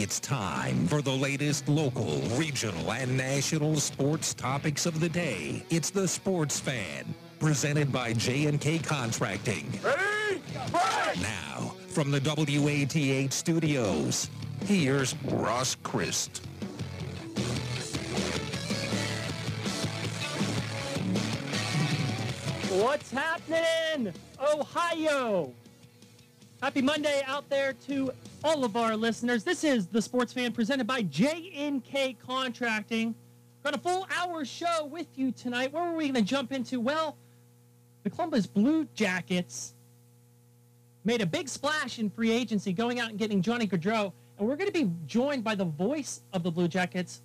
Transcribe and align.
It's 0.00 0.20
time 0.20 0.86
for 0.86 1.02
the 1.02 1.10
latest 1.10 1.68
local, 1.68 2.20
regional, 2.36 2.92
and 2.92 3.16
national 3.16 3.80
sports 3.80 4.32
topics 4.32 4.86
of 4.86 5.00
the 5.00 5.08
day. 5.08 5.64
It's 5.70 5.90
the 5.90 6.06
Sports 6.06 6.60
Fan, 6.60 7.12
presented 7.40 7.90
by 7.90 8.12
J&K 8.12 8.78
Contracting. 8.78 9.68
Ready? 9.82 10.40
Break! 10.70 11.20
Now, 11.20 11.74
from 11.88 12.12
the 12.12 12.20
WATH 12.20 13.32
studios, 13.32 14.30
here's 14.66 15.16
Ross 15.24 15.74
Christ. 15.82 16.46
What's 22.70 23.10
happening, 23.10 24.14
Ohio? 24.40 25.52
Happy 26.62 26.82
Monday 26.82 27.22
out 27.26 27.48
there 27.50 27.72
to 27.88 28.12
all 28.44 28.64
of 28.64 28.76
our 28.76 28.96
listeners. 28.96 29.44
This 29.44 29.64
is 29.64 29.86
the 29.86 30.00
Sports 30.00 30.32
Fan 30.32 30.52
presented 30.52 30.86
by 30.86 31.02
J&K 31.02 32.16
Contracting. 32.24 33.14
Got 33.64 33.74
a 33.74 33.78
full 33.78 34.06
hour 34.16 34.44
show 34.44 34.86
with 34.86 35.06
you 35.16 35.32
tonight. 35.32 35.72
Where 35.72 35.82
are 35.82 35.94
we 35.94 36.04
going 36.04 36.14
to 36.14 36.22
jump 36.22 36.52
into? 36.52 36.80
Well, 36.80 37.16
the 38.04 38.10
Columbus 38.10 38.46
Blue 38.46 38.86
Jackets 38.94 39.74
made 41.04 41.20
a 41.20 41.26
big 41.26 41.48
splash 41.48 41.98
in 41.98 42.10
free 42.10 42.30
agency, 42.30 42.72
going 42.72 43.00
out 43.00 43.10
and 43.10 43.18
getting 43.18 43.42
Johnny 43.42 43.66
Gaudreau, 43.66 44.12
and 44.38 44.46
we're 44.46 44.56
going 44.56 44.70
to 44.70 44.84
be 44.84 44.90
joined 45.06 45.42
by 45.42 45.54
the 45.54 45.64
voice 45.64 46.22
of 46.32 46.42
the 46.42 46.50
Blue 46.50 46.68
Jackets 46.68 47.22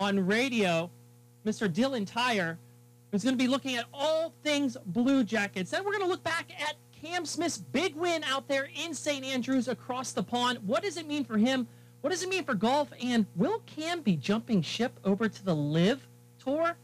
on 0.00 0.26
radio, 0.26 0.90
Mr. 1.46 1.68
Dylan 1.68 2.10
Tyrer, 2.10 2.56
who's 3.12 3.22
going 3.22 3.36
to 3.36 3.42
be 3.42 3.48
looking 3.48 3.76
at 3.76 3.84
all 3.92 4.34
things 4.42 4.76
Blue 4.86 5.22
Jackets. 5.22 5.70
Then 5.70 5.84
we're 5.84 5.92
going 5.92 6.04
to 6.04 6.08
look 6.08 6.24
back 6.24 6.50
at 6.60 6.74
Cam 7.02 7.24
Smith's 7.24 7.58
big 7.58 7.94
win 7.94 8.24
out 8.24 8.48
there 8.48 8.68
in 8.84 8.94
St. 8.94 9.24
Andrews 9.24 9.68
across 9.68 10.12
the 10.12 10.22
pond. 10.22 10.58
What 10.66 10.82
does 10.82 10.96
it 10.96 11.06
mean 11.06 11.24
for 11.24 11.38
him? 11.38 11.66
What 12.00 12.10
does 12.10 12.22
it 12.22 12.28
mean 12.28 12.44
for 12.44 12.54
golf? 12.54 12.90
And 13.02 13.26
will 13.36 13.62
Cam 13.66 14.00
be 14.00 14.16
jumping 14.16 14.62
ship 14.62 14.98
over 15.04 15.28
to 15.28 15.44
the 15.44 15.54
LIV 15.54 16.06
Tour? 16.42 16.76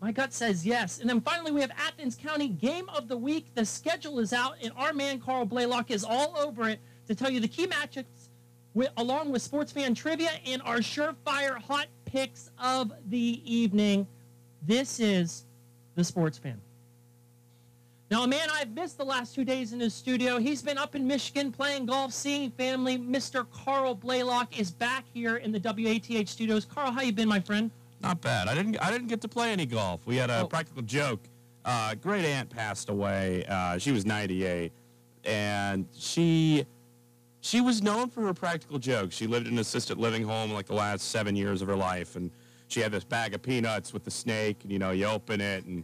My 0.00 0.12
gut 0.12 0.32
says 0.32 0.66
yes. 0.66 1.00
And 1.00 1.08
then 1.08 1.20
finally, 1.20 1.52
we 1.52 1.60
have 1.62 1.70
Athens 1.70 2.16
County 2.16 2.48
Game 2.48 2.88
of 2.90 3.08
the 3.08 3.16
Week. 3.16 3.46
The 3.54 3.64
schedule 3.64 4.18
is 4.18 4.32
out, 4.32 4.56
and 4.62 4.72
our 4.76 4.92
man 4.92 5.20
Carl 5.20 5.46
Blaylock 5.46 5.90
is 5.90 6.04
all 6.04 6.36
over 6.36 6.68
it 6.68 6.80
to 7.06 7.14
tell 7.14 7.30
you 7.30 7.40
the 7.40 7.48
key 7.48 7.66
matchups, 7.66 8.28
with, 8.74 8.90
along 8.98 9.30
with 9.30 9.40
sports 9.40 9.72
fan 9.72 9.94
trivia 9.94 10.30
and 10.44 10.60
our 10.62 10.78
surefire 10.78 11.60
hot 11.62 11.86
picks 12.04 12.50
of 12.58 12.92
the 13.08 13.40
evening. 13.44 14.06
This 14.62 15.00
is 15.00 15.46
the 15.94 16.04
Sports 16.04 16.36
Fan. 16.36 16.60
Now, 18.08 18.22
a 18.22 18.28
man 18.28 18.48
I've 18.52 18.70
missed 18.72 18.98
the 18.98 19.04
last 19.04 19.34
two 19.34 19.44
days 19.44 19.72
in 19.72 19.80
his 19.80 19.92
studio. 19.92 20.38
He's 20.38 20.62
been 20.62 20.78
up 20.78 20.94
in 20.94 21.06
Michigan 21.08 21.50
playing 21.50 21.86
golf, 21.86 22.12
seeing 22.12 22.52
family. 22.52 22.98
Mr. 22.98 23.44
Carl 23.50 23.96
Blaylock 23.96 24.56
is 24.58 24.70
back 24.70 25.04
here 25.12 25.36
in 25.36 25.50
the 25.50 25.58
WATH 25.58 26.28
studios. 26.28 26.64
Carl, 26.64 26.92
how 26.92 27.02
you 27.02 27.12
been, 27.12 27.28
my 27.28 27.40
friend? 27.40 27.68
Not 28.00 28.20
bad. 28.20 28.46
I 28.46 28.54
didn't. 28.54 28.76
I 28.80 28.92
didn't 28.92 29.08
get 29.08 29.20
to 29.22 29.28
play 29.28 29.50
any 29.50 29.66
golf. 29.66 30.00
We 30.06 30.16
had 30.16 30.30
a 30.30 30.42
Oh. 30.42 30.46
practical 30.46 30.82
joke. 30.82 31.20
Uh, 31.64 31.96
great 31.96 32.24
aunt 32.24 32.48
passed 32.48 32.90
away. 32.90 33.44
Uh, 33.48 33.76
she 33.78 33.90
was 33.90 34.06
98, 34.06 34.70
and 35.24 35.86
she 35.96 36.64
she 37.40 37.60
was 37.60 37.82
known 37.82 38.08
for 38.08 38.22
her 38.22 38.34
practical 38.34 38.78
jokes. 38.78 39.16
She 39.16 39.26
lived 39.26 39.46
in 39.48 39.54
an 39.54 39.58
assisted 39.58 39.98
living 39.98 40.22
home 40.22 40.52
like 40.52 40.66
the 40.66 40.74
last 40.74 41.10
seven 41.10 41.34
years 41.34 41.60
of 41.62 41.66
her 41.68 41.76
life, 41.76 42.14
and 42.14 42.30
she 42.68 42.80
had 42.80 42.92
this 42.92 43.02
bag 43.04 43.34
of 43.34 43.42
peanuts 43.42 43.92
with 43.92 44.04
the 44.04 44.10
snake, 44.12 44.58
and 44.62 44.70
you 44.70 44.78
know, 44.78 44.90
you 44.92 45.06
open 45.06 45.40
it, 45.40 45.64
and 45.64 45.82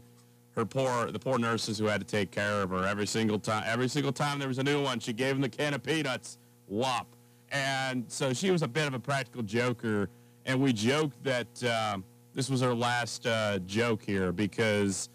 her 0.57 0.65
poor 0.65 1.11
the 1.11 1.19
poor 1.19 1.39
nurses 1.39 1.79
who 1.79 1.87
had 1.87 2.01
to 2.01 2.07
take 2.07 2.31
care 2.31 2.63
of 2.63 2.71
her 2.71 2.87
every 2.87 3.07
single 3.07 3.39
time. 3.39 3.65
Every 3.67 3.89
single 3.89 4.13
time 4.13 4.39
there 4.39 4.49
was 4.49 4.59
a 4.59 4.63
new 4.63 4.83
one, 4.83 5.01
she 5.01 5.13
gave 5.13 5.35
them 5.35 5.43
the 5.43 5.49
can 5.49 5.75
of 5.75 5.83
peanuts. 5.83 6.39
Whop. 6.67 7.07
And 7.51 8.05
so 8.09 8.33
she 8.33 8.51
was 8.51 8.63
a 8.63 8.69
bit 8.69 8.87
of 8.87 8.95
a 8.95 8.99
practical 8.99 9.43
joker, 9.43 10.09
and 10.47 10.61
we 10.61 10.73
joked 10.73 11.23
that 11.25 11.65
um, 11.65 12.05
this 12.35 12.49
was 12.49 12.63
her 12.63 12.75
last 12.75 13.27
uh, 13.27 13.59
joke 13.61 14.03
here 14.03 14.33
because 14.33 15.11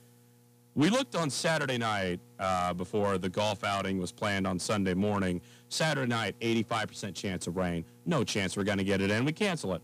we 0.76 0.92
looked 0.92 1.16
on 1.16 1.32
Saturday 1.32 1.80
night 1.80 2.20
uh, 2.40 2.74
before 2.74 3.18
the 3.18 3.30
golf 3.30 3.64
outing 3.64 3.98
was 3.98 4.12
planned 4.12 4.46
on 4.46 4.60
Sunday 4.60 4.94
morning. 4.94 5.42
Saturday 5.70 6.08
night, 6.08 6.36
85% 6.40 7.16
chance 7.16 7.48
of 7.48 7.58
rain. 7.58 7.84
No 8.06 8.24
chance 8.24 8.56
we're 8.56 8.64
going 8.64 8.78
to 8.78 8.84
get 8.84 9.02
it 9.02 9.10
in. 9.10 9.26
We 9.26 9.32
cancel 9.32 9.74
it. 9.74 9.82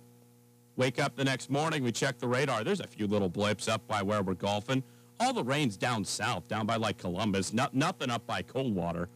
Wake 0.76 1.00
up 1.00 1.16
the 1.16 1.24
next 1.24 1.50
morning, 1.50 1.84
we 1.84 1.92
check 1.92 2.20
the 2.20 2.28
radar. 2.28 2.64
There's 2.64 2.80
a 2.80 2.88
few 2.88 3.08
little 3.08 3.30
blips 3.30 3.68
up 3.68 3.88
by 3.88 4.04
where 4.04 4.22
we're 4.22 4.36
golfing. 4.36 4.84
All 5.24 5.32
the 5.32 5.44
rain's 5.44 5.78
down 5.78 6.04
south, 6.04 6.50
down 6.50 6.66
by 6.66 6.76
like 6.76 6.98
Columbus. 6.98 7.54
No, 7.54 7.70
nothing 7.72 8.10
up 8.10 8.28
by 8.28 8.42
Coldwater. 8.42 9.08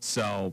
So 0.00 0.52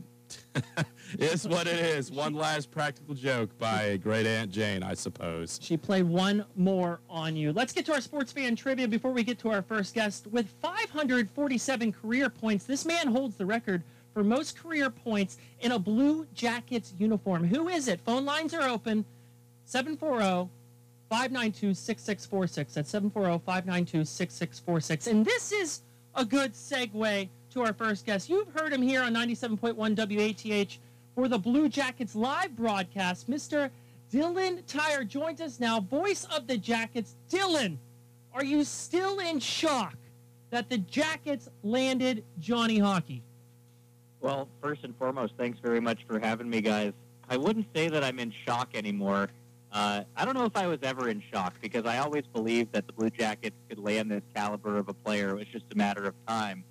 it's 1.18 1.44
what 1.46 1.66
it 1.66 1.80
is. 1.80 2.12
One 2.12 2.32
last 2.32 2.70
practical 2.70 3.14
joke 3.14 3.50
by 3.58 3.96
great 3.96 4.24
Aunt 4.24 4.52
Jane, 4.52 4.84
I 4.84 4.94
suppose. 4.94 5.58
She 5.60 5.76
played 5.76 6.04
one 6.04 6.44
more 6.54 7.00
on 7.10 7.34
you. 7.34 7.52
Let's 7.52 7.72
get 7.72 7.86
to 7.86 7.92
our 7.92 8.00
sports 8.00 8.30
fan 8.30 8.54
trivia 8.54 8.86
before 8.86 9.10
we 9.10 9.24
get 9.24 9.40
to 9.40 9.50
our 9.50 9.62
first 9.62 9.96
guest. 9.96 10.28
With 10.28 10.48
547 10.62 11.92
career 11.92 12.30
points, 12.30 12.64
this 12.64 12.86
man 12.86 13.08
holds 13.08 13.34
the 13.34 13.46
record 13.46 13.82
for 14.14 14.22
most 14.22 14.56
career 14.56 14.90
points 14.90 15.38
in 15.58 15.72
a 15.72 15.78
Blue 15.80 16.24
Jackets 16.34 16.94
uniform. 16.98 17.44
Who 17.48 17.66
is 17.66 17.88
it? 17.88 18.00
Phone 18.02 18.24
lines 18.24 18.54
are 18.54 18.68
open. 18.68 19.04
740 19.64 20.50
592 21.10 21.74
6646. 21.74 22.74
That's 22.74 22.90
740 22.90 23.44
592 23.44 24.04
6646. 24.04 25.06
And 25.08 25.26
this 25.26 25.50
is 25.50 25.82
a 26.14 26.24
good 26.24 26.54
segue 26.54 27.28
to 27.50 27.62
our 27.62 27.72
first 27.72 28.06
guest. 28.06 28.30
You've 28.30 28.52
heard 28.54 28.72
him 28.72 28.80
here 28.80 29.02
on 29.02 29.12
97.1 29.12 29.74
WATH 29.76 30.78
for 31.16 31.26
the 31.26 31.38
Blue 31.38 31.68
Jackets 31.68 32.14
live 32.14 32.54
broadcast. 32.54 33.28
Mr. 33.28 33.70
Dylan 34.12 34.62
Tyrer 34.64 35.06
joins 35.06 35.40
us 35.40 35.58
now, 35.58 35.80
voice 35.80 36.26
of 36.34 36.46
the 36.46 36.56
Jackets. 36.56 37.16
Dylan, 37.28 37.76
are 38.32 38.44
you 38.44 38.62
still 38.62 39.18
in 39.18 39.40
shock 39.40 39.96
that 40.50 40.70
the 40.70 40.78
Jackets 40.78 41.48
landed 41.64 42.24
Johnny 42.38 42.78
Hockey? 42.78 43.22
Well, 44.20 44.48
first 44.62 44.84
and 44.84 44.94
foremost, 44.96 45.32
thanks 45.36 45.58
very 45.60 45.80
much 45.80 45.98
for 46.06 46.20
having 46.20 46.48
me, 46.48 46.60
guys. 46.60 46.92
I 47.28 47.36
wouldn't 47.36 47.66
say 47.74 47.88
that 47.88 48.04
I'm 48.04 48.20
in 48.20 48.32
shock 48.46 48.70
anymore. 48.74 49.28
Uh, 49.72 50.02
I 50.16 50.24
don't 50.24 50.34
know 50.34 50.44
if 50.44 50.56
I 50.56 50.66
was 50.66 50.80
ever 50.82 51.08
in 51.08 51.22
shock 51.32 51.54
because 51.60 51.86
I 51.86 51.98
always 51.98 52.24
believed 52.32 52.72
that 52.72 52.86
the 52.86 52.92
Blue 52.92 53.10
Jackets 53.10 53.56
could 53.68 53.78
land 53.78 54.10
this 54.10 54.22
caliber 54.34 54.76
of 54.78 54.88
a 54.88 54.94
player. 54.94 55.30
It 55.30 55.34
was 55.36 55.46
just 55.46 55.66
a 55.72 55.76
matter 55.76 56.04
of 56.04 56.14
time. 56.26 56.64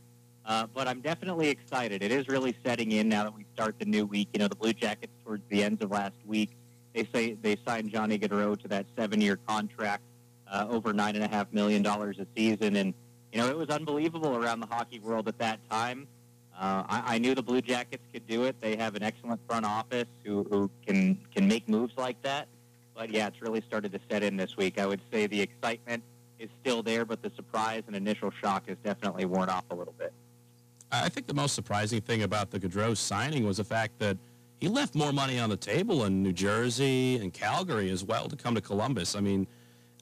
Uh, 0.45 0.65
but 0.73 0.87
I'm 0.87 0.99
definitely 0.99 1.47
excited. 1.49 2.01
It 2.01 2.11
is 2.11 2.27
really 2.27 2.55
setting 2.65 2.91
in 2.91 3.07
now 3.07 3.23
that 3.23 3.35
we 3.35 3.45
start 3.53 3.75
the 3.79 3.85
new 3.85 4.05
week. 4.05 4.29
You 4.33 4.39
know, 4.39 4.47
the 4.47 4.55
Blue 4.55 4.73
Jackets 4.73 5.13
towards 5.23 5.43
the 5.49 5.63
end 5.63 5.81
of 5.81 5.91
last 5.91 6.15
week, 6.25 6.49
they 6.93 7.07
say 7.13 7.33
they 7.33 7.55
signed 7.65 7.91
Johnny 7.91 8.17
Gaudreau 8.17 8.59
to 8.61 8.67
that 8.69 8.87
seven-year 8.97 9.37
contract, 9.47 10.03
uh, 10.51 10.65
over 10.69 10.91
nine 10.91 11.15
and 11.15 11.23
a 11.23 11.27
half 11.27 11.53
million 11.53 11.83
dollars 11.83 12.17
a 12.19 12.25
season, 12.35 12.75
and 12.75 12.93
you 13.31 13.39
know 13.39 13.47
it 13.47 13.55
was 13.55 13.69
unbelievable 13.69 14.35
around 14.35 14.59
the 14.59 14.65
hockey 14.65 14.99
world 14.99 15.27
at 15.27 15.37
that 15.37 15.59
time. 15.69 16.07
Uh, 16.57 16.83
I, 16.89 17.15
I 17.15 17.17
knew 17.19 17.35
the 17.35 17.43
Blue 17.43 17.61
Jackets 17.61 18.03
could 18.11 18.27
do 18.27 18.43
it. 18.45 18.59
They 18.59 18.75
have 18.75 18.95
an 18.95 19.03
excellent 19.03 19.39
front 19.47 19.65
office 19.65 20.07
who, 20.25 20.45
who 20.49 20.69
can 20.85 21.19
can 21.33 21.47
make 21.47 21.69
moves 21.69 21.93
like 21.95 22.19
that. 22.23 22.47
But 22.99 23.11
yeah, 23.11 23.27
it's 23.27 23.41
really 23.41 23.61
started 23.61 23.93
to 23.93 23.99
set 24.11 24.23
in 24.23 24.35
this 24.35 24.57
week. 24.57 24.77
I 24.77 24.85
would 24.85 24.99
say 25.09 25.25
the 25.25 25.39
excitement 25.39 26.03
is 26.37 26.49
still 26.59 26.83
there, 26.83 27.05
but 27.05 27.21
the 27.21 27.31
surprise 27.33 27.83
and 27.87 27.95
initial 27.95 28.29
shock 28.29 28.67
has 28.67 28.75
definitely 28.83 29.23
worn 29.23 29.47
off 29.47 29.63
a 29.71 29.75
little 29.75 29.93
bit. 29.97 30.11
I 30.91 31.07
think 31.07 31.25
the 31.25 31.33
most 31.33 31.55
surprising 31.55 32.01
thing 32.01 32.23
about 32.23 32.51
the 32.51 32.59
Gaudreau 32.59 32.97
signing 32.97 33.45
was 33.45 33.55
the 33.55 33.63
fact 33.63 33.99
that 33.99 34.17
he 34.59 34.67
left 34.67 34.95
more 34.95 35.13
money 35.13 35.39
on 35.39 35.49
the 35.49 35.55
table 35.55 36.03
in 36.03 36.21
New 36.21 36.33
Jersey 36.33 37.15
and 37.15 37.31
Calgary 37.31 37.89
as 37.89 38.03
well 38.03 38.27
to 38.27 38.35
come 38.35 38.53
to 38.53 38.61
Columbus. 38.61 39.15
I 39.15 39.21
mean, 39.21 39.47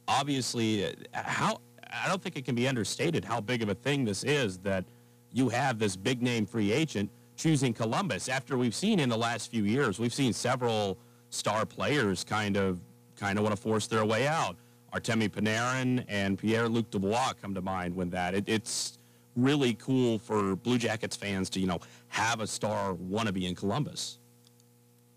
obviously, 0.07 0.85
uh, 0.85 0.91
how 1.13 1.61
I 2.03 2.07
don't 2.07 2.21
think 2.21 2.35
it 2.35 2.45
can 2.45 2.55
be 2.55 2.67
understated 2.67 3.23
how 3.23 3.41
big 3.41 3.61
of 3.61 3.69
a 3.69 3.75
thing 3.75 4.05
this 4.05 4.23
is 4.23 4.57
that 4.59 4.85
you 5.31 5.49
have 5.49 5.77
this 5.77 5.95
big 5.95 6.23
name 6.23 6.47
free 6.47 6.71
agent 6.71 7.11
choosing 7.35 7.75
Columbus 7.75 8.27
after 8.27 8.57
we've 8.57 8.73
seen 8.73 8.99
in 8.99 9.07
the 9.07 9.17
last 9.17 9.51
few 9.51 9.65
years 9.65 9.99
we've 9.99 10.13
seen 10.13 10.33
several 10.33 10.97
star 11.29 11.65
players 11.65 12.23
kind 12.23 12.57
of 12.57 12.79
kind 13.17 13.37
of 13.37 13.43
want 13.43 13.55
to 13.55 13.61
force 13.61 13.87
their 13.87 14.05
way 14.05 14.27
out. 14.27 14.55
Artemi 14.93 15.29
Panarin 15.29 16.05
and 16.07 16.39
Pierre-Luc 16.39 16.89
Dubois 16.89 17.33
come 17.41 17.53
to 17.53 17.61
mind 17.61 17.95
when 17.95 18.09
that. 18.11 18.33
It, 18.33 18.45
it's 18.47 18.97
really 19.35 19.73
cool 19.75 20.17
for 20.17 20.55
Blue 20.55 20.77
Jackets 20.77 21.15
fans 21.15 21.49
to, 21.51 21.59
you 21.59 21.67
know, 21.67 21.79
have 22.07 22.39
a 22.39 22.47
star 22.47 22.93
wannabe 22.93 23.47
in 23.47 23.55
Columbus. 23.55 24.19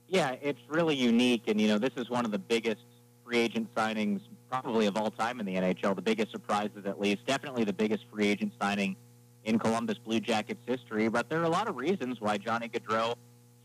Yeah, 0.09 0.35
it's 0.43 0.61
really 0.69 0.97
unique, 0.97 1.43
and 1.47 1.61
you 1.61 1.69
know 1.69 1.79
this 1.79 1.93
is 1.97 2.11
one 2.11 2.25
of 2.25 2.33
the 2.33 2.39
biggest 2.39 2.83
free 3.25 3.39
agent 3.39 3.73
signings 3.77 4.21
probably 4.51 4.87
of 4.87 4.97
all 4.97 5.13
time 5.13 5.39
in 5.39 5.47
the 5.47 5.55
NHL. 5.55 5.95
The 5.95 6.03
biggest 6.03 6.33
surprises, 6.33 6.85
at 6.85 7.01
least, 7.01 7.25
definitely 7.27 7.63
the 7.63 7.73
biggest 7.73 8.05
free 8.13 8.27
agent 8.27 8.53
signing 8.61 8.97
in 9.45 9.59
Columbus 9.59 9.99
Blue 9.99 10.19
Jackets 10.19 10.61
history. 10.67 11.07
But 11.09 11.31
there 11.31 11.41
are 11.41 11.45
a 11.45 11.49
lot 11.49 11.69
of 11.69 11.77
reasons 11.77 12.21
why 12.21 12.39
Johnny 12.39 12.69
Gaudreau 12.69 13.15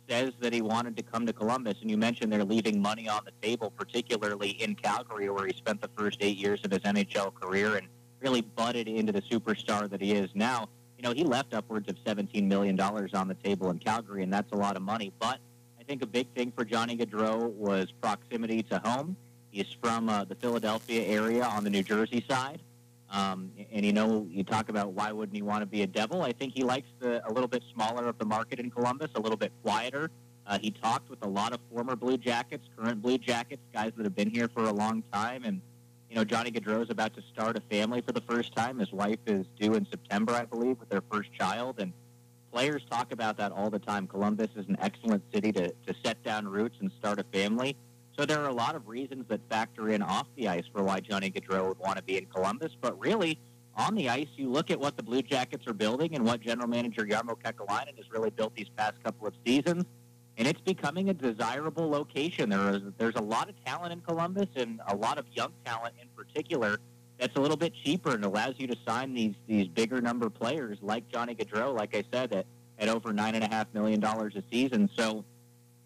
says 0.08 0.34
that 0.40 0.54
he 0.54 0.62
wanted 0.62 0.96
to 0.98 1.04
come 1.04 1.26
to 1.26 1.34
Columbus, 1.34 1.76
and 1.82 1.90
you 1.90 1.98
mentioned 1.98 2.32
they're 2.32 2.44
leaving 2.44 2.82
money 2.82 3.08
on 3.10 3.22
the 3.26 3.32
table, 3.42 3.72
particularly 3.72 4.50
in 4.50 4.76
Calgary, 4.76 5.30
where 5.30 5.48
he 5.48 5.54
spent 5.54 5.82
the 5.82 5.90
first 5.98 6.18
eight 6.22 6.38
years 6.38 6.62
of 6.64 6.72
his 6.72 6.82
NHL 6.82 7.34
career 7.34 7.76
and 7.76 7.88
really 8.22 8.42
budded 8.42 8.88
into 8.88 9.12
the 9.12 9.22
superstar 9.22 9.90
that 9.90 10.02
he 10.02 10.14
is 10.14 10.30
now. 10.34 10.70
You 10.98 11.04
know, 11.04 11.14
he 11.14 11.24
left 11.24 11.54
upwards 11.54 11.90
of 11.90 11.96
$17 12.06 12.44
million 12.44 12.80
on 12.80 13.28
the 13.28 13.36
table 13.44 13.70
in 13.70 13.80
Calgary, 13.80 14.24
and 14.24 14.32
that's 14.32 14.52
a 14.52 14.56
lot 14.56 14.76
of 14.76 14.82
money. 14.82 15.12
But 15.20 15.40
I 15.80 15.84
think 15.84 16.02
a 16.02 16.08
big 16.08 16.28
thing 16.34 16.52
for 16.56 16.66
Johnny 16.66 16.98
Gaudreau 16.98 17.52
was 17.54 17.92
proximity 18.02 18.64
to 18.64 18.80
home. 18.80 19.16
He's 19.52 19.76
from 19.82 20.10
uh, 20.10 20.24
the 20.26 20.36
Philadelphia 20.36 21.04
area 21.06 21.44
on 21.44 21.64
the 21.64 21.70
New 21.70 21.84
Jersey 21.84 22.26
side. 22.30 22.62
Um, 23.10 23.52
and 23.72 23.86
you 23.86 23.94
know, 23.94 24.28
you 24.30 24.44
talk 24.44 24.70
about 24.70 24.94
why 24.94 25.12
wouldn't 25.12 25.36
he 25.36 25.42
want 25.42 25.62
to 25.62 25.66
be 25.66 25.84
a 25.84 25.88
Devil? 25.88 26.22
I 26.22 26.32
think 26.32 26.54
he 26.54 26.64
likes 26.64 26.88
the 27.00 27.28
a 27.28 27.32
little 27.32 27.48
bit 27.48 27.64
smaller 27.74 28.08
of 28.08 28.18
the 28.18 28.26
market 28.26 28.60
in 28.60 28.72
Columbus, 28.72 29.12
a 29.16 29.20
little 29.20 29.38
bit 29.38 29.52
quieter. 29.64 30.10
Uh, 30.48 30.60
he 30.60 30.72
talked 30.72 31.10
with 31.10 31.24
a 31.24 31.28
lot 31.28 31.54
of 31.54 31.60
former 31.72 31.96
Blue 31.96 32.18
Jackets, 32.18 32.68
current 32.78 33.02
Blue 33.02 33.18
Jackets, 33.18 33.62
guys 33.74 33.92
that 33.98 34.04
have 34.04 34.16
been 34.16 34.30
here 34.30 34.48
for 34.48 34.66
a 34.66 34.72
long 34.72 35.04
time. 35.12 35.44
And, 35.44 35.60
you 36.10 36.16
know, 36.16 36.24
Johnny 36.24 36.52
Gaudreau 36.52 36.84
is 36.84 36.90
about 36.90 37.16
to 37.16 37.24
start 37.34 37.58
a 37.58 37.62
family 37.62 38.02
for 38.02 38.12
the 38.12 38.22
first 38.22 38.56
time. 38.56 38.78
His 38.78 38.92
wife 38.92 39.20
is 39.26 39.46
due 39.60 39.74
in 39.74 39.88
September, 39.90 40.34
I 40.34 40.46
believe, 40.46 40.80
with 40.80 40.90
their 40.90 41.02
first 41.12 41.34
child. 41.34 41.80
And 41.80 41.94
players 42.52 42.84
talk 42.92 43.12
about 43.12 43.38
that 43.38 43.52
all 43.52 43.72
the 43.72 43.80
time. 43.80 44.08
Columbus 44.08 44.50
is 44.56 44.68
an 44.68 44.78
excellent 44.80 45.24
city 45.34 45.52
to, 45.54 45.70
to 45.70 45.96
set 46.04 46.22
down 46.24 46.48
roots 46.48 46.76
and 46.80 46.92
start 47.00 47.20
a 47.20 47.26
family. 47.34 47.76
So 48.18 48.26
there 48.26 48.40
are 48.40 48.48
a 48.48 48.54
lot 48.54 48.76
of 48.76 48.88
reasons 48.88 49.26
that 49.28 49.42
factor 49.50 49.90
in 49.90 50.02
off 50.02 50.28
the 50.36 50.48
ice 50.48 50.64
for 50.72 50.84
why 50.84 51.02
Johnny 51.02 51.30
Gaudreau 51.30 51.68
would 51.68 51.80
want 51.80 51.98
to 51.98 52.04
be 52.04 52.18
in 52.18 52.26
Columbus. 52.28 52.72
But 52.80 52.98
really, 53.00 53.38
on 53.76 53.96
the 53.96 54.10
ice, 54.10 54.28
you 54.36 54.50
look 54.50 54.72
at 54.72 54.80
what 54.80 54.96
the 54.96 55.04
Blue 55.04 55.22
Jackets 55.22 55.68
are 55.68 55.74
building 55.74 56.16
and 56.16 56.26
what 56.26 56.42
general 56.42 56.68
manager 56.68 57.06
Jarmo 57.06 57.36
Kekalainen 57.38 57.98
has 57.98 58.10
really 58.12 58.30
built 58.30 58.56
these 58.56 58.70
past 58.78 59.04
couple 59.04 59.28
of 59.28 59.34
seasons 59.46 59.86
and 60.38 60.48
it's 60.48 60.62
becoming 60.62 61.10
a 61.10 61.14
desirable 61.14 61.90
location. 61.90 62.50
There 62.50 62.70
is 62.76 62.82
there's 62.98 63.16
a 63.16 63.22
lot 63.22 63.50
of 63.50 63.56
talent 63.66 63.94
in 63.94 64.02
Columbus 64.02 64.48
and 64.56 64.82
a 64.88 64.96
lot 64.96 65.18
of 65.18 65.26
young 65.34 65.52
talent 65.64 65.96
in 66.02 66.08
particular 66.16 66.80
that's 67.18 67.36
a 67.38 67.40
little 67.40 67.58
bit 67.58 67.74
cheaper 67.74 68.14
and 68.14 68.26
allows 68.26 68.56
you 68.58 68.68
to 68.68 68.76
sign 68.86 69.14
these 69.14 69.36
these 69.48 69.68
bigger 69.68 70.02
number 70.02 70.30
players 70.30 70.78
like 70.82 71.08
Johnny 71.10 71.36
Gaudreau, 71.36 71.74
like 71.76 71.96
I 71.96 72.04
said, 72.12 72.34
at, 72.34 72.46
at 72.80 72.90
over 72.90 73.14
nine 73.14 73.36
and 73.36 73.44
a 73.44 73.48
half 73.48 73.68
million 73.74 74.00
dollars 74.00 74.36
a 74.36 74.44
season. 74.52 74.90
So 74.96 75.24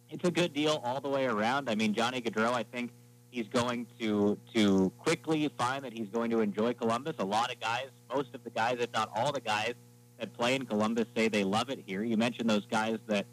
it's 0.10 0.28
a 0.28 0.32
good 0.32 0.54
deal 0.54 0.82
all 0.84 1.00
the 1.00 1.10
way 1.10 1.26
around. 1.26 1.70
I 1.70 1.76
mean, 1.76 1.94
Johnny 1.94 2.22
Gaudreau, 2.22 2.54
I 2.54 2.64
think 2.64 2.92
he's 3.32 3.48
going 3.48 3.86
to 4.00 4.38
to 4.54 4.92
quickly 4.98 5.50
find 5.58 5.84
that 5.86 5.94
he's 5.94 6.10
going 6.10 6.32
to 6.32 6.42
enjoy 6.42 6.74
Columbus. 6.74 7.16
A 7.20 7.26
lot 7.26 7.52
of 7.54 7.60
guys, 7.60 7.88
most 8.14 8.34
of 8.34 8.44
the 8.44 8.50
guys, 8.50 8.78
if 8.80 8.92
not 8.94 9.10
all 9.16 9.32
the 9.32 9.42
guys 9.42 9.74
that 10.20 10.34
play 10.34 10.56
in 10.56 10.66
Columbus, 10.66 11.06
say 11.16 11.28
they 11.28 11.44
love 11.44 11.70
it 11.70 11.84
here. 11.86 12.04
You 12.04 12.18
mentioned 12.18 12.50
those 12.50 12.66
guys 12.66 12.98
that 13.08 13.26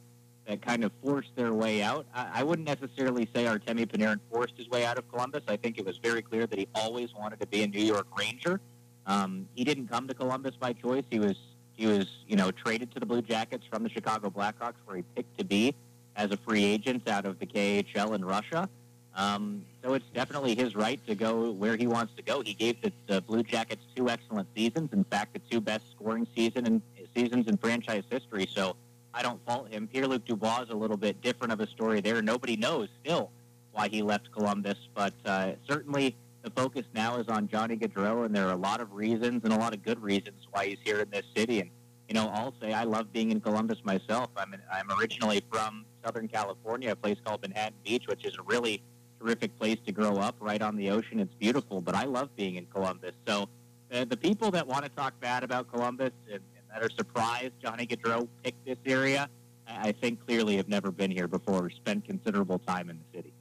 that 0.47 0.63
kind 0.63 0.85
of 0.85 0.93
forced 1.03 1.35
their 1.35 1.53
way 1.53 1.83
out. 1.83 2.07
I, 2.15 2.29
I 2.35 2.43
wouldn't 2.45 2.69
necessarily 2.69 3.29
say 3.35 3.45
Artemi 3.45 3.87
Panarin 3.87 4.21
forced 4.31 4.57
his 4.57 4.69
way 4.69 4.85
out 4.85 4.97
of 4.97 5.11
Columbus. 5.11 5.43
I 5.49 5.57
think 5.57 5.79
it 5.79 5.85
was 5.85 5.97
very 5.99 6.23
clear 6.23 6.47
that 6.47 6.59
he 6.59 6.69
always 6.75 7.13
wanted 7.15 7.41
to 7.41 7.47
be 7.47 7.63
a 7.63 7.67
New 7.67 7.83
York 7.83 8.07
Ranger. 8.17 8.61
Um, 9.07 9.49
he 9.55 9.65
didn't 9.65 9.89
come 9.89 10.07
to 10.09 10.15
Columbus 10.15 10.55
by 10.57 10.73
choice. 10.73 11.05
He 11.11 11.19
was 11.19 11.37
he 11.73 11.87
was 11.87 12.07
you 12.29 12.37
know 12.37 12.51
traded 12.51 12.93
to 12.93 13.01
the 13.01 13.07
Blue 13.07 13.23
Jackets 13.23 13.65
from 13.71 13.83
the 13.83 13.89
Chicago 13.89 14.31
Blackhawks, 14.31 14.75
where 14.85 14.99
he 14.99 15.05
picked 15.15 15.39
to 15.39 15.45
be 15.45 15.75
as 16.17 16.31
a 16.31 16.37
free 16.37 16.65
agent 16.65 17.09
out 17.09 17.27
of 17.27 17.39
the 17.39 17.47
KHL 17.47 18.15
in 18.15 18.25
Russia. 18.25 18.69
Um, 19.15 19.65
so 19.83 19.95
it's 19.95 20.05
definitely 20.13 20.55
his 20.55 20.75
right 20.75 21.05
to 21.07 21.15
go 21.15 21.51
where 21.53 21.77
he 21.77 21.87
wants 21.87 22.13
to 22.17 22.23
go. 22.23 22.43
He 22.43 22.53
gave 22.53 22.81
the, 22.83 22.93
the 23.07 23.23
Blue 23.23 23.43
Jackets 23.43 23.83
two 23.95 24.11
excellent 24.11 24.49
seasons. 24.55 24.93
In 24.93 25.05
fact, 25.05 25.33
the 25.33 25.41
two 25.51 25.61
best 25.61 25.85
scoring 25.95 26.27
season 26.35 26.67
and 26.67 26.83
seasons 27.15 27.47
in 27.47 27.57
franchise 27.57 28.05
history. 28.11 28.47
So 28.53 28.77
I 29.15 29.23
don't 29.23 29.43
fault 29.47 29.71
him. 29.71 29.89
Pierre-Luc 29.89 30.27
Dubois 30.27 30.63
is 30.63 30.71
a 30.71 30.75
little 30.75 30.99
bit 30.99 31.23
different 31.23 31.53
of 31.53 31.61
a 31.61 31.67
story 31.67 32.01
there. 32.03 32.21
Nobody 32.21 32.57
knows 32.57 32.89
still 33.03 33.31
why 33.73 33.89
he 33.89 34.03
left 34.03 34.31
Columbus, 34.33 34.77
but 34.95 35.15
uh, 35.25 35.53
certainly 35.67 36.15
the 36.43 36.51
focus 36.51 36.85
now 36.95 37.17
is 37.17 37.29
on 37.29 37.49
Johnny 37.49 37.77
Gaudreau, 37.77 38.25
and 38.25 38.35
there 38.35 38.47
are 38.47 38.53
a 38.53 38.57
lot 38.57 38.81
of 38.81 38.93
reasons 38.93 39.43
and 39.45 39.53
a 39.53 39.57
lot 39.57 39.75
of 39.75 39.83
good 39.83 40.03
reasons 40.03 40.47
why 40.51 40.67
he's 40.67 40.79
here 40.85 41.01
in 41.01 41.11
this 41.11 41.25
city. 41.35 41.61
And 41.61 41.71
you 42.09 42.15
know, 42.15 42.29
I'll 42.29 42.55
say 42.61 42.73
I 42.73 42.85
love 42.85 43.13
being 43.13 43.33
in 43.33 43.41
Columbus 43.41 43.79
myself. 43.85 44.31
I'm 44.37 44.55
in, 44.55 44.61
I'm 44.73 44.91
originally 44.99 45.43
from 45.51 45.85
Southern 46.07 46.29
California, 46.29 46.93
a 46.93 46.97
place 46.97 47.19
called 47.25 47.43
Manhattan 47.43 47.75
Beach, 47.85 48.05
which 48.07 48.25
is 48.25 48.37
a 48.39 48.43
really 48.43 48.81
terrific 49.21 49.59
place 49.59 49.79
to 49.87 49.93
grow 49.93 50.19
up, 50.19 50.37
right 50.39 50.63
on 50.63 50.77
the 50.77 50.91
ocean. 50.91 51.19
It's 51.19 51.35
beautiful, 51.35 51.81
but 51.81 51.95
I 51.95 52.05
love 52.05 52.29
being 52.37 52.55
in 52.55 52.67
Columbus. 52.67 53.13
So 53.27 53.49
uh, 53.93 54.05
the 54.05 54.17
people 54.17 54.51
that 54.53 54.67
want 54.67 54.85
to 54.85 54.91
talk 54.91 55.19
bad 55.21 55.43
about 55.43 55.71
Columbus 55.71 56.13
and, 56.33 56.41
that 56.73 56.83
are 56.83 56.91
surprised 56.91 57.53
Johnny 57.63 57.87
Gaudreau 57.87 58.29
picked 58.45 58.65
this 58.67 58.77
area, 58.87 59.29
I 59.67 59.93
think 59.93 60.25
clearly 60.27 60.57
have 60.57 60.69
never 60.69 60.91
been 60.91 61.11
here 61.11 61.27
before 61.27 61.67
or 61.67 61.71
spent 61.71 62.05
considerable 62.05 62.59
time 62.61 62.91
in 62.91 62.99
the 62.99 63.19
city. 63.19 63.33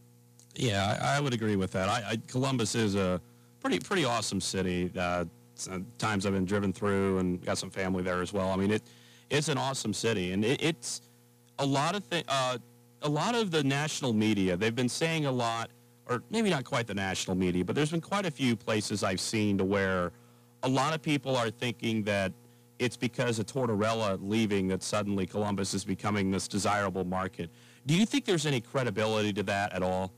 Yeah, 0.56 0.98
I, 1.02 1.18
I 1.18 1.20
would 1.20 1.34
agree 1.34 1.58
with 1.58 1.72
that. 1.74 1.90
I, 1.90 2.12
I, 2.12 2.22
Columbus 2.28 2.76
is 2.76 2.96
a 2.96 3.22
pretty 3.60 3.80
pretty 3.80 4.06
awesome 4.06 4.40
city. 4.40 4.90
Uh, 4.98 5.26
times 5.98 6.26
I've 6.26 6.34
been 6.34 6.46
driven 6.46 6.72
through 6.72 7.20
and 7.20 7.44
got 7.44 7.58
some 7.58 7.70
family 7.70 8.04
there 8.04 8.22
as 8.22 8.32
well. 8.32 8.50
I 8.50 8.56
mean, 8.56 8.72
it 8.72 8.84
it's 9.30 9.50
an 9.50 9.58
awesome 9.58 9.94
city, 9.94 10.32
and 10.32 10.46
it, 10.46 10.64
it's 10.64 11.02
a 11.60 11.66
lot 11.66 11.96
of 11.96 12.04
things. 12.04 12.26
Uh, 12.28 12.58
a 13.02 13.10
lot 13.10 13.36
of 13.36 13.52
the 13.52 13.64
national 13.64 14.14
media 14.14 14.58
they've 14.58 14.76
been 14.76 14.90
saying 14.90 15.26
a 15.26 15.32
lot, 15.32 15.70
or 16.08 16.24
maybe 16.30 16.50
not 16.50 16.64
quite 16.64 16.88
the 16.88 16.94
national 16.94 17.36
media, 17.36 17.64
but 17.64 17.76
there's 17.76 17.92
been 17.92 18.02
quite 18.02 18.26
a 18.26 18.32
few 18.32 18.56
places 18.56 19.04
I've 19.04 19.20
seen 19.20 19.58
to 19.58 19.64
where 19.64 20.12
a 20.64 20.70
lot 20.70 20.94
of 20.94 21.02
people 21.02 21.36
are 21.36 21.50
thinking 21.50 22.04
that 22.04 22.34
it's 22.80 22.98
because 22.98 23.40
of 23.40 23.46
Tortorella 23.46 24.18
leaving 24.22 24.68
that 24.70 24.84
suddenly 24.84 25.26
Columbus 25.26 25.74
is 25.74 25.86
becoming 25.86 26.32
this 26.32 26.48
desirable 26.48 27.06
market. 27.06 27.50
Do 27.86 27.94
you 27.94 28.06
think 28.06 28.26
there's 28.26 28.46
any 28.46 28.60
credibility 28.60 29.32
to 29.34 29.44
that 29.44 29.72
at 29.74 29.84
all? 29.84 30.12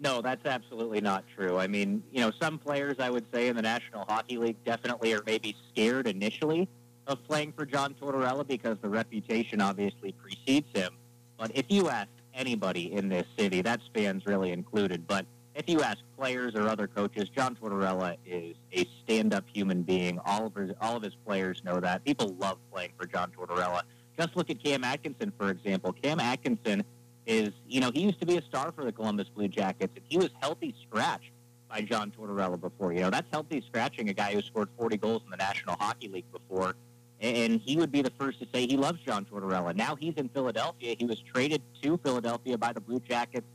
No, 0.00 0.22
that's 0.22 0.46
absolutely 0.46 1.00
not 1.00 1.24
true. 1.36 1.58
I 1.58 1.66
mean, 1.66 2.02
you 2.10 2.20
know, 2.20 2.32
some 2.40 2.58
players 2.58 2.96
I 2.98 3.10
would 3.10 3.26
say 3.32 3.48
in 3.48 3.56
the 3.56 3.62
National 3.62 4.04
Hockey 4.04 4.36
League 4.36 4.56
definitely 4.64 5.12
are 5.12 5.22
maybe 5.26 5.54
scared 5.70 6.06
initially 6.06 6.68
of 7.06 7.22
playing 7.26 7.52
for 7.52 7.66
John 7.66 7.94
Tortorella 8.00 8.46
because 8.46 8.76
the 8.80 8.88
reputation 8.88 9.60
obviously 9.60 10.12
precedes 10.12 10.68
him. 10.74 10.92
But 11.36 11.50
if 11.54 11.66
you 11.68 11.88
ask 11.88 12.08
anybody 12.34 12.92
in 12.92 13.08
this 13.08 13.26
city, 13.36 13.62
that's 13.62 13.82
fans 13.94 14.24
really 14.26 14.52
included, 14.52 15.06
but 15.06 15.26
if 15.54 15.68
you 15.68 15.82
ask 15.82 15.98
players 16.16 16.54
or 16.54 16.68
other 16.68 16.86
coaches, 16.86 17.28
John 17.28 17.56
Tortorella 17.60 18.16
is 18.24 18.56
a 18.72 18.86
stand-up 19.04 19.44
human 19.52 19.82
being. 19.82 20.18
All 20.24 20.46
of 20.46 20.54
his 20.54 20.70
all 20.80 20.96
of 20.96 21.02
his 21.02 21.14
players 21.26 21.62
know 21.64 21.78
that. 21.80 22.04
People 22.04 22.34
love 22.38 22.58
playing 22.72 22.92
for 22.98 23.06
John 23.06 23.30
Tortorella. 23.36 23.82
Just 24.18 24.36
look 24.36 24.50
at 24.50 24.62
Cam 24.62 24.84
Atkinson, 24.84 25.32
for 25.38 25.50
example. 25.50 25.92
Cam 25.92 26.20
Atkinson 26.20 26.84
is, 27.26 27.50
you 27.68 27.80
know, 27.80 27.90
he 27.92 28.00
used 28.00 28.20
to 28.20 28.26
be 28.26 28.36
a 28.36 28.42
star 28.42 28.72
for 28.72 28.84
the 28.84 28.92
Columbus 28.92 29.28
Blue 29.28 29.48
Jackets, 29.48 29.92
and 29.94 30.04
he 30.08 30.18
was 30.18 30.30
healthy 30.40 30.74
scratch 30.82 31.32
by 31.68 31.80
John 31.82 32.12
Tortorella 32.18 32.60
before. 32.60 32.92
You 32.92 33.00
know, 33.00 33.10
that's 33.10 33.28
healthy 33.30 33.62
scratching 33.66 34.08
a 34.08 34.12
guy 34.12 34.34
who 34.34 34.42
scored 34.42 34.68
40 34.78 34.96
goals 34.98 35.22
in 35.24 35.30
the 35.30 35.36
National 35.36 35.76
Hockey 35.76 36.08
League 36.08 36.30
before. 36.32 36.74
And 37.22 37.60
he 37.64 37.76
would 37.76 37.92
be 37.92 38.02
the 38.02 38.12
first 38.18 38.40
to 38.40 38.48
say 38.52 38.66
he 38.66 38.76
loves 38.76 39.00
John 39.06 39.24
Tortorella. 39.24 39.74
Now 39.76 39.94
he's 39.94 40.14
in 40.16 40.28
Philadelphia. 40.28 40.96
He 40.98 41.06
was 41.06 41.22
traded 41.32 41.62
to 41.82 41.96
Philadelphia 41.98 42.58
by 42.58 42.72
the 42.72 42.80
Blue 42.80 43.00
Jackets 43.00 43.46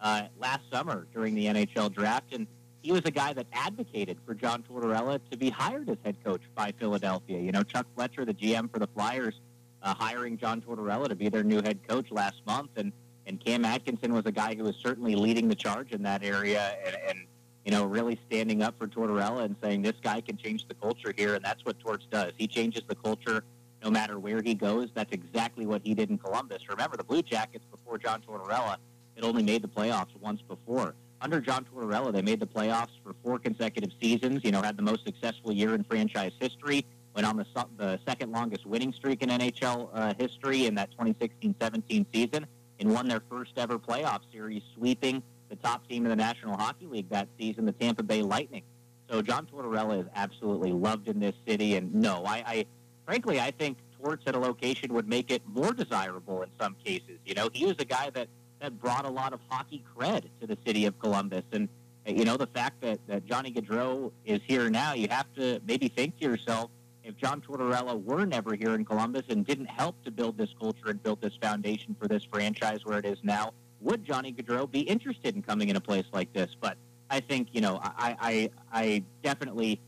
uh, 0.00 0.22
last 0.38 0.62
summer 0.72 1.08
during 1.12 1.34
the 1.34 1.46
NHL 1.46 1.92
draft, 1.92 2.32
and 2.32 2.46
he 2.82 2.92
was 2.92 3.02
a 3.04 3.10
guy 3.10 3.32
that 3.32 3.46
advocated 3.52 4.18
for 4.24 4.32
John 4.34 4.62
Tortorella 4.62 5.18
to 5.32 5.36
be 5.36 5.50
hired 5.50 5.88
as 5.90 5.96
head 6.04 6.16
coach 6.24 6.42
by 6.54 6.72
Philadelphia. 6.78 7.40
You 7.40 7.50
know, 7.50 7.64
Chuck 7.64 7.86
Fletcher, 7.96 8.24
the 8.24 8.34
GM 8.34 8.70
for 8.70 8.78
the 8.78 8.86
Flyers, 8.86 9.34
uh, 9.82 9.92
hiring 9.94 10.38
John 10.38 10.60
Tortorella 10.60 11.08
to 11.08 11.16
be 11.16 11.28
their 11.28 11.42
new 11.42 11.62
head 11.62 11.80
coach 11.88 12.06
last 12.12 12.40
month, 12.46 12.70
and 12.76 12.92
and 13.26 13.44
Cam 13.44 13.64
Atkinson 13.64 14.14
was 14.14 14.24
a 14.26 14.30
guy 14.30 14.54
who 14.54 14.62
was 14.62 14.76
certainly 14.76 15.16
leading 15.16 15.48
the 15.48 15.54
charge 15.56 15.90
in 15.90 16.04
that 16.04 16.22
area, 16.22 16.76
and, 16.86 16.96
and 17.08 17.18
you 17.66 17.72
know, 17.72 17.84
really 17.84 18.16
standing 18.28 18.62
up 18.62 18.78
for 18.78 18.86
Tortorella 18.86 19.44
and 19.44 19.56
saying 19.60 19.82
this 19.82 19.96
guy 20.00 20.20
can 20.20 20.36
change 20.36 20.68
the 20.68 20.74
culture 20.74 21.12
here, 21.16 21.34
and 21.34 21.44
that's 21.44 21.64
what 21.64 21.80
Torts 21.80 22.06
does. 22.08 22.32
He 22.38 22.46
changes 22.46 22.84
the 22.86 22.94
culture 22.94 23.42
no 23.82 23.90
matter 23.90 24.20
where 24.20 24.40
he 24.40 24.54
goes. 24.54 24.88
That's 24.94 25.10
exactly 25.10 25.66
what 25.66 25.82
he 25.82 25.92
did 25.92 26.08
in 26.08 26.16
Columbus. 26.16 26.68
Remember, 26.68 26.96
the 26.96 27.02
Blue 27.02 27.22
Jackets 27.22 27.64
before 27.68 27.98
John 27.98 28.22
Tortorella 28.22 28.76
had 29.16 29.24
only 29.24 29.42
made 29.42 29.62
the 29.62 29.68
playoffs 29.68 30.14
once 30.20 30.40
before. 30.42 30.94
Under 31.20 31.40
John 31.40 31.66
Tortorella, 31.74 32.12
they 32.12 32.22
made 32.22 32.38
the 32.38 32.46
playoffs 32.46 32.92
for 33.02 33.16
four 33.24 33.40
consecutive 33.40 33.90
seasons. 34.00 34.42
You 34.44 34.52
know, 34.52 34.62
had 34.62 34.76
the 34.76 34.84
most 34.84 35.04
successful 35.04 35.52
year 35.52 35.74
in 35.74 35.82
franchise 35.82 36.32
history. 36.38 36.86
Went 37.16 37.26
on 37.26 37.36
the, 37.36 37.46
the 37.78 37.98
second 38.06 38.30
longest 38.30 38.64
winning 38.64 38.92
streak 38.92 39.24
in 39.24 39.28
NHL 39.28 39.88
uh, 39.92 40.14
history 40.16 40.66
in 40.66 40.76
that 40.76 40.90
2016-17 40.96 42.06
season, 42.12 42.46
and 42.78 42.94
won 42.94 43.08
their 43.08 43.22
first 43.28 43.52
ever 43.56 43.76
playoff 43.76 44.20
series, 44.30 44.62
sweeping 44.76 45.20
the 45.48 45.56
top 45.56 45.88
team 45.88 46.04
in 46.04 46.10
the 46.10 46.16
National 46.16 46.56
Hockey 46.56 46.86
League 46.86 47.08
that 47.10 47.28
season, 47.38 47.64
the 47.64 47.72
Tampa 47.72 48.02
Bay 48.02 48.22
Lightning. 48.22 48.62
So 49.10 49.22
John 49.22 49.46
Tortorella 49.46 50.00
is 50.00 50.06
absolutely 50.14 50.72
loved 50.72 51.08
in 51.08 51.20
this 51.20 51.34
city, 51.46 51.76
and 51.76 51.94
no, 51.94 52.24
I, 52.24 52.44
I 52.46 52.66
frankly 53.04 53.40
I 53.40 53.50
think 53.52 53.78
Torts 54.00 54.24
at 54.26 54.34
a 54.34 54.38
location 54.38 54.92
would 54.94 55.08
make 55.08 55.30
it 55.30 55.42
more 55.46 55.72
desirable 55.72 56.42
in 56.42 56.50
some 56.60 56.76
cases. 56.84 57.18
You 57.24 57.34
know, 57.34 57.48
he 57.52 57.64
was 57.64 57.76
a 57.78 57.84
guy 57.84 58.10
that 58.10 58.28
that 58.60 58.80
brought 58.80 59.04
a 59.04 59.10
lot 59.10 59.32
of 59.32 59.40
hockey 59.48 59.84
cred 59.96 60.24
to 60.40 60.46
the 60.46 60.56
city 60.66 60.86
of 60.86 60.98
Columbus. 60.98 61.44
And, 61.52 61.68
uh, 62.08 62.12
you 62.12 62.24
know, 62.24 62.36
the 62.36 62.46
fact 62.46 62.80
that, 62.80 62.98
that 63.06 63.26
Johnny 63.26 63.52
Gaudreau 63.52 64.12
is 64.24 64.40
here 64.46 64.70
now, 64.70 64.94
you 64.94 65.08
have 65.08 65.26
to 65.34 65.60
maybe 65.66 65.88
think 65.88 66.18
to 66.20 66.24
yourself, 66.24 66.70
if 67.04 67.16
John 67.16 67.40
Tortorella 67.40 68.02
were 68.02 68.24
never 68.24 68.54
here 68.54 68.74
in 68.74 68.84
Columbus 68.84 69.24
and 69.28 69.46
didn't 69.46 69.66
help 69.66 70.02
to 70.04 70.10
build 70.10 70.36
this 70.36 70.50
culture 70.58 70.88
and 70.88 71.02
build 71.02 71.20
this 71.20 71.34
foundation 71.40 71.94
for 72.00 72.08
this 72.08 72.24
franchise 72.24 72.80
where 72.84 72.98
it 72.98 73.04
is 73.04 73.18
now, 73.22 73.52
would 73.80 74.04
Johnny 74.04 74.32
Gaudreau 74.32 74.70
be 74.70 74.80
interested 74.80 75.34
in 75.34 75.42
coming 75.42 75.68
in 75.68 75.76
a 75.76 75.80
place 75.80 76.06
like 76.12 76.32
this? 76.32 76.56
But 76.60 76.76
I 77.10 77.20
think, 77.20 77.48
you 77.52 77.60
know, 77.60 77.78
I, 77.82 78.16
I, 78.20 78.50
I 78.72 79.04
definitely 79.22 79.80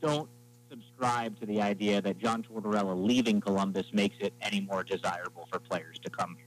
don't 0.00 0.28
subscribe 0.70 1.38
to 1.40 1.46
the 1.46 1.60
idea 1.62 2.00
that 2.02 2.18
John 2.18 2.42
Tortorella 2.42 3.00
leaving 3.00 3.40
Columbus 3.40 3.86
makes 3.92 4.16
it 4.20 4.32
any 4.42 4.60
more 4.60 4.82
desirable 4.82 5.46
for 5.52 5.58
players 5.58 5.98
to 6.00 6.10
come 6.10 6.36
here. 6.36 6.46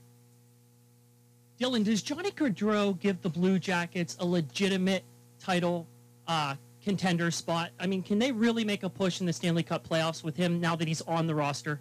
Dylan, 1.58 1.84
does 1.84 2.02
Johnny 2.02 2.30
Gaudreau 2.30 2.98
give 2.98 3.22
the 3.22 3.28
Blue 3.28 3.58
Jackets 3.58 4.16
a 4.20 4.26
legitimate 4.26 5.02
title 5.40 5.86
uh, 6.26 6.54
contender 6.84 7.30
spot? 7.30 7.70
I 7.80 7.86
mean, 7.86 8.02
can 8.02 8.18
they 8.18 8.32
really 8.32 8.64
make 8.64 8.82
a 8.82 8.88
push 8.88 9.20
in 9.20 9.26
the 9.26 9.32
Stanley 9.32 9.62
Cup 9.62 9.88
playoffs 9.88 10.22
with 10.22 10.36
him 10.36 10.60
now 10.60 10.76
that 10.76 10.86
he's 10.86 11.00
on 11.02 11.26
the 11.26 11.34
roster? 11.34 11.80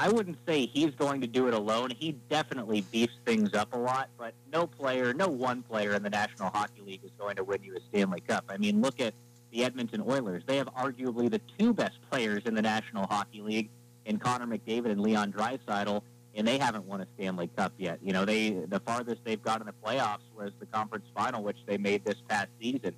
I 0.00 0.08
wouldn't 0.08 0.38
say 0.46 0.64
he's 0.64 0.94
going 0.94 1.20
to 1.20 1.26
do 1.26 1.46
it 1.46 1.52
alone. 1.52 1.90
He 1.90 2.12
definitely 2.30 2.80
beefs 2.90 3.12
things 3.26 3.52
up 3.52 3.74
a 3.74 3.78
lot, 3.78 4.08
but 4.16 4.32
no 4.50 4.66
player, 4.66 5.12
no 5.12 5.28
one 5.28 5.62
player 5.62 5.92
in 5.92 6.02
the 6.02 6.08
National 6.08 6.48
Hockey 6.48 6.80
League 6.80 7.04
is 7.04 7.10
going 7.18 7.36
to 7.36 7.44
win 7.44 7.62
you 7.62 7.76
a 7.76 7.80
Stanley 7.90 8.20
Cup. 8.20 8.46
I 8.48 8.56
mean, 8.56 8.80
look 8.80 8.98
at 8.98 9.12
the 9.52 9.62
Edmonton 9.62 10.02
Oilers. 10.08 10.42
They 10.46 10.56
have 10.56 10.68
arguably 10.68 11.30
the 11.30 11.42
two 11.58 11.74
best 11.74 11.98
players 12.10 12.44
in 12.46 12.54
the 12.54 12.62
National 12.62 13.06
Hockey 13.08 13.42
League 13.42 13.68
in 14.06 14.18
Connor 14.18 14.46
McDavid 14.46 14.86
and 14.86 15.02
Leon 15.02 15.34
Draisaitl, 15.34 16.00
and 16.34 16.48
they 16.48 16.56
haven't 16.56 16.86
won 16.86 17.02
a 17.02 17.06
Stanley 17.16 17.50
Cup 17.54 17.74
yet. 17.76 17.98
You 18.02 18.14
know, 18.14 18.24
they 18.24 18.52
the 18.52 18.80
farthest 18.80 19.20
they've 19.24 19.42
got 19.42 19.60
in 19.60 19.66
the 19.66 19.74
playoffs 19.84 20.24
was 20.34 20.50
the 20.60 20.66
conference 20.66 21.04
final, 21.14 21.42
which 21.42 21.58
they 21.66 21.76
made 21.76 22.06
this 22.06 22.16
past 22.26 22.48
season. 22.58 22.94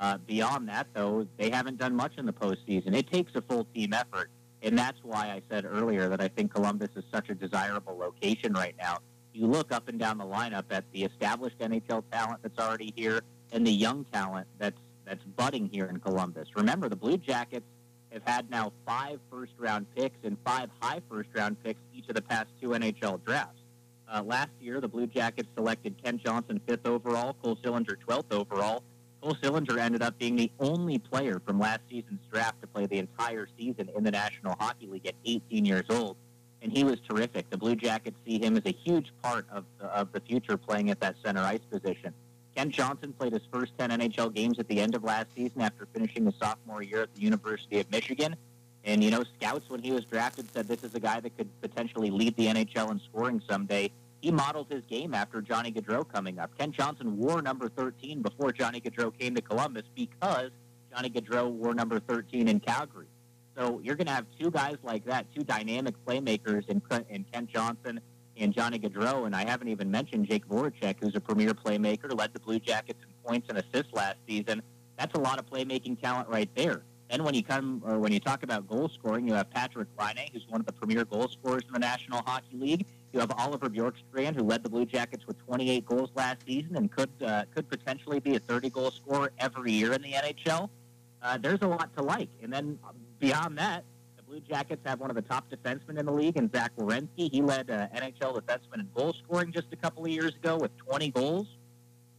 Uh, 0.00 0.16
beyond 0.26 0.70
that, 0.70 0.86
though, 0.94 1.26
they 1.36 1.50
haven't 1.50 1.76
done 1.76 1.94
much 1.94 2.12
in 2.16 2.24
the 2.24 2.32
postseason. 2.32 2.94
It 2.94 3.12
takes 3.12 3.32
a 3.34 3.42
full 3.42 3.66
team 3.74 3.92
effort. 3.92 4.30
And 4.62 4.78
that's 4.78 4.98
why 5.02 5.30
I 5.30 5.42
said 5.50 5.64
earlier 5.64 6.08
that 6.08 6.20
I 6.20 6.28
think 6.28 6.52
Columbus 6.52 6.90
is 6.96 7.04
such 7.12 7.28
a 7.28 7.34
desirable 7.34 7.96
location 7.96 8.52
right 8.52 8.74
now. 8.78 8.98
You 9.32 9.46
look 9.46 9.72
up 9.72 9.88
and 9.88 9.98
down 9.98 10.18
the 10.18 10.24
lineup 10.24 10.64
at 10.70 10.84
the 10.92 11.04
established 11.04 11.58
NHL 11.58 12.02
talent 12.10 12.40
that's 12.42 12.58
already 12.58 12.92
here 12.96 13.20
and 13.52 13.66
the 13.66 13.72
young 13.72 14.04
talent 14.12 14.46
that's 14.58 14.78
that's 15.04 15.22
budding 15.36 15.68
here 15.72 15.86
in 15.86 16.00
Columbus. 16.00 16.48
Remember, 16.56 16.88
the 16.88 16.96
Blue 16.96 17.16
Jackets 17.16 17.64
have 18.12 18.22
had 18.24 18.50
now 18.50 18.72
five 18.84 19.20
first 19.30 19.52
round 19.58 19.86
picks 19.94 20.16
and 20.24 20.36
five 20.44 20.68
high 20.80 21.00
first 21.08 21.28
round 21.34 21.62
picks 21.62 21.80
each 21.94 22.08
of 22.08 22.16
the 22.16 22.22
past 22.22 22.48
two 22.60 22.70
NHL 22.70 23.24
drafts. 23.24 23.60
Uh, 24.12 24.22
last 24.22 24.50
year, 24.60 24.80
the 24.80 24.88
Blue 24.88 25.06
Jackets 25.06 25.48
selected 25.54 26.02
Kent 26.02 26.24
Johnson 26.24 26.60
fifth 26.66 26.86
overall, 26.86 27.36
Cole 27.42 27.56
Sillinger 27.56 27.96
12th 28.08 28.32
overall, 28.32 28.82
Cole 29.26 29.34
Sillinger 29.42 29.76
ended 29.78 30.02
up 30.02 30.16
being 30.20 30.36
the 30.36 30.52
only 30.60 30.98
player 30.98 31.40
from 31.44 31.58
last 31.58 31.80
season's 31.90 32.20
draft 32.32 32.60
to 32.60 32.68
play 32.68 32.86
the 32.86 32.98
entire 32.98 33.48
season 33.58 33.88
in 33.96 34.04
the 34.04 34.10
National 34.12 34.54
Hockey 34.60 34.86
League 34.86 35.04
at 35.04 35.16
18 35.24 35.64
years 35.64 35.82
old, 35.90 36.16
and 36.62 36.70
he 36.70 36.84
was 36.84 37.00
terrific. 37.00 37.50
The 37.50 37.56
Blue 37.56 37.74
Jackets 37.74 38.16
see 38.24 38.38
him 38.38 38.56
as 38.56 38.62
a 38.66 38.70
huge 38.70 39.12
part 39.24 39.44
of 39.50 39.64
the, 39.80 39.86
of 39.86 40.12
the 40.12 40.20
future 40.20 40.56
playing 40.56 40.90
at 40.90 41.00
that 41.00 41.16
center 41.24 41.40
ice 41.40 41.58
position. 41.68 42.14
Kent 42.54 42.72
Johnson 42.72 43.12
played 43.18 43.32
his 43.32 43.42
first 43.52 43.72
10 43.78 43.90
NHL 43.90 44.32
games 44.32 44.60
at 44.60 44.68
the 44.68 44.80
end 44.80 44.94
of 44.94 45.02
last 45.02 45.26
season 45.34 45.60
after 45.60 45.88
finishing 45.92 46.26
his 46.26 46.34
sophomore 46.40 46.84
year 46.84 47.02
at 47.02 47.14
the 47.16 47.20
University 47.20 47.80
of 47.80 47.90
Michigan. 47.90 48.36
And, 48.84 49.02
you 49.02 49.10
know, 49.10 49.24
scouts, 49.40 49.68
when 49.68 49.82
he 49.82 49.90
was 49.90 50.04
drafted, 50.04 50.46
said 50.52 50.68
this 50.68 50.84
is 50.84 50.94
a 50.94 51.00
guy 51.00 51.18
that 51.18 51.36
could 51.36 51.48
potentially 51.60 52.10
lead 52.10 52.36
the 52.36 52.46
NHL 52.46 52.92
in 52.92 53.00
scoring 53.00 53.42
someday 53.50 53.90
he 54.20 54.30
modeled 54.30 54.68
his 54.70 54.82
game 54.88 55.14
after 55.14 55.40
Johnny 55.40 55.72
Gaudreau 55.72 56.10
coming 56.10 56.38
up. 56.38 56.56
Kent 56.58 56.74
Johnson 56.74 57.16
wore 57.16 57.42
number 57.42 57.68
13 57.68 58.22
before 58.22 58.52
Johnny 58.52 58.80
Gaudreau 58.80 59.16
came 59.16 59.34
to 59.34 59.42
Columbus 59.42 59.84
because 59.94 60.50
Johnny 60.94 61.10
Gaudreau 61.10 61.50
wore 61.50 61.74
number 61.74 62.00
13 62.00 62.48
in 62.48 62.60
Calgary. 62.60 63.06
So 63.56 63.80
you're 63.82 63.96
going 63.96 64.06
to 64.06 64.12
have 64.12 64.26
two 64.38 64.50
guys 64.50 64.76
like 64.82 65.04
that, 65.06 65.26
two 65.34 65.42
dynamic 65.42 65.94
playmakers 66.04 66.68
in, 66.68 66.82
in 67.08 67.24
Kent 67.32 67.50
Johnson 67.50 68.00
and 68.36 68.52
Johnny 68.52 68.78
Gaudreau. 68.78 69.26
And 69.26 69.34
I 69.34 69.48
haven't 69.48 69.68
even 69.68 69.90
mentioned 69.90 70.26
Jake 70.28 70.46
Voracek, 70.48 70.96
who's 71.00 71.16
a 71.16 71.20
premier 71.20 71.54
playmaker, 71.54 72.16
led 72.16 72.32
the 72.32 72.40
Blue 72.40 72.58
Jackets 72.58 72.98
in 73.02 73.08
points 73.24 73.48
and 73.48 73.58
assists 73.58 73.92
last 73.92 74.16
season. 74.28 74.62
That's 74.98 75.14
a 75.14 75.20
lot 75.20 75.38
of 75.38 75.46
playmaking 75.48 76.00
talent 76.00 76.28
right 76.28 76.50
there. 76.54 76.82
Then 77.10 77.22
when 77.22 77.34
you 77.34 77.42
come 77.42 77.82
or 77.86 77.98
when 77.98 78.12
you 78.12 78.20
talk 78.20 78.42
about 78.42 78.68
goal 78.68 78.90
scoring, 78.92 79.28
you 79.28 79.34
have 79.34 79.48
Patrick 79.50 79.88
Laine, 79.98 80.28
who's 80.32 80.44
one 80.48 80.60
of 80.60 80.66
the 80.66 80.72
premier 80.72 81.04
goal 81.04 81.28
scorers 81.28 81.62
in 81.66 81.72
the 81.72 81.78
National 81.78 82.22
Hockey 82.22 82.56
League. 82.56 82.86
You 83.16 83.20
have 83.20 83.32
Oliver 83.38 83.70
Bjorkstrand, 83.70 84.34
who 84.34 84.42
led 84.42 84.62
the 84.62 84.68
Blue 84.68 84.84
Jackets 84.84 85.26
with 85.26 85.42
28 85.46 85.86
goals 85.86 86.10
last 86.14 86.40
season 86.46 86.76
and 86.76 86.92
could 86.92 87.08
uh, 87.24 87.44
could 87.54 87.66
potentially 87.66 88.20
be 88.20 88.36
a 88.36 88.38
30 88.38 88.68
goal 88.68 88.90
scorer 88.90 89.32
every 89.38 89.72
year 89.72 89.94
in 89.94 90.02
the 90.02 90.12
NHL. 90.12 90.68
Uh, 91.22 91.38
there's 91.38 91.62
a 91.62 91.66
lot 91.66 91.96
to 91.96 92.02
like. 92.02 92.28
And 92.42 92.52
then 92.52 92.78
beyond 93.18 93.56
that, 93.56 93.84
the 94.18 94.22
Blue 94.22 94.40
Jackets 94.40 94.82
have 94.84 95.00
one 95.00 95.08
of 95.08 95.16
the 95.16 95.22
top 95.22 95.46
defensemen 95.50 95.98
in 95.98 96.04
the 96.04 96.12
league, 96.12 96.36
and 96.36 96.54
Zach 96.54 96.76
Werenski. 96.76 97.32
He 97.32 97.40
led 97.40 97.70
uh, 97.70 97.88
NHL 97.94 98.38
defenseman 98.38 98.80
in 98.80 98.88
goal 98.94 99.14
scoring 99.24 99.50
just 99.50 99.68
a 99.72 99.76
couple 99.76 100.04
of 100.04 100.10
years 100.10 100.34
ago 100.34 100.58
with 100.58 100.76
20 100.76 101.10
goals. 101.12 101.46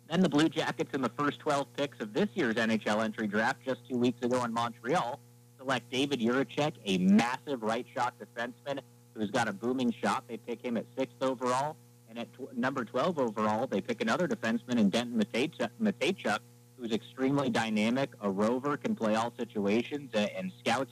Then 0.09 0.21
the 0.21 0.29
Blue 0.29 0.49
Jackets 0.49 0.89
in 0.95 1.03
the 1.03 1.11
first 1.15 1.37
12 1.41 1.67
picks 1.77 1.99
of 1.99 2.11
this 2.11 2.29
year's 2.33 2.55
NHL 2.55 3.03
entry 3.03 3.27
draft 3.27 3.59
just 3.63 3.87
two 3.87 3.97
weeks 3.97 4.25
ago 4.25 4.43
in 4.45 4.51
Montreal 4.51 5.19
select 5.59 5.91
David 5.91 6.21
Jiricek, 6.21 6.73
a 6.85 6.97
massive 6.97 7.61
right 7.61 7.85
shot 7.93 8.15
defenseman 8.19 8.79
who's 9.17 9.31
got 9.31 9.47
a 9.47 9.53
booming 9.53 9.93
shot. 10.01 10.23
They 10.27 10.37
pick 10.37 10.63
him 10.63 10.77
at 10.77 10.85
sixth 10.97 11.21
overall. 11.21 11.75
And 12.09 12.19
at 12.19 12.31
tw- 12.33 12.55
number 12.55 12.85
12 12.85 13.19
overall, 13.19 13.67
they 13.67 13.81
pick 13.81 14.01
another 14.01 14.27
defenseman 14.27 14.77
in 14.79 14.89
Denton 14.89 15.19
Mateychuk, 15.19 16.39
who's 16.77 16.91
extremely 16.91 17.49
dynamic, 17.49 18.11
a 18.21 18.29
rover, 18.29 18.77
can 18.77 18.95
play 18.95 19.15
all 19.15 19.33
situations. 19.37 20.11
And 20.13 20.51
scouts 20.59 20.91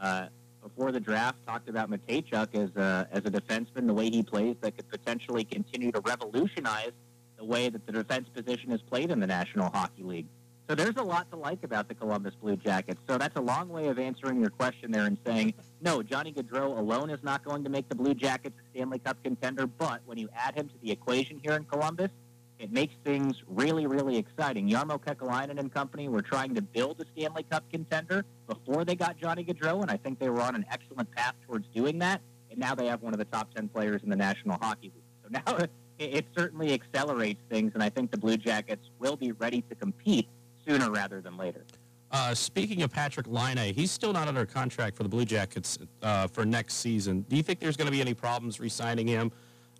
uh, 0.00 0.26
before 0.62 0.92
the 0.92 1.00
draft 1.00 1.38
talked 1.46 1.68
about 1.68 1.90
Mateychuk 1.90 2.54
as 2.54 2.70
a, 2.76 3.08
as 3.10 3.24
a 3.24 3.30
defenseman, 3.30 3.86
the 3.86 3.94
way 3.94 4.10
he 4.10 4.22
plays 4.22 4.56
that 4.60 4.76
could 4.76 4.88
potentially 4.88 5.44
continue 5.44 5.90
to 5.90 6.00
revolutionize 6.00 6.92
the 7.36 7.44
way 7.44 7.68
that 7.68 7.84
the 7.86 7.92
defense 7.92 8.28
position 8.28 8.70
is 8.70 8.80
played 8.82 9.10
in 9.10 9.18
the 9.18 9.26
National 9.26 9.68
Hockey 9.70 10.04
League. 10.04 10.26
So 10.68 10.76
there's 10.76 10.96
a 10.96 11.02
lot 11.02 11.30
to 11.32 11.36
like 11.36 11.64
about 11.64 11.88
the 11.88 11.94
Columbus 11.94 12.34
Blue 12.40 12.56
Jackets. 12.56 13.00
So 13.08 13.18
that's 13.18 13.36
a 13.36 13.40
long 13.40 13.68
way 13.68 13.88
of 13.88 13.98
answering 13.98 14.40
your 14.40 14.50
question 14.50 14.92
there 14.92 15.04
and 15.04 15.18
saying, 15.26 15.54
no, 15.80 16.02
Johnny 16.02 16.32
Gaudreau 16.32 16.78
alone 16.78 17.10
is 17.10 17.22
not 17.22 17.44
going 17.44 17.64
to 17.64 17.70
make 17.70 17.88
the 17.88 17.94
Blue 17.94 18.14
Jackets 18.14 18.54
a 18.58 18.76
Stanley 18.76 19.00
Cup 19.00 19.22
contender, 19.24 19.66
but 19.66 20.00
when 20.06 20.18
you 20.18 20.28
add 20.34 20.54
him 20.54 20.68
to 20.68 20.74
the 20.82 20.90
equation 20.92 21.40
here 21.42 21.52
in 21.54 21.64
Columbus, 21.64 22.10
it 22.58 22.72
makes 22.72 22.94
things 23.04 23.34
really, 23.48 23.88
really 23.88 24.16
exciting. 24.16 24.68
Jarmo 24.70 25.00
Kekalainen 25.00 25.58
and 25.58 25.74
company 25.74 26.08
were 26.08 26.22
trying 26.22 26.54
to 26.54 26.62
build 26.62 27.00
a 27.00 27.04
Stanley 27.16 27.44
Cup 27.50 27.64
contender 27.72 28.24
before 28.46 28.84
they 28.84 28.94
got 28.94 29.18
Johnny 29.18 29.44
Gaudreau, 29.44 29.82
and 29.82 29.90
I 29.90 29.96
think 29.96 30.20
they 30.20 30.30
were 30.30 30.40
on 30.40 30.54
an 30.54 30.64
excellent 30.70 31.10
path 31.10 31.34
towards 31.44 31.66
doing 31.74 31.98
that. 31.98 32.20
And 32.50 32.60
now 32.60 32.76
they 32.76 32.86
have 32.86 33.02
one 33.02 33.14
of 33.14 33.18
the 33.18 33.24
top 33.24 33.52
10 33.54 33.68
players 33.68 34.02
in 34.04 34.10
the 34.10 34.16
National 34.16 34.58
Hockey 34.62 34.92
League. 34.94 35.02
So 35.24 35.40
now 35.44 35.66
it 35.98 36.26
certainly 36.38 36.72
accelerates 36.72 37.40
things, 37.50 37.72
and 37.74 37.82
I 37.82 37.88
think 37.88 38.12
the 38.12 38.18
Blue 38.18 38.36
Jackets 38.36 38.88
will 39.00 39.16
be 39.16 39.32
ready 39.32 39.62
to 39.68 39.74
compete 39.74 40.28
sooner 40.66 40.90
rather 40.90 41.20
than 41.20 41.36
later. 41.36 41.64
Uh, 42.10 42.34
speaking 42.34 42.82
of 42.82 42.92
Patrick 42.92 43.26
Laine, 43.26 43.72
he's 43.74 43.90
still 43.90 44.12
not 44.12 44.28
under 44.28 44.44
contract 44.44 44.96
for 44.96 45.02
the 45.02 45.08
Blue 45.08 45.24
Jackets 45.24 45.78
uh, 46.02 46.26
for 46.26 46.44
next 46.44 46.74
season. 46.74 47.24
Do 47.28 47.36
you 47.36 47.42
think 47.42 47.58
there's 47.58 47.76
going 47.76 47.86
to 47.86 47.92
be 47.92 48.02
any 48.02 48.12
problems 48.12 48.60
re-signing 48.60 49.06
him 49.06 49.32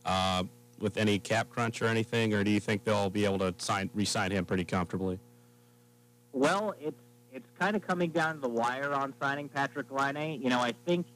uh, 0.07 0.45
with 0.79 0.97
any 0.97 1.19
cap 1.19 1.51
crunch 1.51 1.83
or 1.83 1.87
anything, 1.87 2.33
or 2.33 2.43
do 2.43 2.51
you 2.51 2.61
think 2.61 2.85
they'll 2.85 3.11
be 3.11 3.27
able 3.27 3.39
to 3.39 3.55
sign 3.59 3.91
re-sign 3.93 4.31
him 4.31 4.47
pretty 4.47 4.65
comfortably? 4.65 5.19
Well, 6.33 6.75
it's 6.81 6.97
it's 7.33 7.49
kind 7.59 7.77
of 7.77 7.87
coming 7.87 8.11
down 8.11 8.37
to 8.37 8.41
the 8.41 8.49
wire 8.49 8.93
on 8.93 9.13
signing 9.21 9.49
Patrick 9.49 9.91
Laine. 9.91 10.41
You 10.43 10.49
know, 10.49 10.61
I 10.61 10.73
think 10.87 11.07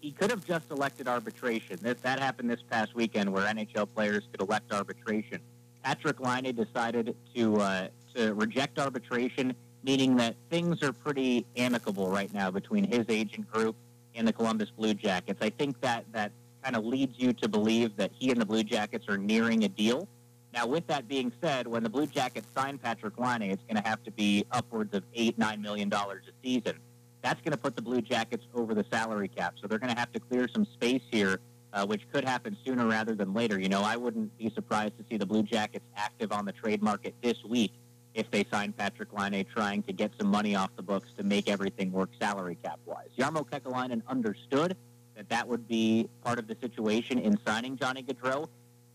he 0.00 0.12
could 0.12 0.30
have 0.30 0.44
just 0.44 0.70
elected 0.70 1.08
arbitration. 1.08 1.78
That, 1.82 2.02
that 2.02 2.20
happened 2.20 2.50
this 2.50 2.62
past 2.68 2.94
weekend 2.94 3.32
where 3.32 3.44
NHL 3.46 3.88
players 3.94 4.24
could 4.30 4.40
elect 4.40 4.72
arbitration. 4.72 5.40
Patrick 5.82 6.20
Laine 6.20 6.54
decided 6.54 7.16
to 7.34 7.56
uh, 7.56 7.88
to 8.18 8.34
reject 8.34 8.78
arbitration, 8.78 9.54
meaning 9.82 10.16
that 10.16 10.34
things 10.50 10.82
are 10.82 10.92
pretty 10.92 11.46
amicable 11.56 12.10
right 12.10 12.32
now 12.34 12.50
between 12.50 12.84
his 12.84 13.06
agent 13.08 13.50
group 13.50 13.76
and 14.14 14.26
the 14.26 14.32
Columbus 14.32 14.70
Blue 14.70 14.94
Jackets. 14.94 15.38
I 15.40 15.50
think 15.50 15.80
that 15.80 16.04
that 16.12 16.32
kind 16.62 16.76
of 16.76 16.84
leads 16.84 17.18
you 17.18 17.32
to 17.34 17.48
believe 17.48 17.96
that 17.96 18.10
he 18.12 18.30
and 18.30 18.40
the 18.40 18.46
Blue 18.46 18.64
Jackets 18.64 19.08
are 19.08 19.16
nearing 19.16 19.64
a 19.64 19.68
deal. 19.68 20.08
Now, 20.52 20.66
with 20.66 20.86
that 20.88 21.06
being 21.06 21.30
said, 21.40 21.66
when 21.66 21.82
the 21.82 21.90
Blue 21.90 22.06
Jackets 22.06 22.48
sign 22.56 22.78
Patrick 22.78 23.18
Laine, 23.18 23.42
it's 23.42 23.62
going 23.64 23.80
to 23.80 23.88
have 23.88 24.02
to 24.04 24.10
be 24.10 24.44
upwards 24.50 24.94
of 24.94 25.04
eight, 25.14 25.38
nine 25.38 25.62
million 25.62 25.88
dollars 25.88 26.24
a 26.28 26.32
season 26.42 26.76
that's 27.22 27.40
going 27.42 27.52
to 27.52 27.58
put 27.58 27.76
the 27.76 27.82
Blue 27.82 28.00
Jackets 28.00 28.44
over 28.54 28.74
the 28.74 28.84
salary 28.90 29.28
cap. 29.28 29.54
So 29.60 29.66
they're 29.66 29.78
going 29.78 29.92
to 29.92 29.98
have 29.98 30.12
to 30.12 30.20
clear 30.20 30.48
some 30.48 30.64
space 30.64 31.02
here, 31.10 31.40
uh, 31.72 31.86
which 31.86 32.02
could 32.12 32.24
happen 32.24 32.56
sooner 32.64 32.86
rather 32.86 33.14
than 33.14 33.34
later. 33.34 33.58
You 33.58 33.68
know, 33.68 33.82
I 33.82 33.96
wouldn't 33.96 34.36
be 34.38 34.50
surprised 34.50 34.96
to 34.98 35.04
see 35.10 35.16
the 35.16 35.26
Blue 35.26 35.42
Jackets 35.42 35.84
active 35.96 36.32
on 36.32 36.44
the 36.44 36.52
trade 36.52 36.82
market 36.82 37.14
this 37.22 37.42
week 37.44 37.72
if 38.18 38.30
they 38.30 38.44
sign 38.50 38.72
Patrick 38.72 39.12
Laine, 39.12 39.44
trying 39.44 39.82
to 39.84 39.92
get 39.92 40.12
some 40.18 40.28
money 40.28 40.54
off 40.54 40.70
the 40.76 40.82
books 40.82 41.08
to 41.16 41.22
make 41.22 41.48
everything 41.48 41.92
work 41.92 42.10
salary 42.20 42.58
cap 42.62 42.78
wise. 42.84 43.08
Jarmo 43.16 43.48
Kekalainen 43.48 44.02
understood 44.08 44.76
that 45.16 45.28
that 45.28 45.46
would 45.48 45.66
be 45.68 46.08
part 46.24 46.38
of 46.38 46.46
the 46.46 46.56
situation 46.60 47.18
in 47.18 47.38
signing 47.46 47.76
Johnny 47.76 48.02
Gaudreau. 48.02 48.48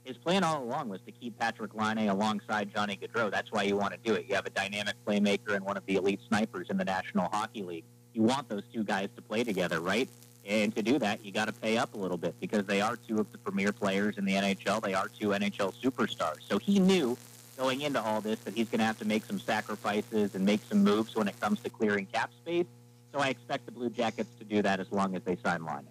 His 0.04 0.18
plan 0.18 0.44
all 0.44 0.62
along 0.62 0.90
was 0.90 1.00
to 1.06 1.12
keep 1.12 1.40
Patrick 1.40 1.74
Laine 1.74 2.10
alongside 2.10 2.74
Johnny 2.74 2.98
Gaudreau. 2.98 3.32
That's 3.32 3.52
why 3.52 3.64
you 3.64 3.78
want 3.78 3.94
to 3.94 4.00
do 4.04 4.14
it. 4.14 4.26
You 4.28 4.36
have 4.36 4.46
a 4.46 4.50
dynamic 4.50 4.96
playmaker 5.08 5.56
and 5.56 5.64
one 5.64 5.78
of 5.78 5.86
the 5.86 5.96
elite 5.96 6.20
snipers 6.28 6.70
in 6.70 6.78
the 6.78 6.86
National 6.86 7.30
Hockey 7.30 7.64
League 7.64 7.86
you 8.14 8.22
want 8.22 8.48
those 8.48 8.64
two 8.72 8.84
guys 8.84 9.10
to 9.16 9.22
play 9.22 9.44
together, 9.44 9.80
right? 9.80 10.08
And 10.46 10.76
to 10.76 10.84
do 10.84 11.00
that, 11.00 11.26
you 11.26 11.32
got 11.32 11.46
to 11.46 11.54
pay 11.54 11.78
up 11.78 11.94
a 11.94 11.98
little 11.98 12.18
bit 12.18 12.36
because 12.40 12.66
they 12.66 12.82
are 12.82 12.96
two 12.96 13.20
of 13.20 13.32
the 13.32 13.38
premier 13.38 13.72
players 13.72 14.18
in 14.18 14.26
the 14.26 14.34
NHL. 14.34 14.82
They 14.82 14.94
are 14.94 15.08
two 15.08 15.30
NHL 15.30 15.74
superstars. 15.82 16.42
So 16.48 16.58
he 16.58 16.80
knew 16.80 17.18
going 17.58 17.82
into 17.82 18.02
all 18.02 18.22
this 18.22 18.40
that 18.40 18.54
he's 18.54 18.68
going 18.70 18.80
to 18.80 18.86
have 18.86 19.00
to 19.00 19.06
make 19.06 19.26
some 19.26 19.40
sacrifices 19.40 20.36
and 20.36 20.46
make 20.46 20.62
some 20.70 20.84
moves 20.84 21.16
when 21.16 21.28
it 21.28 21.40
comes 21.40 21.60
to 21.62 21.70
clearing 21.70 22.06
cap 22.06 22.32
space. 22.42 22.66
So 23.12 23.20
I 23.20 23.30
expect 23.30 23.66
the 23.66 23.72
Blue 23.72 23.90
Jackets 23.90 24.30
to 24.40 24.46
do 24.46 24.62
that 24.62 24.80
as 24.80 24.92
long 24.92 25.16
as 25.16 25.22
they 25.24 25.36
sign 25.38 25.64
Laine. 25.66 25.88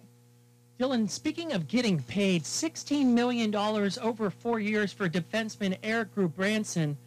Dylan, 0.79 1.09
speaking 1.09 1.53
of 1.53 1.67
getting 1.67 2.01
paid, 2.01 2.43
$16 2.43 3.05
million 3.05 3.55
over 3.55 4.29
four 4.29 4.59
years 4.59 4.91
for 4.91 5.07
defenseman 5.07 5.77
Erik 5.83 6.13
Gudbranson 6.15 6.97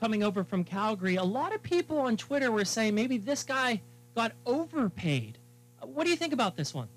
coming 0.00 0.22
over 0.22 0.42
from 0.42 0.64
Calgary. 0.64 1.16
A 1.16 1.24
lot 1.24 1.54
of 1.54 1.62
people 1.62 1.98
on 1.98 2.16
Twitter 2.16 2.50
were 2.50 2.64
saying 2.64 2.94
maybe 2.94 3.18
this 3.18 3.44
guy 3.44 3.80
got 4.16 4.32
overpaid. 4.46 5.38
What 5.82 6.04
do 6.04 6.10
you 6.10 6.16
think 6.16 6.32
about 6.32 6.56
this 6.56 6.74
one? 6.74 6.88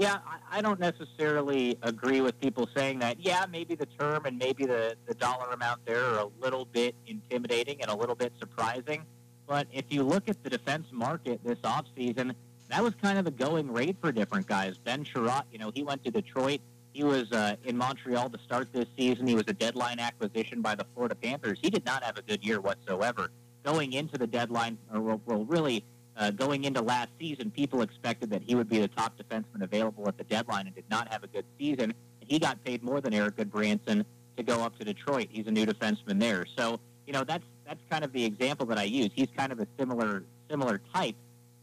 Yeah, 0.00 0.16
I, 0.50 0.62
don't 0.62 0.80
necessarily 0.80 1.76
agree 1.82 2.22
with 2.22 2.40
people 2.40 2.66
saying 2.74 3.00
that. 3.00 3.20
Yeah, 3.20 3.44
maybe 3.52 3.74
the 3.74 3.84
term 3.84 4.24
and 4.24 4.38
maybe 4.38 4.64
the, 4.64 4.96
the 5.06 5.12
dollar 5.12 5.50
amount 5.52 5.84
there 5.84 6.02
are 6.02 6.20
a 6.20 6.28
little 6.40 6.64
bit 6.64 6.94
intimidating 7.06 7.82
and 7.82 7.90
a 7.90 7.94
little 7.94 8.14
bit 8.14 8.32
surprising. 8.40 9.02
But 9.46 9.66
if 9.70 9.84
you 9.90 10.02
look 10.02 10.30
at 10.30 10.42
the 10.42 10.48
defense 10.48 10.86
market 10.90 11.44
this 11.44 11.58
offseason, 11.58 12.34
that 12.68 12.82
was 12.82 12.94
kind 12.94 13.18
of 13.18 13.26
the 13.26 13.30
going 13.30 13.70
rate 13.70 13.96
for 14.00 14.10
different 14.10 14.46
guys. 14.46 14.78
Ben 14.78 15.04
Chiarot, 15.04 15.42
you 15.52 15.58
know, 15.58 15.70
he 15.74 15.82
went 15.82 16.02
to 16.04 16.10
Detroit. 16.10 16.60
He 16.94 17.04
was 17.04 17.30
uh, 17.32 17.56
in 17.64 17.76
Montreal 17.76 18.30
to 18.30 18.38
start 18.38 18.72
this 18.72 18.86
season. 18.96 19.26
He 19.26 19.34
was 19.34 19.44
a 19.48 19.52
deadline 19.52 20.00
acquisition 20.00 20.62
by 20.62 20.76
the 20.76 20.86
Florida 20.94 21.14
Panthers. 21.14 21.58
He 21.60 21.68
did 21.68 21.84
not 21.84 22.02
have 22.04 22.16
a 22.16 22.22
good 22.22 22.42
year 22.42 22.58
whatsoever. 22.58 23.32
Going 23.64 23.92
into 23.92 24.16
the 24.16 24.26
deadline, 24.26 24.78
or 24.90 25.20
well, 25.26 25.44
really 25.44 25.84
uh, 26.20 26.30
going 26.30 26.64
into 26.64 26.82
last 26.82 27.08
season, 27.18 27.50
people 27.50 27.80
expected 27.80 28.28
that 28.30 28.42
he 28.42 28.54
would 28.54 28.68
be 28.68 28.78
the 28.78 28.88
top 28.88 29.14
defenseman 29.18 29.62
available 29.62 30.06
at 30.06 30.18
the 30.18 30.24
deadline 30.24 30.66
and 30.66 30.74
did 30.74 30.84
not 30.90 31.10
have 31.10 31.24
a 31.24 31.26
good 31.26 31.46
season. 31.58 31.94
He 32.20 32.38
got 32.38 32.62
paid 32.62 32.82
more 32.82 33.00
than 33.00 33.14
Erik 33.14 33.36
Gudbranson 33.36 34.04
to 34.36 34.42
go 34.42 34.60
up 34.60 34.78
to 34.78 34.84
Detroit. 34.84 35.28
He's 35.30 35.46
a 35.46 35.50
new 35.50 35.64
defenseman 35.64 36.20
there. 36.20 36.44
So, 36.56 36.78
you 37.06 37.14
know, 37.14 37.24
that's 37.24 37.44
that's 37.66 37.80
kind 37.88 38.04
of 38.04 38.12
the 38.12 38.24
example 38.24 38.66
that 38.66 38.78
I 38.78 38.82
use. 38.82 39.10
He's 39.14 39.28
kind 39.34 39.50
of 39.50 39.60
a 39.60 39.66
similar 39.78 40.24
similar 40.50 40.82
type 40.94 41.16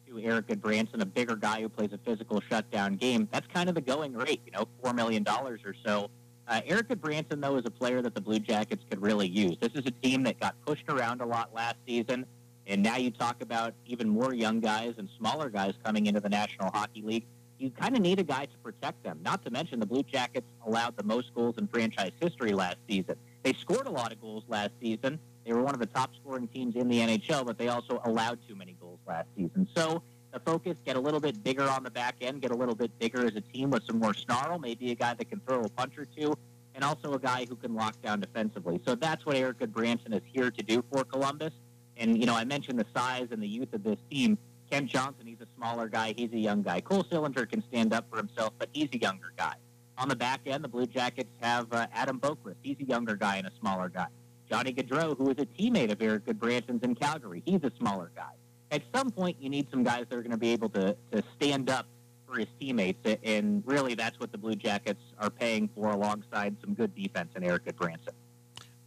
to 0.07 0.19
Erik 0.19 0.47
Gudbranson, 0.47 1.01
a 1.01 1.05
bigger 1.05 1.35
guy 1.35 1.61
who 1.61 1.69
plays 1.69 1.93
a 1.93 1.99
physical 1.99 2.41
shutdown 2.49 2.95
game. 2.95 3.27
That's 3.31 3.47
kind 3.53 3.69
of 3.69 3.75
the 3.75 3.81
going 3.81 4.13
rate, 4.13 4.41
you 4.45 4.53
know, 4.53 4.67
$4 4.83 4.95
million 4.95 5.27
or 5.27 5.57
so. 5.85 6.09
Uh, 6.47 6.61
Erik 6.65 6.87
Gudbranson, 6.87 7.41
though, 7.41 7.57
is 7.57 7.65
a 7.65 7.69
player 7.69 8.01
that 8.01 8.15
the 8.15 8.21
Blue 8.21 8.39
Jackets 8.39 8.81
could 8.89 9.01
really 9.01 9.27
use. 9.27 9.57
This 9.59 9.73
is 9.73 9.85
a 9.85 9.91
team 9.91 10.23
that 10.23 10.39
got 10.39 10.55
pushed 10.65 10.85
around 10.87 11.19
a 11.19 11.25
lot 11.25 11.53
last 11.53 11.75
season, 11.85 12.25
and 12.67 12.83
now 12.83 12.97
you 12.97 13.11
talk 13.11 13.41
about 13.41 13.73
even 13.85 14.09
more 14.09 14.33
young 14.33 14.59
guys 14.59 14.95
and 14.97 15.09
smaller 15.17 15.49
guys 15.49 15.73
coming 15.83 16.05
into 16.05 16.19
the 16.19 16.29
National 16.29 16.69
Hockey 16.71 17.01
League. 17.01 17.25
You 17.57 17.71
kind 17.71 17.95
of 17.95 18.01
need 18.01 18.19
a 18.19 18.23
guy 18.23 18.45
to 18.45 18.57
protect 18.63 19.03
them. 19.03 19.19
Not 19.23 19.43
to 19.45 19.51
mention 19.51 19.79
the 19.79 19.85
Blue 19.85 20.03
Jackets 20.03 20.45
allowed 20.65 20.95
the 20.95 21.03
most 21.03 21.33
goals 21.33 21.57
in 21.57 21.67
franchise 21.67 22.11
history 22.19 22.51
last 22.51 22.77
season. 22.87 23.15
They 23.41 23.53
scored 23.53 23.87
a 23.87 23.91
lot 23.91 24.11
of 24.11 24.21
goals 24.21 24.43
last 24.47 24.71
season, 24.79 25.19
they 25.47 25.53
were 25.53 25.63
one 25.63 25.73
of 25.73 25.79
the 25.79 25.85
top 25.85 26.13
scoring 26.21 26.49
teams 26.49 26.75
in 26.75 26.89
the 26.89 26.99
NHL, 26.99 27.45
but 27.45 27.57
they 27.57 27.69
also 27.69 28.01
allowed 28.03 28.39
too 28.49 28.55
many 28.55 28.75
goals 28.81 28.99
last 29.07 29.29
season. 29.37 29.65
So 29.73 30.03
the 30.33 30.41
focus 30.41 30.77
get 30.85 30.97
a 30.97 30.99
little 30.99 31.21
bit 31.21 31.41
bigger 31.41 31.63
on 31.63 31.83
the 31.83 31.89
back 31.89 32.15
end, 32.19 32.41
get 32.41 32.51
a 32.51 32.55
little 32.55 32.75
bit 32.75 32.91
bigger 32.99 33.25
as 33.25 33.37
a 33.37 33.41
team 33.41 33.69
with 33.69 33.83
some 33.85 33.97
more 33.97 34.13
snarl, 34.13 34.59
maybe 34.59 34.91
a 34.91 34.95
guy 34.95 35.13
that 35.13 35.29
can 35.29 35.39
throw 35.47 35.61
a 35.61 35.69
punch 35.69 35.97
or 35.97 36.03
two, 36.03 36.37
and 36.75 36.83
also 36.83 37.13
a 37.13 37.19
guy 37.19 37.45
who 37.47 37.55
can 37.55 37.73
lock 37.73 37.95
down 38.01 38.19
defensively. 38.19 38.81
So 38.85 38.95
that's 38.95 39.25
what 39.25 39.37
Erik 39.37 39.59
Gudbranson 39.59 40.13
is 40.13 40.21
here 40.25 40.51
to 40.51 40.63
do 40.63 40.83
for 40.91 41.05
Columbus. 41.05 41.53
And, 41.99 42.17
you 42.17 42.25
know, 42.25 42.35
I 42.35 42.43
mentioned 42.45 42.79
the 42.79 42.85
size 42.95 43.27
and 43.31 43.41
the 43.41 43.47
youth 43.47 43.73
of 43.73 43.83
this 43.83 43.99
team. 44.09 44.37
Kent 44.69 44.89
Johnson, 44.89 45.25
he's 45.25 45.41
a 45.41 45.47
smaller 45.55 45.87
guy. 45.87 46.13
He's 46.17 46.31
a 46.33 46.37
young 46.37 46.61
guy. 46.61 46.81
Cole 46.81 47.03
Sillinger 47.05 47.49
can 47.49 47.63
stand 47.69 47.93
up 47.93 48.05
for 48.09 48.17
himself, 48.17 48.53
but 48.59 48.69
he's 48.73 48.89
a 48.93 48.99
younger 48.99 49.31
guy. 49.37 49.55
On 49.97 50.09
the 50.09 50.15
back 50.15 50.41
end, 50.45 50.63
the 50.63 50.67
Blue 50.67 50.85
Jackets 50.85 51.29
have 51.41 51.71
uh, 51.71 51.87
Adam 51.93 52.19
Boqvist. 52.19 52.57
He's 52.61 52.77
a 52.79 52.83
younger 52.83 53.15
guy 53.15 53.37
and 53.37 53.47
a 53.47 53.51
smaller 53.59 53.89
guy. 53.89 54.07
Johnny 54.49 54.73
Gaudreau, 54.73 55.17
who 55.17 55.29
is 55.29 55.37
a 55.39 55.45
teammate 55.45 55.91
of 55.91 56.01
Erik 56.01 56.25
Gudbranson's 56.25 56.83
in 56.83 56.95
Calgary. 56.95 57.41
He's 57.45 57.63
a 57.63 57.71
smaller 57.77 58.11
guy. 58.15 58.31
At 58.71 58.83
some 58.93 59.09
point, 59.09 59.37
you 59.39 59.49
need 59.49 59.67
some 59.71 59.83
guys 59.83 60.05
that 60.09 60.15
are 60.15 60.21
going 60.21 60.31
to 60.31 60.37
be 60.37 60.49
able 60.49 60.69
to, 60.69 60.95
to 61.11 61.23
stand 61.35 61.69
up 61.69 61.87
for 62.27 62.37
his 62.37 62.47
teammates, 62.59 62.99
and 63.23 63.63
really 63.65 63.95
that's 63.95 64.19
what 64.19 64.31
the 64.33 64.37
Blue 64.37 64.55
Jackets 64.55 65.01
are 65.17 65.29
paying 65.29 65.69
for 65.73 65.91
alongside 65.91 66.55
some 66.61 66.73
good 66.73 66.93
defense 66.93 67.29
in 67.35 67.43
Erik 67.43 67.65
Gudbranson. 67.65 68.13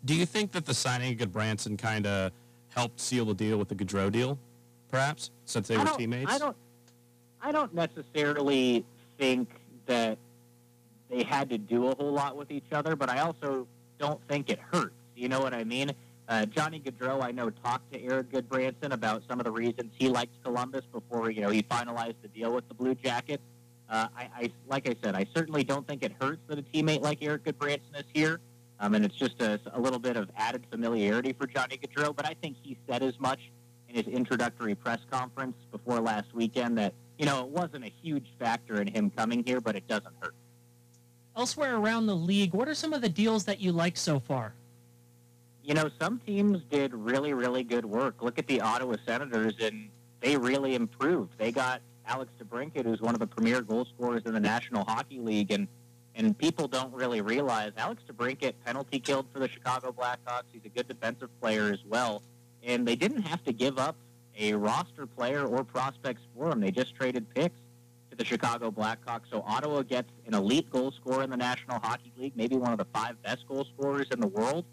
Do 0.05 0.15
you 0.15 0.27
think 0.27 0.53
that 0.53 0.67
the 0.67 0.75
signing 0.75 1.21
of 1.21 1.29
Gudbranson 1.29 1.79
kind 1.79 2.07
of 2.07 2.33
helped 2.71 3.01
seal 3.01 3.25
the 3.25 3.35
deal 3.35 3.59
with 3.59 3.69
the 3.69 3.75
Gaudreau 3.75 4.11
deal, 4.11 4.39
perhaps, 4.89 5.31
since 5.45 5.69
they 5.69 5.77
were 5.77 5.85
teammates? 5.85 6.33
I 6.33 6.39
don't, 6.39 6.57
I 7.43 7.53
don't 7.53 7.75
necessarily 7.75 8.85
think 9.19 9.49
that 9.87 10.19
they 11.11 11.25
had 11.25 11.51
to 11.51 11.59
do 11.59 11.89
a 11.89 11.95
whole 11.95 12.13
lot 12.13 12.37
with 12.37 12.51
each 12.51 12.73
other, 12.73 12.97
but 12.97 13.09
I 13.09 13.19
also 13.21 13.67
don't 13.99 14.21
think 14.29 14.49
it 14.51 14.59
hurt. 14.73 14.93
You 15.15 15.29
know 15.29 15.41
what 15.41 15.53
I 15.53 15.65
mean? 15.65 15.93
Uh, 16.29 16.47
Johnny 16.47 16.81
Gaudreau, 16.81 17.23
I 17.25 17.33
know, 17.33 17.51
talked 17.51 17.93
to 17.93 18.01
Erik 18.01 18.31
Gudbranson 18.31 18.93
about 18.93 19.23
some 19.29 19.41
of 19.41 19.45
the 19.45 19.51
reasons 19.51 19.93
he 19.99 20.09
liked 20.09 20.33
Columbus 20.45 20.85
before 20.93 21.31
you 21.31 21.41
know 21.41 21.51
he 21.51 21.63
finalized 21.63 22.15
the 22.23 22.29
deal 22.29 22.53
with 22.53 22.69
the 22.69 22.75
Blue 22.75 22.95
Jackets. 22.95 23.43
Uh, 23.89 24.07
I, 24.17 24.29
I, 24.37 24.53
like 24.69 24.89
I 24.89 24.95
said, 25.03 25.17
I 25.17 25.27
certainly 25.35 25.65
don't 25.65 25.85
think 25.89 26.05
it 26.05 26.13
hurts 26.21 26.41
that 26.47 26.57
a 26.57 26.63
teammate 26.63 27.01
like 27.01 27.21
Erik 27.21 27.43
Gudbranson 27.43 27.97
is 27.97 28.05
here, 28.15 28.39
um, 28.81 28.95
and 28.95 29.05
it's 29.05 29.15
just 29.15 29.41
a, 29.41 29.61
a 29.73 29.81
little 29.81 29.99
bit 29.99 30.17
of 30.17 30.29
added 30.37 30.65
familiarity 30.71 31.33
for 31.33 31.47
Johnny 31.47 31.79
Gaudreau. 31.79 32.15
But 32.15 32.27
I 32.27 32.35
think 32.43 32.57
he 32.63 32.77
said 32.89 33.03
as 33.03 33.19
much 33.21 33.41
in 33.89 33.95
his 33.95 34.09
introductory 34.09 34.75
press 34.75 35.01
conference 35.11 35.57
before 35.71 36.01
last 36.01 36.35
weekend 36.35 36.77
that 36.79 36.95
you 37.19 37.27
know 37.27 37.45
it 37.45 37.49
wasn't 37.49 37.85
a 37.85 37.93
huge 38.03 38.27
factor 38.39 38.81
in 38.81 38.89
him 38.89 39.11
coming 39.11 39.45
here, 39.45 39.61
but 39.61 39.77
it 39.77 39.87
doesn't 39.87 40.15
hurt. 40.21 40.35
Elsewhere 41.37 41.77
around 41.77 42.07
the 42.07 42.17
league, 42.17 42.55
what 42.55 42.69
are 42.69 42.75
some 42.75 42.93
of 42.93 43.03
the 43.03 43.09
deals 43.09 43.45
that 43.45 43.61
you 43.61 43.71
like 43.71 43.97
so 43.97 44.19
far? 44.19 44.55
you 45.63 45.75
know, 45.75 45.89
some 46.01 46.21
teams 46.27 46.63
did 46.71 46.93
really, 46.95 47.33
really 47.33 47.63
good 47.63 47.85
work. 47.85 48.23
Look 48.23 48.39
at 48.39 48.47
the 48.47 48.61
Ottawa 48.61 48.97
Senators, 49.07 49.55
and 49.61 49.89
they 50.21 50.37
really 50.37 50.75
improved. 50.75 51.35
They 51.39 51.53
got 51.53 51.81
Alex 52.07 52.33
DeBrincat, 52.43 52.85
who's 52.85 53.01
one 53.01 53.15
of 53.15 53.21
the 53.21 53.27
premier 53.27 53.61
goal 53.61 53.85
scorers 53.85 54.23
in 54.27 54.35
the 54.35 54.41
National 54.41 54.85
Hockey 54.85 55.21
League, 55.21 55.53
and 55.53 55.69
and 56.15 56.37
people 56.37 56.69
don't 56.69 56.93
really 56.93 57.21
realize 57.21 57.73
Alex 57.77 58.03
DeBrincat 58.11 58.55
penalty 58.65 58.99
killed 58.99 59.27
for 59.33 59.39
the 59.39 59.49
Chicago 59.49 59.93
Blackhawks. 59.93 60.45
He's 60.53 60.65
a 60.65 60.69
good 60.69 60.89
defensive 60.89 61.29
player 61.41 61.73
as 61.73 61.81
well, 61.87 62.23
and 62.63 62.87
they 62.87 62.97
didn't 62.97 63.23
have 63.23 63.43
to 63.45 63.53
give 63.53 63.79
up 63.79 63.97
a 64.39 64.55
roster 64.55 65.07
player 65.07 65.45
or 65.45 65.65
prospects 65.65 66.23
for 66.37 66.51
him. 66.51 66.61
They 66.61 66.71
just 66.71 66.95
traded 66.95 67.29
picks 67.35 67.59
to 68.11 68.17
the 68.17 68.25
Chicago 68.25 68.71
Blackhawks. 68.71 69.31
So 69.31 69.45
Ottawa 69.47 69.83
gets 69.83 70.11
an 70.27 70.35
elite 70.35 70.71
goal 70.71 70.93
scorer 70.93 71.23
in 71.23 71.31
the 71.31 71.37
National 71.37 71.79
Hockey 71.79 72.13
League, 72.17 72.33
maybe 72.37 72.57
one 72.57 72.73
of 72.73 72.79
the 72.79 72.87
five 72.93 73.21
best 73.23 73.47
goal 73.47 73.67
scorers 73.77 74.09
in 74.11 74.21
the 74.21 74.29
world 74.29 74.65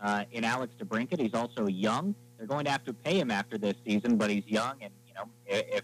uh, 0.00 0.24
in 0.32 0.44
Alex 0.44 0.74
DeBrincat. 0.78 1.20
He's 1.20 1.34
also 1.34 1.66
young. 1.66 2.14
They're 2.38 2.46
going 2.46 2.64
to 2.66 2.70
have 2.70 2.84
to 2.84 2.92
pay 2.92 3.18
him 3.18 3.30
after 3.30 3.58
this 3.58 3.74
season, 3.84 4.16
but 4.16 4.30
he's 4.30 4.46
young, 4.46 4.74
and 4.82 4.92
you 5.08 5.14
know 5.14 5.28
if 5.46 5.82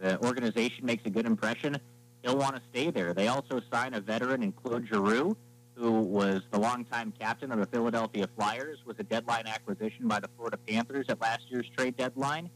the 0.00 0.18
organization 0.24 0.84
makes 0.84 1.06
a 1.06 1.10
good 1.10 1.26
impression, 1.26 1.78
he'll 2.22 2.36
want 2.36 2.56
to 2.56 2.62
stay 2.70 2.90
there. 2.90 3.12
They 3.14 3.28
also 3.28 3.60
sign 3.72 3.94
a 3.94 4.00
veteran 4.00 4.42
in 4.42 4.52
Claude 4.52 4.86
Giroux, 4.86 5.36
who 5.74 6.00
was 6.00 6.42
the 6.50 6.58
longtime 6.58 7.12
captain 7.18 7.50
of 7.50 7.58
the 7.58 7.66
Philadelphia 7.66 8.28
Flyers, 8.36 8.78
was 8.86 8.96
a 8.98 9.02
deadline 9.02 9.46
acquisition 9.46 10.06
by 10.06 10.20
the 10.20 10.28
Florida 10.36 10.58
Panthers 10.68 11.06
at 11.08 11.20
last 11.20 11.50
year's 11.50 11.68
trade 11.76 11.96
deadline. 11.96 12.50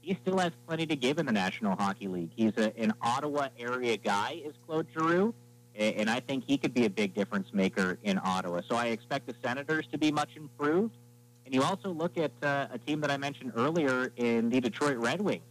He 0.00 0.18
still 0.22 0.38
has 0.38 0.52
plenty 0.66 0.86
to 0.86 0.96
give 0.96 1.18
in 1.18 1.26
the 1.26 1.32
National 1.32 1.76
Hockey 1.76 2.08
League. 2.08 2.30
He's 2.34 2.56
a, 2.56 2.76
an 2.78 2.92
Ottawa 3.00 3.48
area 3.58 3.96
guy, 3.96 4.42
is 4.44 4.54
Claude 4.66 4.86
Giroux, 4.92 5.32
and 5.76 6.10
I 6.10 6.20
think 6.20 6.44
he 6.46 6.58
could 6.58 6.74
be 6.74 6.84
a 6.86 6.90
big 6.90 7.14
difference 7.14 7.48
maker 7.52 7.98
in 8.02 8.20
Ottawa. 8.22 8.62
So 8.68 8.74
I 8.76 8.86
expect 8.86 9.26
the 9.26 9.34
Senators 9.42 9.86
to 9.92 9.98
be 9.98 10.10
much 10.10 10.30
improved. 10.36 10.94
And 11.44 11.54
you 11.54 11.62
also 11.62 11.90
look 11.90 12.18
at 12.18 12.32
uh, 12.42 12.66
a 12.72 12.78
team 12.78 13.00
that 13.02 13.10
I 13.10 13.16
mentioned 13.16 13.52
earlier 13.56 14.12
in 14.16 14.50
the 14.50 14.60
Detroit 14.60 14.96
Red 14.96 15.20
Wings. 15.20 15.42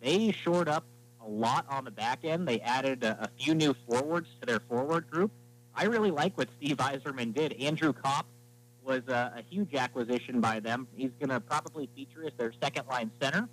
They 0.00 0.32
shored 0.32 0.68
up 0.68 0.84
a 1.24 1.28
lot 1.28 1.66
on 1.68 1.84
the 1.84 1.90
back 1.90 2.24
end. 2.24 2.46
They 2.46 2.60
added 2.60 3.04
a, 3.04 3.24
a 3.24 3.28
few 3.38 3.54
new 3.54 3.74
forwards 3.88 4.28
to 4.40 4.46
their 4.46 4.60
forward 4.60 5.10
group. 5.10 5.30
I 5.74 5.84
really 5.84 6.10
like 6.10 6.36
what 6.36 6.48
Steve 6.56 6.76
Yzerman 6.78 7.34
did. 7.34 7.52
Andrew 7.54 7.92
Copp 7.92 8.26
was 8.82 9.02
a, 9.08 9.34
a 9.38 9.42
huge 9.48 9.74
acquisition 9.74 10.40
by 10.40 10.60
them. 10.60 10.88
He's 10.96 11.12
going 11.18 11.30
to 11.30 11.40
probably 11.40 11.88
feature 11.94 12.24
as 12.24 12.32
their 12.36 12.52
second 12.62 12.86
line 12.88 13.10
center. 13.20 13.48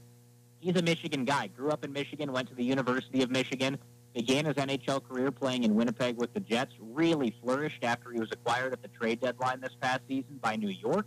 He's 0.60 0.76
a 0.76 0.82
Michigan 0.82 1.26
guy. 1.26 1.48
Grew 1.48 1.70
up 1.70 1.84
in 1.84 1.94
Michigan, 1.94 2.32
went 2.32 2.50
to 2.50 2.56
the 2.56 2.64
University 2.64 3.22
of 3.22 3.30
Michigan 3.30 3.78
began 4.18 4.46
his 4.46 4.56
NHL 4.56 5.08
career 5.08 5.30
playing 5.30 5.64
in 5.64 5.76
Winnipeg 5.76 6.18
with 6.18 6.34
the 6.34 6.40
Jets, 6.40 6.74
really 6.80 7.36
flourished 7.42 7.84
after 7.84 8.12
he 8.12 8.20
was 8.20 8.30
acquired 8.32 8.74
at 8.74 8.82
the 8.82 8.88
trade 8.88 9.20
deadline 9.20 9.62
this 9.62 9.76
past 9.80 10.02
season 10.08 10.40
by 10.42 10.56
New 10.56 10.70
York. 10.70 11.06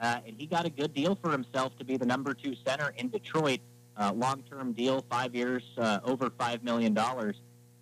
Uh, 0.00 0.20
and 0.26 0.36
he 0.38 0.46
got 0.46 0.64
a 0.64 0.70
good 0.70 0.94
deal 0.94 1.18
for 1.22 1.30
himself 1.30 1.76
to 1.78 1.84
be 1.84 1.98
the 1.98 2.06
number 2.06 2.32
two 2.32 2.54
center 2.66 2.94
in 2.96 3.10
Detroit. 3.10 3.60
Uh, 3.98 4.12
long-term 4.14 4.72
deal, 4.72 5.04
five 5.10 5.34
years, 5.34 5.62
uh, 5.78 6.00
over 6.04 6.28
$5 6.28 6.62
million. 6.62 6.94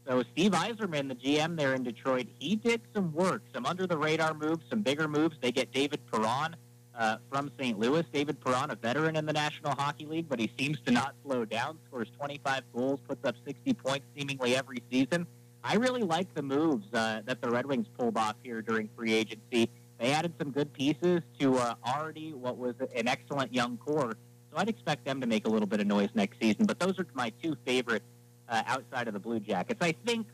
So 0.06 0.22
Steve 0.32 0.52
Yzerman, 0.52 1.08
the 1.08 1.14
GM 1.14 1.56
there 1.56 1.74
in 1.74 1.82
Detroit, 1.82 2.26
he 2.38 2.56
did 2.56 2.82
some 2.94 3.12
work, 3.12 3.42
some 3.52 3.66
under-the-radar 3.66 4.34
moves, 4.34 4.62
some 4.70 4.82
bigger 4.82 5.08
moves. 5.08 5.36
They 5.40 5.50
get 5.50 5.72
David 5.72 6.00
Perron 6.12 6.56
uh, 6.96 7.16
from 7.30 7.50
St. 7.58 7.78
Louis. 7.78 8.04
David 8.12 8.40
Perron, 8.40 8.70
a 8.70 8.74
veteran 8.74 9.16
in 9.16 9.26
the 9.26 9.32
National 9.32 9.72
Hockey 9.74 10.06
League, 10.06 10.28
but 10.28 10.38
he 10.38 10.50
seems 10.58 10.78
to 10.86 10.92
not 10.92 11.14
slow 11.24 11.44
down. 11.44 11.78
Scores 11.88 12.08
25 12.18 12.62
goals, 12.74 13.00
puts 13.08 13.26
up 13.26 13.34
60 13.46 13.72
points 13.74 14.06
seemingly 14.16 14.56
every 14.56 14.82
season. 14.90 15.26
I 15.62 15.76
really 15.76 16.02
like 16.02 16.32
the 16.34 16.42
moves 16.42 16.86
uh, 16.92 17.22
that 17.24 17.40
the 17.40 17.50
Red 17.50 17.66
Wings 17.66 17.86
pulled 17.98 18.18
off 18.18 18.36
here 18.42 18.60
during 18.60 18.88
free 18.96 19.14
agency. 19.14 19.70
They 19.98 20.12
added 20.12 20.34
some 20.38 20.50
good 20.50 20.72
pieces 20.72 21.22
to 21.38 21.56
uh, 21.56 21.74
already 21.86 22.34
what 22.34 22.58
was 22.58 22.74
an 22.94 23.08
excellent 23.08 23.54
young 23.54 23.78
core. 23.78 24.16
So 24.54 24.60
I'd 24.60 24.68
expect 24.68 25.04
them 25.04 25.20
to 25.20 25.26
make 25.26 25.46
a 25.46 25.50
little 25.50 25.66
bit 25.66 25.80
of 25.80 25.86
noise 25.86 26.10
next 26.14 26.38
season. 26.40 26.66
But 26.66 26.78
those 26.78 26.98
are 26.98 27.06
my 27.14 27.32
two 27.42 27.56
favorite 27.66 28.02
uh, 28.48 28.62
outside 28.66 29.08
of 29.08 29.14
the 29.14 29.20
Blue 29.20 29.40
Jackets. 29.40 29.80
I 29.82 29.92
think 30.06 30.26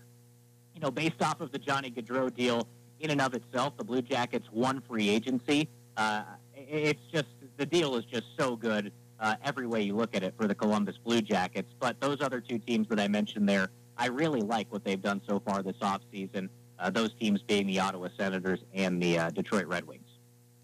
you 0.74 0.80
know, 0.80 0.90
based 0.90 1.22
off 1.22 1.40
of 1.40 1.52
the 1.52 1.58
Johnny 1.58 1.90
Gaudreau 1.90 2.34
deal 2.34 2.68
in 3.00 3.10
and 3.10 3.20
of 3.20 3.34
itself, 3.34 3.76
the 3.78 3.84
Blue 3.84 4.02
Jackets 4.02 4.46
won 4.52 4.82
free 4.86 5.08
agency. 5.08 5.68
Uh, 5.96 6.22
it's 6.54 7.00
just 7.12 7.28
the 7.56 7.64
deal 7.64 7.96
is 7.96 8.04
just 8.04 8.26
so 8.38 8.56
good 8.56 8.92
uh, 9.18 9.36
every 9.42 9.66
way 9.66 9.82
you 9.82 9.96
look 9.96 10.14
at 10.14 10.22
it 10.22 10.34
for 10.36 10.46
the 10.46 10.54
Columbus 10.54 10.96
Blue 11.02 11.22
Jackets. 11.22 11.72
But 11.78 11.98
those 12.00 12.20
other 12.20 12.40
two 12.40 12.58
teams 12.58 12.88
that 12.88 13.00
I 13.00 13.08
mentioned 13.08 13.48
there, 13.48 13.68
I 13.96 14.08
really 14.08 14.42
like 14.42 14.70
what 14.70 14.84
they've 14.84 15.00
done 15.00 15.22
so 15.26 15.40
far 15.40 15.62
this 15.62 15.76
offseason. 15.80 16.50
Uh, 16.78 16.90
those 16.90 17.12
teams 17.14 17.42
being 17.42 17.66
the 17.66 17.80
Ottawa 17.80 18.08
Senators 18.18 18.60
and 18.74 19.02
the 19.02 19.18
uh, 19.18 19.30
Detroit 19.30 19.66
Red 19.66 19.86
Wings. 19.86 20.08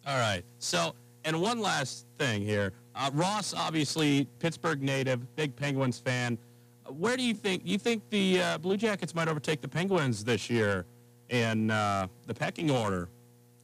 All 0.07 0.19
right. 0.19 0.45
So, 0.59 0.95
and 1.25 1.40
one 1.40 1.61
last 1.61 2.07
thing 2.19 2.42
here. 2.42 2.73
Uh, 2.96 3.11
Ross, 3.12 3.52
obviously 3.54 4.26
Pittsburgh 4.38 4.82
native, 4.82 5.37
big 5.37 5.54
Penguins 5.54 5.98
fan. 5.98 6.38
Where 6.88 7.16
do 7.16 7.22
you 7.22 7.35
think 7.35 7.62
you 7.64 7.78
think 7.78 8.02
the 8.11 8.40
uh, 8.40 8.59
Blue 8.59 8.76
Jackets 8.76 9.14
might 9.14 9.28
overtake 9.28 9.61
the 9.61 9.68
Penguins 9.68 10.24
this 10.24 10.48
year 10.48 10.87
in 11.28 11.70
uh, 11.70 12.06
the 12.26 12.35
pecking 12.35 12.70
order 12.70 13.09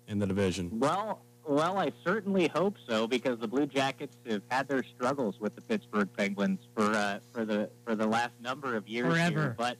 in 0.08 0.18
the 0.18 0.26
division? 0.26 0.70
Well, 0.78 1.20
well, 1.46 1.78
I 1.78 1.92
certainly 2.04 2.48
hope 2.48 2.76
so 2.86 3.06
because 3.06 3.38
the 3.38 3.48
Blue 3.48 3.66
Jackets 3.66 4.16
have 4.28 4.42
had 4.50 4.68
their 4.68 4.82
struggles 4.82 5.40
with 5.40 5.54
the 5.54 5.62
Pittsburgh 5.62 6.08
Penguins 6.16 6.58
for 6.74 6.92
uh, 6.92 7.20
for 7.32 7.44
the 7.44 7.70
for 7.84 7.94
the 7.94 8.06
last 8.06 8.34
number 8.40 8.76
of 8.76 8.86
years. 8.86 9.12
Forever. 9.12 9.40
Here. 9.40 9.54
But 9.56 9.76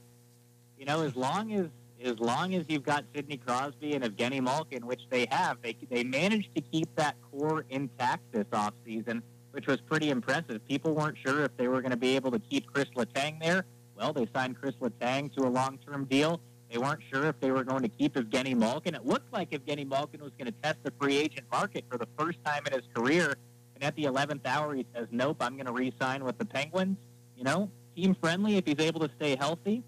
you 0.79 0.87
know, 0.87 1.03
as 1.03 1.15
long 1.15 1.53
as 1.53 1.67
as 2.03 2.19
long 2.19 2.55
as 2.55 2.65
you've 2.69 2.85
got 2.85 3.05
Sidney 3.15 3.37
Crosby 3.37 3.95
and 3.95 4.05
Evgeny 4.05 4.41
Malkin, 4.41 4.87
which 4.87 5.03
they 5.11 5.27
have, 5.31 5.59
they 5.63 5.77
they 5.91 6.05
managed 6.05 6.55
to 6.55 6.61
keep 6.61 6.95
that 6.97 7.17
core 7.31 7.65
intact 7.71 8.23
this 8.33 8.47
offseason, 8.47 9.23
which 9.53 9.67
was 9.67 9.81
pretty 9.81 10.11
impressive. 10.11 10.67
People 10.69 10.95
weren't 10.95 11.17
sure 11.25 11.45
if 11.45 11.57
they 11.57 11.69
were 11.69 11.81
going 11.81 11.93
to 11.93 11.97
be 11.97 12.17
able 12.17 12.31
to 12.33 12.39
keep 12.39 12.73
Chris 12.73 12.89
Letang 12.97 13.41
there. 13.41 13.65
Well, 13.97 14.13
they 14.13 14.27
signed 14.35 14.57
Chris 14.61 14.75
Letang 14.81 15.33
to 15.37 15.43
a 15.45 15.51
long-term 15.51 16.07
deal. 16.07 16.41
They 16.71 16.79
weren't 16.79 17.01
sure 17.13 17.27
if 17.27 17.39
they 17.41 17.51
were 17.51 17.65
going 17.65 17.83
to 17.83 17.89
keep 17.89 18.15
Evgeny 18.15 18.57
Malkin. 18.57 18.95
It 18.95 19.05
looked 19.05 19.33
like 19.33 19.51
Evgeny 19.51 19.87
Malkin 19.87 20.23
was 20.23 20.33
going 20.39 20.47
to 20.47 20.55
test 20.63 20.79
the 20.83 20.93
free 20.99 21.19
agent 21.19 21.47
market 21.53 21.85
for 21.91 21.99
the 21.99 22.09
first 22.19 22.39
time 22.45 22.63
in 22.67 22.73
his 22.73 22.89
career. 22.95 23.37
And 23.75 23.85
at 23.85 23.95
the 23.95 24.05
11th 24.05 24.47
hour, 24.47 24.75
he 24.75 24.87
says, 24.95 25.07
nope, 25.11 25.37
I'm 25.41 25.55
going 25.55 25.67
to 25.67 25.73
re-sign 25.73 26.25
with 26.25 26.39
the 26.39 26.47
Penguins. 26.47 26.97
You 27.37 27.45
know, 27.45 27.71
team 27.95 28.17
friendly 28.21 28.57
if 28.57 28.65
he's 28.67 28.79
able 28.79 29.01
to 29.01 29.11
stay 29.17 29.37
healthy. 29.37 29.83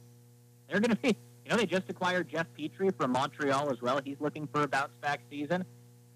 They're 0.68 0.80
going 0.80 0.90
to 0.90 0.96
be, 0.96 1.16
you 1.44 1.50
know, 1.50 1.56
they 1.56 1.66
just 1.66 1.88
acquired 1.88 2.28
Jeff 2.28 2.46
Petry 2.58 2.94
from 2.96 3.12
Montreal 3.12 3.70
as 3.70 3.80
well. 3.80 4.00
He's 4.04 4.20
looking 4.20 4.46
for 4.52 4.62
a 4.62 4.68
bounce 4.68 4.92
back 5.00 5.20
season. 5.30 5.64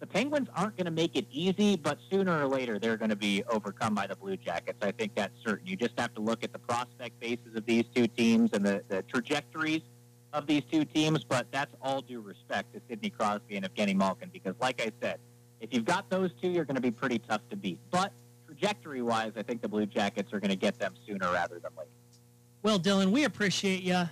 The 0.00 0.06
Penguins 0.06 0.48
aren't 0.54 0.76
going 0.76 0.84
to 0.84 0.92
make 0.92 1.16
it 1.16 1.26
easy, 1.30 1.76
but 1.76 1.98
sooner 2.10 2.40
or 2.40 2.46
later 2.46 2.78
they're 2.78 2.96
going 2.96 3.10
to 3.10 3.16
be 3.16 3.42
overcome 3.50 3.94
by 3.94 4.06
the 4.06 4.14
Blue 4.14 4.36
Jackets. 4.36 4.78
I 4.80 4.92
think 4.92 5.14
that's 5.14 5.34
certain. 5.44 5.66
You 5.66 5.76
just 5.76 5.98
have 5.98 6.14
to 6.14 6.20
look 6.20 6.44
at 6.44 6.52
the 6.52 6.58
prospect 6.58 7.18
bases 7.18 7.56
of 7.56 7.66
these 7.66 7.84
two 7.94 8.06
teams 8.06 8.52
and 8.52 8.64
the, 8.64 8.84
the 8.88 9.02
trajectories 9.02 9.82
of 10.32 10.46
these 10.46 10.62
two 10.70 10.84
teams, 10.84 11.24
but 11.24 11.46
that's 11.50 11.74
all 11.82 12.00
due 12.00 12.20
respect 12.20 12.74
to 12.74 12.80
Sidney 12.88 13.10
Crosby 13.10 13.56
and 13.56 13.66
Evgeny 13.66 13.96
Malkin 13.96 14.30
because, 14.32 14.54
like 14.60 14.80
I 14.80 14.92
said, 15.00 15.18
if 15.60 15.74
you've 15.74 15.84
got 15.84 16.08
those 16.10 16.30
two, 16.40 16.48
you're 16.48 16.64
going 16.64 16.76
to 16.76 16.82
be 16.82 16.92
pretty 16.92 17.18
tough 17.18 17.40
to 17.50 17.56
beat. 17.56 17.80
But 17.90 18.12
trajectory-wise, 18.46 19.32
I 19.36 19.42
think 19.42 19.62
the 19.62 19.68
Blue 19.68 19.86
Jackets 19.86 20.32
are 20.32 20.38
going 20.38 20.50
to 20.50 20.56
get 20.56 20.78
them 20.78 20.94
sooner 21.06 21.32
rather 21.32 21.58
than 21.58 21.72
later. 21.76 21.90
Well, 22.62 22.78
Dylan, 22.78 23.10
we 23.10 23.24
appreciate 23.24 23.82
you. 23.82 24.08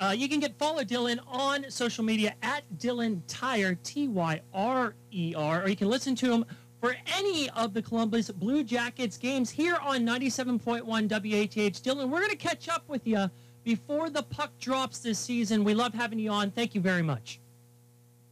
Uh, 0.00 0.14
you 0.16 0.28
can 0.28 0.38
get 0.38 0.56
follow 0.58 0.82
Dylan 0.82 1.18
on 1.26 1.68
social 1.70 2.04
media 2.04 2.34
at 2.42 2.62
Dylan 2.78 3.20
Tyrer, 3.26 3.76
T-Y-R-E-R, 3.82 5.62
or 5.62 5.68
you 5.68 5.76
can 5.76 5.88
listen 5.88 6.14
to 6.16 6.32
him 6.32 6.44
for 6.80 6.96
any 7.16 7.50
of 7.50 7.74
the 7.74 7.82
Columbus 7.82 8.30
Blue 8.30 8.62
Jackets 8.62 9.16
games 9.16 9.50
here 9.50 9.76
on 9.82 10.06
97.1 10.06 10.84
WATH. 10.84 11.82
Dylan, 11.82 12.08
we're 12.08 12.20
going 12.20 12.30
to 12.30 12.36
catch 12.36 12.68
up 12.68 12.88
with 12.88 13.06
you 13.06 13.28
before 13.64 14.08
the 14.08 14.22
puck 14.22 14.56
drops 14.60 15.00
this 15.00 15.18
season. 15.18 15.64
We 15.64 15.74
love 15.74 15.94
having 15.94 16.20
you 16.20 16.30
on. 16.30 16.52
Thank 16.52 16.76
you 16.76 16.80
very 16.80 17.02
much. 17.02 17.40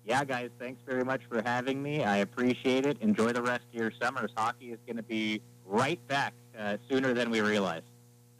Yeah, 0.04 0.24
guys, 0.24 0.50
thanks 0.60 0.80
very 0.86 1.04
much 1.04 1.22
for 1.28 1.42
having 1.42 1.82
me. 1.82 2.04
I 2.04 2.18
appreciate 2.18 2.86
it. 2.86 2.96
Enjoy 3.00 3.32
the 3.32 3.42
rest 3.42 3.64
of 3.74 3.80
your 3.80 3.90
summers. 4.00 4.30
Hockey 4.36 4.70
is 4.70 4.78
going 4.86 4.98
to 4.98 5.02
be 5.02 5.42
right 5.66 5.98
back 6.06 6.32
uh, 6.56 6.76
sooner 6.88 7.12
than 7.12 7.28
we 7.28 7.40
realize. 7.40 7.82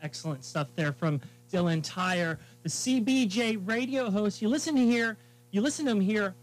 Excellent 0.01 0.45
stuff 0.45 0.69
there 0.77 0.93
from 0.93 1.21
Dylan 1.53 1.83
Tyrer, 1.83 2.39
the 2.63 2.69
CBJ 2.69 3.67
radio 3.67 4.11
host. 4.11 4.43
You 4.43 4.49
listen 4.49 4.77
to 4.77 4.85
here, 4.85 5.17
you 5.51 5.61
listen 5.61 5.87
to 5.87 5.93
him 5.93 6.01
here 6.01 6.35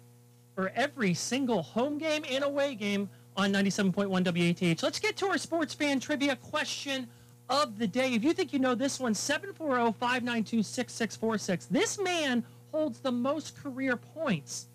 for 0.56 0.72
every 0.76 1.14
single 1.14 1.62
home 1.62 1.98
game 1.98 2.24
and 2.30 2.44
away 2.44 2.76
game 2.76 3.10
on 3.36 3.52
97.1 3.52 4.10
WATH. 4.10 4.84
Let's 4.84 5.00
get 5.00 5.18
to 5.18 5.26
our 5.28 5.38
sports 5.38 5.74
fan 5.74 6.00
trivia 6.00 6.36
question 6.36 7.08
of 7.50 7.80
the 7.80 7.88
day. 7.88 8.14
If 8.14 8.24
you 8.24 8.34
think 8.34 8.54
you 8.54 8.60
know 8.60 8.76
this 8.76 9.00
one, 9.00 9.14
740-592-6646. 9.14 11.70
This 11.70 12.00
man 12.00 12.44
holds 12.72 13.00
the 13.00 13.12
most 13.12 13.62
career 13.62 13.98
points 13.98 14.68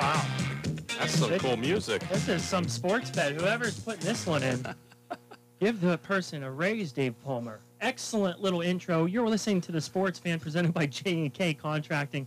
Wow. 0.00 0.26
That's 0.98 1.18
some 1.18 1.38
cool 1.38 1.56
music. 1.56 2.08
This 2.08 2.28
is 2.28 2.42
some 2.42 2.66
sports 2.68 3.10
bet. 3.10 3.32
Whoever's 3.32 3.78
putting 3.78 4.04
this 4.04 4.26
one 4.26 4.42
in, 4.42 4.64
give 5.60 5.80
the 5.80 5.98
person 5.98 6.42
a 6.42 6.50
raise, 6.50 6.92
Dave 6.92 7.14
Palmer. 7.22 7.60
Excellent 7.80 8.40
little 8.40 8.62
intro. 8.62 9.04
You're 9.04 9.28
listening 9.28 9.60
to 9.62 9.72
the 9.72 9.80
Sports 9.80 10.18
Fan 10.18 10.40
presented 10.40 10.72
by 10.72 10.86
J&K 10.86 11.54
Contracting. 11.54 12.26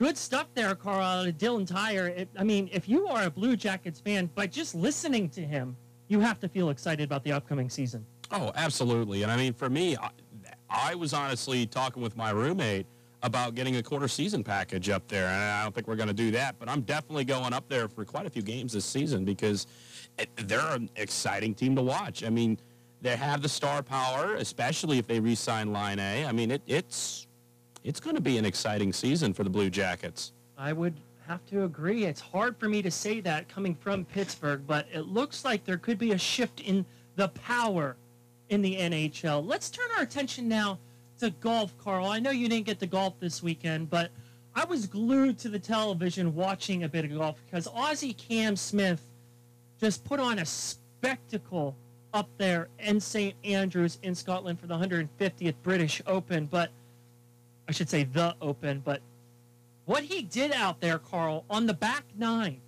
Good 0.00 0.16
stuff 0.16 0.46
there, 0.54 0.74
Carl, 0.74 1.26
Dylan 1.26 1.70
Tyrer. 1.70 2.08
It, 2.08 2.30
I 2.34 2.42
mean, 2.42 2.70
if 2.72 2.88
you 2.88 3.06
are 3.08 3.24
a 3.24 3.30
Blue 3.30 3.54
Jackets 3.54 4.00
fan, 4.00 4.30
by 4.34 4.46
just 4.46 4.74
listening 4.74 5.28
to 5.28 5.42
him, 5.42 5.76
you 6.08 6.20
have 6.20 6.40
to 6.40 6.48
feel 6.48 6.70
excited 6.70 7.04
about 7.04 7.22
the 7.22 7.32
upcoming 7.32 7.68
season. 7.68 8.06
Oh, 8.30 8.50
absolutely. 8.54 9.24
And 9.24 9.30
I 9.30 9.36
mean, 9.36 9.52
for 9.52 9.68
me, 9.68 9.98
I, 9.98 10.08
I 10.70 10.94
was 10.94 11.12
honestly 11.12 11.66
talking 11.66 12.02
with 12.02 12.16
my 12.16 12.30
roommate 12.30 12.86
about 13.22 13.54
getting 13.54 13.76
a 13.76 13.82
quarter 13.82 14.08
season 14.08 14.42
package 14.42 14.88
up 14.88 15.06
there, 15.06 15.26
and 15.26 15.34
I 15.34 15.64
don't 15.64 15.74
think 15.74 15.86
we're 15.86 15.96
going 15.96 16.08
to 16.08 16.14
do 16.14 16.30
that. 16.30 16.58
But 16.58 16.70
I'm 16.70 16.80
definitely 16.80 17.24
going 17.24 17.52
up 17.52 17.68
there 17.68 17.86
for 17.86 18.06
quite 18.06 18.24
a 18.24 18.30
few 18.30 18.40
games 18.40 18.72
this 18.72 18.86
season 18.86 19.26
because 19.26 19.66
it, 20.18 20.30
they're 20.48 20.74
an 20.74 20.88
exciting 20.96 21.54
team 21.54 21.76
to 21.76 21.82
watch. 21.82 22.24
I 22.24 22.30
mean, 22.30 22.58
they 23.02 23.16
have 23.16 23.42
the 23.42 23.50
star 23.50 23.82
power, 23.82 24.36
especially 24.36 24.96
if 24.96 25.06
they 25.06 25.20
re-sign 25.20 25.74
Laine. 25.74 26.24
I 26.24 26.32
mean, 26.32 26.52
it, 26.52 26.62
it's 26.66 27.26
it's 27.84 28.00
going 28.00 28.16
to 28.16 28.22
be 28.22 28.38
an 28.38 28.44
exciting 28.44 28.92
season 28.92 29.32
for 29.32 29.44
the 29.44 29.50
Blue 29.50 29.70
Jackets. 29.70 30.32
I 30.58 30.72
would 30.72 30.94
have 31.26 31.44
to 31.46 31.64
agree. 31.64 32.04
It's 32.04 32.20
hard 32.20 32.56
for 32.58 32.68
me 32.68 32.82
to 32.82 32.90
say 32.90 33.20
that 33.20 33.48
coming 33.48 33.74
from 33.74 34.04
Pittsburgh, 34.04 34.62
but 34.66 34.86
it 34.92 35.06
looks 35.06 35.44
like 35.44 35.64
there 35.64 35.78
could 35.78 35.98
be 35.98 36.12
a 36.12 36.18
shift 36.18 36.60
in 36.60 36.84
the 37.16 37.28
power 37.28 37.96
in 38.48 38.62
the 38.62 38.76
NHL. 38.76 39.46
Let's 39.46 39.70
turn 39.70 39.88
our 39.96 40.02
attention 40.02 40.48
now 40.48 40.78
to 41.20 41.30
golf, 41.30 41.76
Carl. 41.78 42.06
I 42.06 42.18
know 42.18 42.30
you 42.30 42.48
didn't 42.48 42.66
get 42.66 42.80
to 42.80 42.86
golf 42.86 43.14
this 43.20 43.42
weekend, 43.42 43.90
but 43.90 44.10
I 44.54 44.64
was 44.64 44.86
glued 44.86 45.38
to 45.38 45.48
the 45.48 45.58
television 45.58 46.34
watching 46.34 46.82
a 46.82 46.88
bit 46.88 47.04
of 47.04 47.16
golf 47.16 47.40
because 47.46 47.68
Aussie 47.68 48.16
Cam 48.16 48.56
Smith 48.56 49.02
just 49.78 50.04
put 50.04 50.18
on 50.18 50.40
a 50.40 50.46
spectacle 50.46 51.76
up 52.12 52.28
there 52.38 52.68
in 52.80 53.00
St. 53.00 53.34
Andrews 53.44 53.98
in 54.02 54.14
Scotland 54.14 54.58
for 54.58 54.66
the 54.66 54.76
150th 54.76 55.54
British 55.62 56.02
Open, 56.06 56.46
but 56.46 56.70
I 57.70 57.72
should 57.72 57.88
say 57.88 58.02
the 58.02 58.34
Open, 58.42 58.82
but 58.84 59.00
what 59.84 60.02
he 60.02 60.22
did 60.22 60.50
out 60.50 60.80
there, 60.80 60.98
Carl, 60.98 61.44
on 61.48 61.66
the 61.66 61.72
back 61.72 62.02
nine 62.18 62.60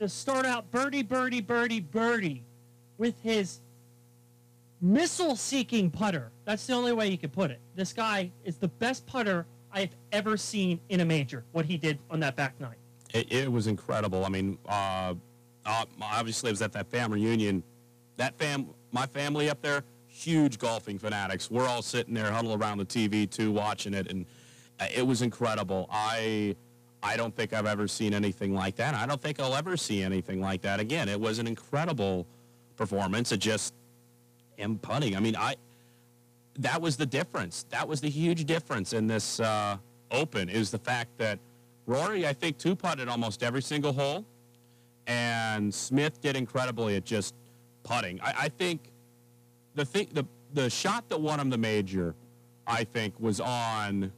to 0.00 0.08
start 0.08 0.46
out 0.46 0.70
birdie, 0.70 1.02
birdie, 1.02 1.42
birdie, 1.42 1.80
birdie 1.80 2.42
with 2.96 3.20
his 3.20 3.60
missile 4.80 5.36
seeking 5.36 5.90
putter. 5.90 6.30
That's 6.46 6.66
the 6.66 6.72
only 6.72 6.94
way 6.94 7.08
you 7.08 7.18
could 7.18 7.34
put 7.34 7.50
it. 7.50 7.60
This 7.76 7.92
guy 7.92 8.30
is 8.46 8.56
the 8.56 8.68
best 8.68 9.04
putter 9.04 9.44
I've 9.70 9.94
ever 10.10 10.38
seen 10.38 10.80
in 10.88 11.00
a 11.00 11.04
major, 11.04 11.44
what 11.52 11.66
he 11.66 11.76
did 11.76 11.98
on 12.08 12.18
that 12.20 12.34
back 12.34 12.58
nine. 12.58 12.76
It, 13.12 13.30
it 13.30 13.52
was 13.52 13.66
incredible. 13.66 14.24
I 14.24 14.30
mean, 14.30 14.56
uh, 14.66 15.12
uh, 15.66 15.84
obviously, 16.00 16.48
I 16.48 16.52
was 16.52 16.62
at 16.62 16.72
that 16.72 16.90
family 16.90 17.20
reunion. 17.26 17.62
That 18.16 18.38
fam, 18.38 18.68
my 18.90 19.04
family 19.04 19.50
up 19.50 19.60
there, 19.60 19.84
huge 20.14 20.58
golfing 20.58 20.98
fanatics. 20.98 21.50
We're 21.50 21.66
all 21.66 21.82
sitting 21.82 22.14
there 22.14 22.30
huddled 22.30 22.60
around 22.60 22.78
the 22.78 22.84
TV 22.84 23.28
too, 23.28 23.50
watching 23.50 23.94
it, 23.94 24.10
and 24.10 24.24
uh, 24.78 24.86
it 24.94 25.04
was 25.04 25.22
incredible. 25.22 25.88
I, 25.90 26.54
I 27.02 27.16
don't 27.16 27.34
think 27.34 27.52
I've 27.52 27.66
ever 27.66 27.88
seen 27.88 28.14
anything 28.14 28.54
like 28.54 28.76
that. 28.76 28.94
I 28.94 29.06
don't 29.06 29.20
think 29.20 29.40
I'll 29.40 29.56
ever 29.56 29.76
see 29.76 30.02
anything 30.02 30.40
like 30.40 30.62
that 30.62 30.78
again. 30.78 31.08
It 31.08 31.20
was 31.20 31.40
an 31.40 31.48
incredible 31.48 32.26
performance. 32.76 33.32
It 33.32 33.38
just 33.38 33.74
him 34.56 34.78
putting. 34.78 35.16
I 35.16 35.20
mean, 35.20 35.34
I 35.36 35.56
that 36.60 36.80
was 36.80 36.96
the 36.96 37.06
difference. 37.06 37.66
That 37.70 37.88
was 37.88 38.00
the 38.00 38.08
huge 38.08 38.44
difference 38.44 38.92
in 38.92 39.08
this 39.08 39.40
uh, 39.40 39.76
Open 40.12 40.48
is 40.48 40.70
the 40.70 40.78
fact 40.78 41.10
that 41.18 41.40
Rory, 41.86 42.24
I 42.24 42.32
think, 42.32 42.56
two 42.56 42.76
putted 42.76 43.08
almost 43.08 43.42
every 43.42 43.62
single 43.62 43.92
hole, 43.92 44.24
and 45.08 45.74
Smith 45.74 46.20
did 46.20 46.36
incredibly 46.36 46.94
at 46.94 47.04
just 47.04 47.34
putting. 47.82 48.20
I, 48.20 48.34
I 48.42 48.48
think 48.48 48.80
the 49.74 49.84
thing, 49.84 50.08
the 50.12 50.24
the 50.52 50.70
shot 50.70 51.08
that 51.08 51.20
won 51.20 51.40
him 51.40 51.50
the 51.50 51.58
major, 51.58 52.14
I 52.66 52.84
think, 52.84 53.18
was 53.18 53.40
on. 53.40 54.04
And 54.04 54.12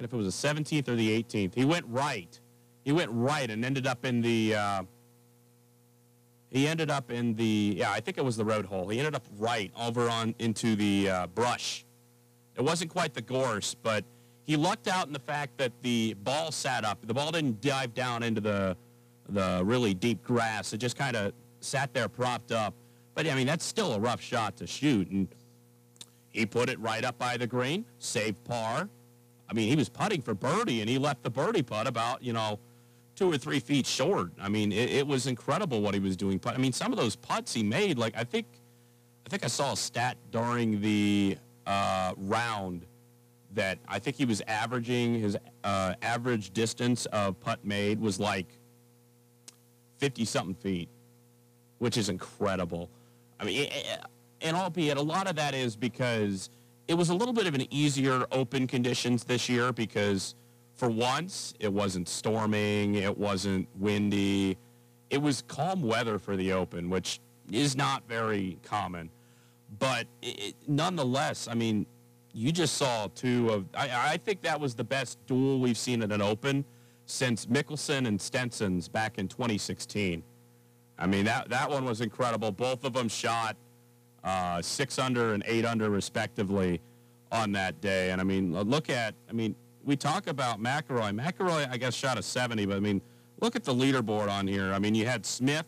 If 0.00 0.12
it 0.12 0.16
was 0.16 0.40
the 0.40 0.48
17th 0.48 0.88
or 0.88 0.94
the 0.94 1.22
18th, 1.22 1.54
he 1.54 1.64
went 1.64 1.86
right. 1.88 2.38
He 2.84 2.92
went 2.92 3.10
right 3.12 3.50
and 3.50 3.64
ended 3.64 3.86
up 3.86 4.04
in 4.04 4.20
the. 4.20 4.54
Uh, 4.54 4.82
he 6.50 6.66
ended 6.66 6.90
up 6.90 7.10
in 7.10 7.34
the 7.34 7.74
yeah 7.76 7.90
i 7.90 8.00
think 8.00 8.16
it 8.16 8.24
was 8.24 8.36
the 8.36 8.44
road 8.44 8.64
hole 8.64 8.88
he 8.88 8.98
ended 8.98 9.14
up 9.14 9.26
right 9.36 9.70
over 9.78 10.08
on 10.08 10.34
into 10.38 10.74
the 10.76 11.08
uh, 11.08 11.26
brush 11.26 11.84
it 12.56 12.62
wasn't 12.62 12.90
quite 12.90 13.12
the 13.12 13.20
gorse 13.20 13.74
but 13.74 14.04
he 14.44 14.56
lucked 14.56 14.88
out 14.88 15.06
in 15.06 15.12
the 15.12 15.18
fact 15.18 15.58
that 15.58 15.72
the 15.82 16.14
ball 16.22 16.50
sat 16.50 16.84
up 16.84 17.06
the 17.06 17.12
ball 17.12 17.30
didn't 17.30 17.60
dive 17.60 17.92
down 17.92 18.22
into 18.22 18.40
the 18.40 18.76
the 19.28 19.60
really 19.62 19.92
deep 19.92 20.22
grass 20.22 20.72
it 20.72 20.78
just 20.78 20.96
kind 20.96 21.16
of 21.16 21.32
sat 21.60 21.92
there 21.92 22.08
propped 22.08 22.50
up 22.50 22.72
but 23.18 23.28
i 23.28 23.34
mean 23.34 23.48
that's 23.48 23.64
still 23.64 23.94
a 23.94 23.98
rough 23.98 24.20
shot 24.20 24.56
to 24.56 24.64
shoot 24.64 25.10
and 25.10 25.26
he 26.30 26.46
put 26.46 26.68
it 26.68 26.78
right 26.78 27.04
up 27.04 27.18
by 27.18 27.36
the 27.36 27.48
green 27.48 27.84
saved 27.98 28.42
par 28.44 28.88
i 29.50 29.52
mean 29.52 29.68
he 29.68 29.74
was 29.74 29.88
putting 29.88 30.22
for 30.22 30.34
birdie 30.34 30.80
and 30.80 30.88
he 30.88 30.98
left 30.98 31.24
the 31.24 31.30
birdie 31.30 31.62
putt 31.62 31.88
about 31.88 32.22
you 32.22 32.32
know 32.32 32.60
two 33.16 33.32
or 33.32 33.36
three 33.36 33.58
feet 33.58 33.84
short. 33.84 34.30
I 34.40 34.48
mean, 34.48 34.70
it, 34.70 34.90
it, 34.90 35.04
was 35.04 35.26
incredible 35.26 35.80
what 35.80 35.92
he 35.92 35.98
was 35.98 36.16
doing. 36.16 36.40
I 36.46 36.56
mean, 36.56 36.72
some 36.72 36.92
of 36.92 36.98
those 36.98 37.16
putts 37.16 37.52
he 37.52 37.64
made, 37.64 37.98
like 37.98 38.16
I 38.16 38.22
think, 38.22 38.46
I 39.26 39.28
think 39.28 39.44
I 39.44 39.48
saw 39.48 39.72
a 39.72 39.76
stat 39.76 40.16
during 40.30 40.80
the 40.80 41.36
uh, 41.66 42.12
round 42.16 42.86
that 43.54 43.78
I 43.88 43.98
think 43.98 44.14
he 44.14 44.24
was 44.24 44.40
averaging 44.46 45.18
his 45.18 45.36
uh, 45.64 45.94
average 46.00 46.52
distance 46.52 47.06
of 47.06 47.40
putt 47.40 47.58
made 47.64 47.98
was 47.98 48.20
like 48.20 48.46
50 49.96 50.24
something 50.24 50.54
feet, 50.54 50.88
which 51.78 51.96
is 51.96 52.08
incredible. 52.10 52.88
I 53.40 53.44
mean, 53.44 53.70
and 54.40 54.56
albeit 54.56 54.96
a 54.96 55.02
lot 55.02 55.28
of 55.28 55.36
that 55.36 55.54
is 55.54 55.76
because 55.76 56.50
it 56.86 56.94
was 56.94 57.10
a 57.10 57.14
little 57.14 57.34
bit 57.34 57.46
of 57.46 57.54
an 57.54 57.72
easier 57.72 58.26
open 58.32 58.66
conditions 58.66 59.24
this 59.24 59.48
year 59.48 59.72
because 59.72 60.34
for 60.78 60.88
once, 60.88 61.54
it 61.58 61.72
wasn't 61.72 62.08
storming, 62.08 62.94
it 62.94 63.18
wasn't 63.18 63.68
windy. 63.78 64.56
It 65.10 65.20
was 65.20 65.42
calm 65.48 65.82
weather 65.82 66.18
for 66.18 66.36
the 66.36 66.52
Open, 66.52 66.88
which 66.88 67.20
is 67.50 67.76
not 67.76 68.04
very 68.08 68.58
common. 68.62 69.10
But 69.78 70.06
it, 70.22 70.54
nonetheless, 70.68 71.48
I 71.48 71.54
mean, 71.54 71.84
you 72.32 72.52
just 72.52 72.76
saw 72.76 73.08
two 73.08 73.50
of. 73.50 73.64
I, 73.74 74.12
I 74.12 74.16
think 74.18 74.42
that 74.42 74.60
was 74.60 74.76
the 74.76 74.84
best 74.84 75.18
duel 75.26 75.58
we've 75.58 75.76
seen 75.76 76.02
in 76.02 76.12
an 76.12 76.22
Open 76.22 76.64
since 77.06 77.46
Mickelson 77.46 78.06
and 78.06 78.20
Stenson's 78.20 78.86
back 78.86 79.18
in 79.18 79.26
2016. 79.26 80.22
I 80.98 81.06
mean, 81.06 81.24
that, 81.26 81.48
that 81.50 81.70
one 81.70 81.84
was 81.84 82.00
incredible. 82.00 82.50
Both 82.50 82.84
of 82.84 82.92
them 82.92 83.08
shot 83.08 83.56
uh, 84.24 84.60
six 84.62 84.98
under 84.98 85.32
and 85.32 85.42
eight 85.46 85.64
under, 85.64 85.90
respectively, 85.90 86.80
on 87.30 87.52
that 87.52 87.80
day. 87.80 88.10
And 88.10 88.20
I 88.20 88.24
mean, 88.24 88.52
look 88.52 88.90
at, 88.90 89.14
I 89.28 89.32
mean, 89.32 89.54
we 89.84 89.96
talk 89.96 90.26
about 90.26 90.60
McIlroy. 90.60 91.18
McIlroy, 91.18 91.70
I 91.70 91.76
guess, 91.76 91.94
shot 91.94 92.18
a 92.18 92.22
70, 92.22 92.66
but 92.66 92.76
I 92.76 92.80
mean, 92.80 93.00
look 93.40 93.54
at 93.54 93.64
the 93.64 93.74
leaderboard 93.74 94.28
on 94.28 94.46
here. 94.46 94.72
I 94.72 94.78
mean, 94.78 94.94
you 94.94 95.06
had 95.06 95.24
Smith, 95.24 95.66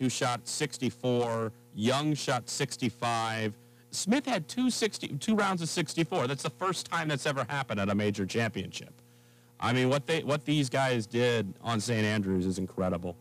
who 0.00 0.08
shot 0.08 0.46
64. 0.46 1.52
Young 1.74 2.14
shot 2.14 2.48
65. 2.48 3.54
Smith 3.90 4.26
had 4.26 4.48
two, 4.48 4.68
60, 4.68 5.08
two 5.18 5.34
rounds 5.34 5.62
of 5.62 5.68
64. 5.68 6.26
That's 6.26 6.42
the 6.42 6.50
first 6.50 6.90
time 6.90 7.08
that's 7.08 7.24
ever 7.24 7.46
happened 7.48 7.80
at 7.80 7.88
a 7.88 7.94
major 7.94 8.26
championship. 8.26 8.92
I 9.58 9.72
mean, 9.72 9.88
what 9.88 10.06
they 10.06 10.22
what 10.22 10.44
these 10.44 10.68
guys 10.68 11.06
did 11.06 11.54
on 11.62 11.80
St. 11.80 12.04
Andrews 12.04 12.44
is 12.44 12.58
incredible. 12.58 13.16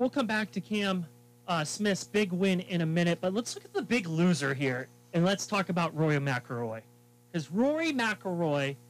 We'll 0.00 0.10
come 0.10 0.26
back 0.26 0.50
to 0.52 0.60
Cam 0.60 1.06
uh, 1.46 1.62
Smith's 1.62 2.02
big 2.02 2.32
win 2.32 2.58
in 2.58 2.80
a 2.80 2.86
minute, 2.86 3.18
but 3.20 3.32
let's 3.32 3.54
look 3.54 3.64
at 3.64 3.72
the 3.72 3.82
big 3.82 4.08
loser 4.08 4.54
here, 4.54 4.88
and 5.12 5.24
let's 5.24 5.46
talk 5.46 5.68
about 5.68 5.96
Rory 5.96 6.16
McIlroy, 6.16 6.80
because 7.30 7.52
Rory 7.52 7.92
McIlroy– 7.92 8.74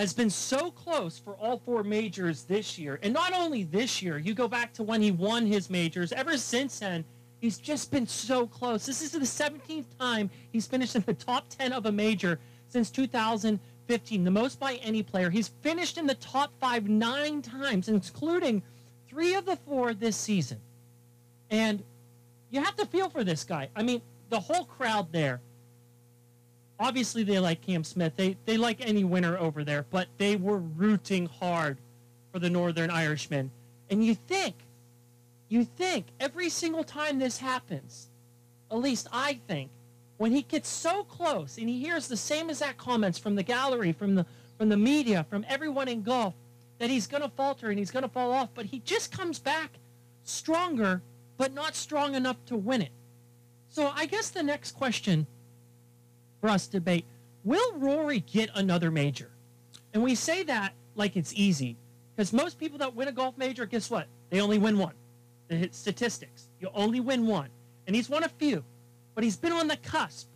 has 0.00 0.14
been 0.14 0.30
so 0.30 0.70
close 0.70 1.18
for 1.18 1.34
all 1.34 1.58
four 1.58 1.84
majors 1.84 2.44
this 2.44 2.78
year. 2.78 2.98
And 3.02 3.12
not 3.12 3.34
only 3.34 3.64
this 3.64 4.00
year, 4.00 4.16
you 4.16 4.32
go 4.32 4.48
back 4.48 4.72
to 4.74 4.82
when 4.82 5.02
he 5.02 5.10
won 5.10 5.44
his 5.44 5.68
majors. 5.68 6.10
Ever 6.10 6.38
since 6.38 6.78
then, 6.78 7.04
he's 7.38 7.58
just 7.58 7.90
been 7.90 8.06
so 8.06 8.46
close. 8.46 8.86
This 8.86 9.02
is 9.02 9.10
the 9.10 9.18
17th 9.18 9.84
time 9.98 10.30
he's 10.52 10.66
finished 10.66 10.96
in 10.96 11.04
the 11.06 11.12
top 11.12 11.50
10 11.50 11.74
of 11.74 11.84
a 11.84 11.92
major 11.92 12.38
since 12.66 12.90
2015, 12.90 14.24
the 14.24 14.30
most 14.30 14.58
by 14.58 14.76
any 14.76 15.02
player. 15.02 15.28
He's 15.28 15.48
finished 15.48 15.98
in 15.98 16.06
the 16.06 16.14
top 16.14 16.50
five 16.58 16.88
nine 16.88 17.42
times, 17.42 17.90
including 17.90 18.62
three 19.10 19.34
of 19.34 19.44
the 19.44 19.56
four 19.56 19.92
this 19.92 20.16
season. 20.16 20.58
And 21.50 21.82
you 22.50 22.62
have 22.62 22.76
to 22.76 22.86
feel 22.86 23.10
for 23.10 23.24
this 23.24 23.44
guy. 23.44 23.68
I 23.76 23.82
mean, 23.82 24.00
the 24.30 24.40
whole 24.40 24.64
crowd 24.64 25.12
there 25.12 25.40
obviously 26.80 27.22
they 27.22 27.38
like 27.38 27.60
Cam 27.60 27.84
Smith. 27.84 28.14
They 28.16 28.36
they 28.46 28.56
like 28.56 28.80
any 28.80 29.04
winner 29.04 29.38
over 29.38 29.62
there, 29.62 29.86
but 29.90 30.08
they 30.16 30.34
were 30.34 30.58
rooting 30.58 31.26
hard 31.26 31.78
for 32.32 32.38
the 32.38 32.50
Northern 32.50 32.90
Irishman. 32.90 33.50
And 33.90 34.04
you 34.04 34.14
think, 34.14 34.54
you 35.48 35.64
think 35.64 36.06
every 36.18 36.48
single 36.48 36.84
time 36.84 37.18
this 37.18 37.38
happens, 37.38 38.08
at 38.70 38.78
least 38.78 39.08
I 39.12 39.40
think, 39.46 39.70
when 40.16 40.32
he 40.32 40.42
gets 40.42 40.68
so 40.68 41.04
close 41.04 41.58
and 41.58 41.68
he 41.68 41.80
hears 41.80 42.08
the 42.08 42.16
same 42.16 42.50
exact 42.50 42.78
comments 42.78 43.18
from 43.18 43.34
the 43.34 43.42
gallery, 43.42 43.92
from 43.92 44.14
the 44.14 44.26
from 44.58 44.68
the 44.70 44.76
media, 44.76 45.24
from 45.28 45.44
everyone 45.48 45.88
in 45.88 46.02
golf, 46.02 46.34
that 46.80 46.88
he's 46.88 47.06
gonna 47.06 47.28
falter 47.28 47.68
and 47.68 47.78
he's 47.78 47.90
gonna 47.90 48.08
fall 48.08 48.32
off, 48.32 48.48
but 48.54 48.66
he 48.66 48.80
just 48.80 49.12
comes 49.12 49.38
back 49.38 49.78
stronger, 50.24 51.02
but 51.36 51.52
not 51.52 51.76
strong 51.76 52.14
enough 52.14 52.42
to 52.46 52.56
win 52.56 52.80
it. 52.80 52.90
So 53.68 53.92
I 53.94 54.06
guess 54.06 54.30
the 54.30 54.42
next 54.42 54.72
question 54.72 55.26
for 56.40 56.48
us 56.48 56.66
to 56.66 56.72
debate 56.72 57.04
will 57.44 57.74
Rory 57.78 58.20
get 58.20 58.50
another 58.54 58.90
major? 58.90 59.30
And 59.92 60.02
we 60.02 60.14
say 60.14 60.42
that 60.44 60.72
like 60.94 61.16
it's 61.16 61.34
easy 61.34 61.76
because 62.16 62.32
most 62.32 62.58
people 62.58 62.78
that 62.78 62.96
win 62.96 63.08
a 63.08 63.12
golf 63.12 63.36
major, 63.36 63.66
guess 63.66 63.90
what? 63.90 64.06
They 64.30 64.40
only 64.40 64.58
win 64.58 64.78
one. 64.78 64.94
The 65.48 65.68
statistics. 65.72 66.48
You 66.60 66.70
only 66.74 67.00
win 67.00 67.26
one. 67.26 67.50
And 67.86 67.94
he's 67.94 68.08
won 68.08 68.24
a 68.24 68.28
few, 68.28 68.64
but 69.14 69.22
he's 69.22 69.36
been 69.36 69.52
on 69.52 69.68
the 69.68 69.76
cusp. 69.76 70.28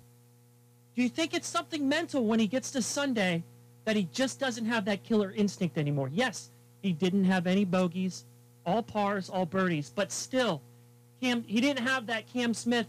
Do 0.94 1.02
you 1.02 1.08
think 1.08 1.32
it's 1.32 1.48
something 1.48 1.88
mental 1.88 2.26
when 2.26 2.38
he 2.38 2.46
gets 2.46 2.70
to 2.72 2.82
Sunday 2.82 3.44
that 3.84 3.96
he 3.96 4.08
just 4.12 4.38
doesn't 4.38 4.66
have 4.66 4.84
that 4.86 5.02
killer 5.02 5.32
instinct 5.36 5.78
anymore? 5.78 6.10
Yes, 6.12 6.50
he 6.82 6.92
didn't 6.92 7.24
have 7.24 7.46
any 7.46 7.64
bogeys, 7.64 8.24
all 8.66 8.82
pars, 8.82 9.28
all 9.28 9.46
birdies, 9.46 9.92
but 9.94 10.12
still, 10.12 10.60
Cam, 11.20 11.44
he 11.44 11.60
didn't 11.60 11.86
have 11.86 12.06
that 12.06 12.26
Cam 12.26 12.54
Smith 12.54 12.86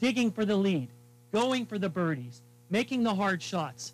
digging 0.00 0.30
for 0.30 0.44
the 0.44 0.56
lead 0.56 0.88
going 1.34 1.66
for 1.66 1.78
the 1.78 1.88
birdies, 1.88 2.42
making 2.70 3.02
the 3.02 3.12
hard 3.12 3.42
shots. 3.42 3.92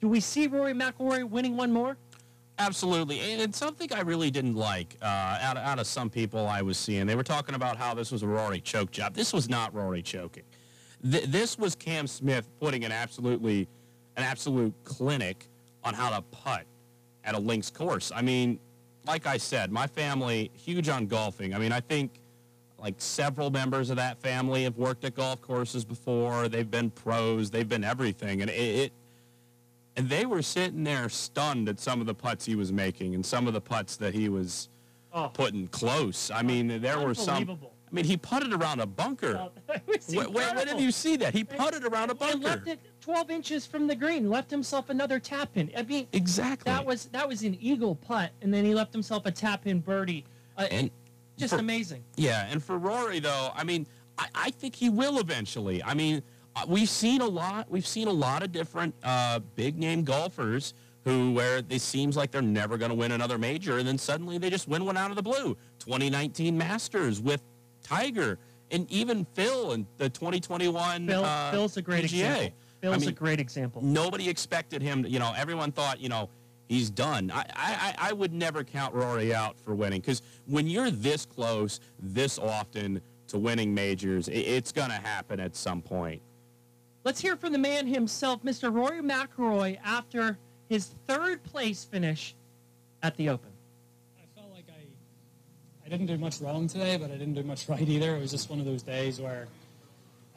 Do 0.00 0.08
we 0.08 0.18
see 0.18 0.46
Rory 0.46 0.72
McIlroy 0.72 1.28
winning 1.28 1.58
one 1.58 1.70
more? 1.70 1.98
Absolutely, 2.58 3.20
and 3.20 3.42
it's 3.42 3.58
something 3.58 3.92
I 3.92 4.00
really 4.00 4.30
didn't 4.30 4.54
like 4.54 4.96
uh, 5.02 5.38
out, 5.42 5.58
of, 5.58 5.62
out 5.62 5.78
of 5.78 5.86
some 5.86 6.08
people 6.08 6.48
I 6.48 6.62
was 6.62 6.78
seeing. 6.78 7.06
They 7.06 7.16
were 7.16 7.22
talking 7.22 7.54
about 7.54 7.76
how 7.76 7.94
this 7.94 8.10
was 8.10 8.22
a 8.22 8.26
Rory 8.26 8.60
choke 8.60 8.90
job. 8.90 9.14
This 9.14 9.32
was 9.32 9.48
not 9.48 9.74
Rory 9.74 10.02
choking. 10.02 10.42
Th- 11.08 11.24
this 11.24 11.58
was 11.58 11.74
Cam 11.74 12.06
Smith 12.06 12.48
putting 12.58 12.84
an 12.84 12.92
absolutely, 12.92 13.68
an 14.18 14.24
absolute 14.24 14.74
clinic 14.82 15.46
on 15.84 15.94
how 15.94 16.10
to 16.10 16.20
putt 16.22 16.66
at 17.24 17.34
a 17.34 17.38
links 17.38 17.70
course. 17.70 18.10
I 18.14 18.20
mean, 18.20 18.58
like 19.06 19.26
I 19.26 19.36
said, 19.36 19.70
my 19.70 19.86
family 19.86 20.50
huge 20.54 20.88
on 20.88 21.06
golfing. 21.06 21.54
I 21.54 21.58
mean, 21.58 21.72
I 21.72 21.80
think 21.80 22.20
like 22.78 22.96
several 22.98 23.50
members 23.50 23.90
of 23.90 23.96
that 23.96 24.20
family 24.20 24.64
have 24.64 24.76
worked 24.76 25.04
at 25.04 25.14
golf 25.14 25.40
courses 25.40 25.84
before. 25.84 26.48
They've 26.48 26.70
been 26.70 26.90
pros. 26.90 27.50
They've 27.50 27.68
been 27.68 27.84
everything, 27.84 28.42
and 28.42 28.50
it, 28.50 28.54
it 28.54 28.92
and 29.96 30.08
they 30.08 30.26
were 30.26 30.42
sitting 30.42 30.84
there 30.84 31.08
stunned 31.08 31.68
at 31.68 31.78
some 31.80 32.00
of 32.00 32.06
the 32.06 32.14
putts 32.14 32.44
he 32.44 32.56
was 32.56 32.72
making 32.72 33.14
and 33.14 33.24
some 33.24 33.46
of 33.46 33.52
the 33.52 33.60
putts 33.60 33.96
that 33.96 34.14
he 34.14 34.28
was 34.28 34.68
oh. 35.12 35.28
putting 35.28 35.68
close. 35.68 36.30
I 36.30 36.42
mean, 36.42 36.80
there 36.80 36.98
were 36.98 37.14
some. 37.14 37.58
I 37.90 37.94
mean, 37.94 38.04
he 38.04 38.16
putted 38.16 38.52
around 38.52 38.80
a 38.80 38.86
bunker. 38.86 39.48
when, 40.08 40.32
when, 40.32 40.66
did 40.66 40.80
you 40.80 40.92
see 40.92 41.16
that? 41.16 41.34
He 41.34 41.42
putted 41.44 41.84
around 41.84 42.10
a 42.10 42.14
bunker. 42.14 42.48
Left 42.48 42.68
it 42.68 42.80
12 43.00 43.30
inches 43.30 43.66
from 43.66 43.86
the 43.86 43.94
green. 43.94 44.28
Left 44.28 44.50
himself 44.50 44.90
another 44.90 45.18
tap 45.18 45.56
in. 45.56 45.70
I 45.76 45.82
mean, 45.82 46.06
exactly. 46.12 46.70
That 46.70 46.84
was 46.84 47.06
that 47.06 47.28
was 47.28 47.42
an 47.42 47.56
eagle 47.60 47.94
putt, 47.94 48.30
and 48.42 48.52
then 48.52 48.64
he 48.64 48.74
left 48.74 48.92
himself 48.92 49.26
a 49.26 49.30
tap 49.30 49.66
in 49.66 49.80
birdie. 49.80 50.24
Uh, 50.56 50.66
and 50.70 50.90
just 51.36 51.54
for, 51.54 51.60
amazing. 51.60 52.02
Yeah, 52.16 52.46
and 52.50 52.62
for 52.62 52.78
Rory 52.78 53.20
though, 53.20 53.50
I 53.54 53.64
mean, 53.64 53.86
I, 54.18 54.26
I 54.34 54.50
think 54.50 54.74
he 54.74 54.88
will 54.88 55.18
eventually. 55.18 55.82
I 55.82 55.94
mean, 55.94 56.22
uh, 56.56 56.64
we've 56.66 56.88
seen 56.88 57.20
a 57.20 57.26
lot. 57.26 57.70
We've 57.70 57.86
seen 57.86 58.08
a 58.08 58.12
lot 58.12 58.42
of 58.42 58.52
different 58.52 58.94
uh, 59.02 59.40
big 59.54 59.78
name 59.78 60.04
golfers 60.04 60.74
who 61.04 61.32
where 61.32 61.62
it 61.70 61.80
seems 61.80 62.16
like 62.16 62.30
they're 62.30 62.42
never 62.42 62.76
going 62.76 62.90
to 62.90 62.94
win 62.94 63.12
another 63.12 63.38
major, 63.38 63.78
and 63.78 63.86
then 63.86 63.98
suddenly 63.98 64.38
they 64.38 64.50
just 64.50 64.68
win 64.68 64.84
one 64.84 64.96
out 64.96 65.10
of 65.10 65.16
the 65.16 65.22
blue. 65.22 65.56
2019 65.78 66.58
Masters 66.58 67.20
with 67.20 67.42
Tiger, 67.82 68.38
and 68.70 68.90
even 68.90 69.24
Phil 69.34 69.72
in 69.72 69.86
the 69.96 70.08
2021. 70.10 71.06
Phil, 71.06 71.24
uh, 71.24 71.50
Phil's 71.50 71.76
a 71.76 71.82
great 71.82 72.04
PGA. 72.04 72.04
example. 72.04 72.52
Phil's 72.80 72.94
I 72.94 72.98
mean, 72.98 73.08
a 73.08 73.12
great 73.12 73.40
example. 73.40 73.82
Nobody 73.82 74.28
expected 74.28 74.82
him. 74.82 75.02
To, 75.02 75.10
you 75.10 75.18
know, 75.18 75.32
everyone 75.36 75.72
thought, 75.72 76.00
you 76.00 76.08
know, 76.08 76.28
he's 76.68 76.90
done. 76.90 77.30
I, 77.34 77.44
I, 77.54 77.94
I 78.10 78.12
would 78.12 78.32
never 78.32 78.62
count 78.62 78.94
Rory 78.94 79.34
out 79.34 79.58
for 79.58 79.74
winning 79.74 80.00
because 80.00 80.22
when 80.46 80.66
you're 80.66 80.90
this 80.90 81.26
close, 81.26 81.80
this 81.98 82.38
often 82.38 83.00
to 83.28 83.38
winning 83.38 83.74
majors, 83.74 84.28
it, 84.28 84.38
it's 84.38 84.72
going 84.72 84.90
to 84.90 84.96
happen 84.96 85.40
at 85.40 85.56
some 85.56 85.82
point. 85.82 86.22
Let's 87.04 87.20
hear 87.20 87.36
from 87.36 87.52
the 87.52 87.58
man 87.58 87.86
himself, 87.86 88.42
Mr. 88.42 88.72
Rory 88.72 89.00
McIlroy, 89.00 89.78
after 89.84 90.38
his 90.68 90.94
third 91.06 91.42
place 91.42 91.84
finish 91.84 92.34
at 93.02 93.16
the 93.16 93.30
Open. 93.30 93.50
I 94.18 94.38
felt 94.38 94.52
like 94.52 94.66
I, 94.68 95.86
I 95.86 95.88
didn't 95.88 96.06
do 96.06 96.18
much 96.18 96.40
wrong 96.40 96.68
today, 96.68 96.96
but 96.96 97.10
I 97.10 97.14
didn't 97.14 97.34
do 97.34 97.42
much 97.42 97.68
right 97.68 97.88
either. 97.88 98.16
It 98.16 98.20
was 98.20 98.30
just 98.30 98.50
one 98.50 98.60
of 98.60 98.66
those 98.66 98.82
days 98.82 99.20
where 99.20 99.48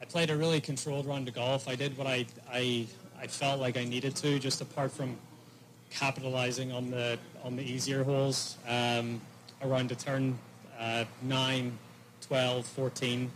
I 0.02 0.04
played 0.04 0.30
a 0.30 0.36
really 0.36 0.60
controlled 0.60 1.06
round 1.06 1.28
of 1.28 1.34
golf. 1.34 1.68
I 1.68 1.76
did 1.76 1.96
what 1.96 2.08
I, 2.08 2.26
I, 2.52 2.86
I 3.18 3.28
felt 3.28 3.60
like 3.60 3.76
I 3.76 3.84
needed 3.84 4.16
to, 4.16 4.38
just 4.40 4.60
apart 4.60 4.90
from 4.90 5.16
capitalizing 5.90 6.72
on 6.72 6.90
the 6.90 7.18
on 7.44 7.54
the 7.54 7.62
easier 7.62 8.02
holes 8.02 8.56
um, 8.66 9.20
around 9.62 9.88
the 9.90 9.94
turn 9.94 10.36
uh, 10.78 11.04
9, 11.22 11.78
12, 12.20 12.66
14 12.66 13.30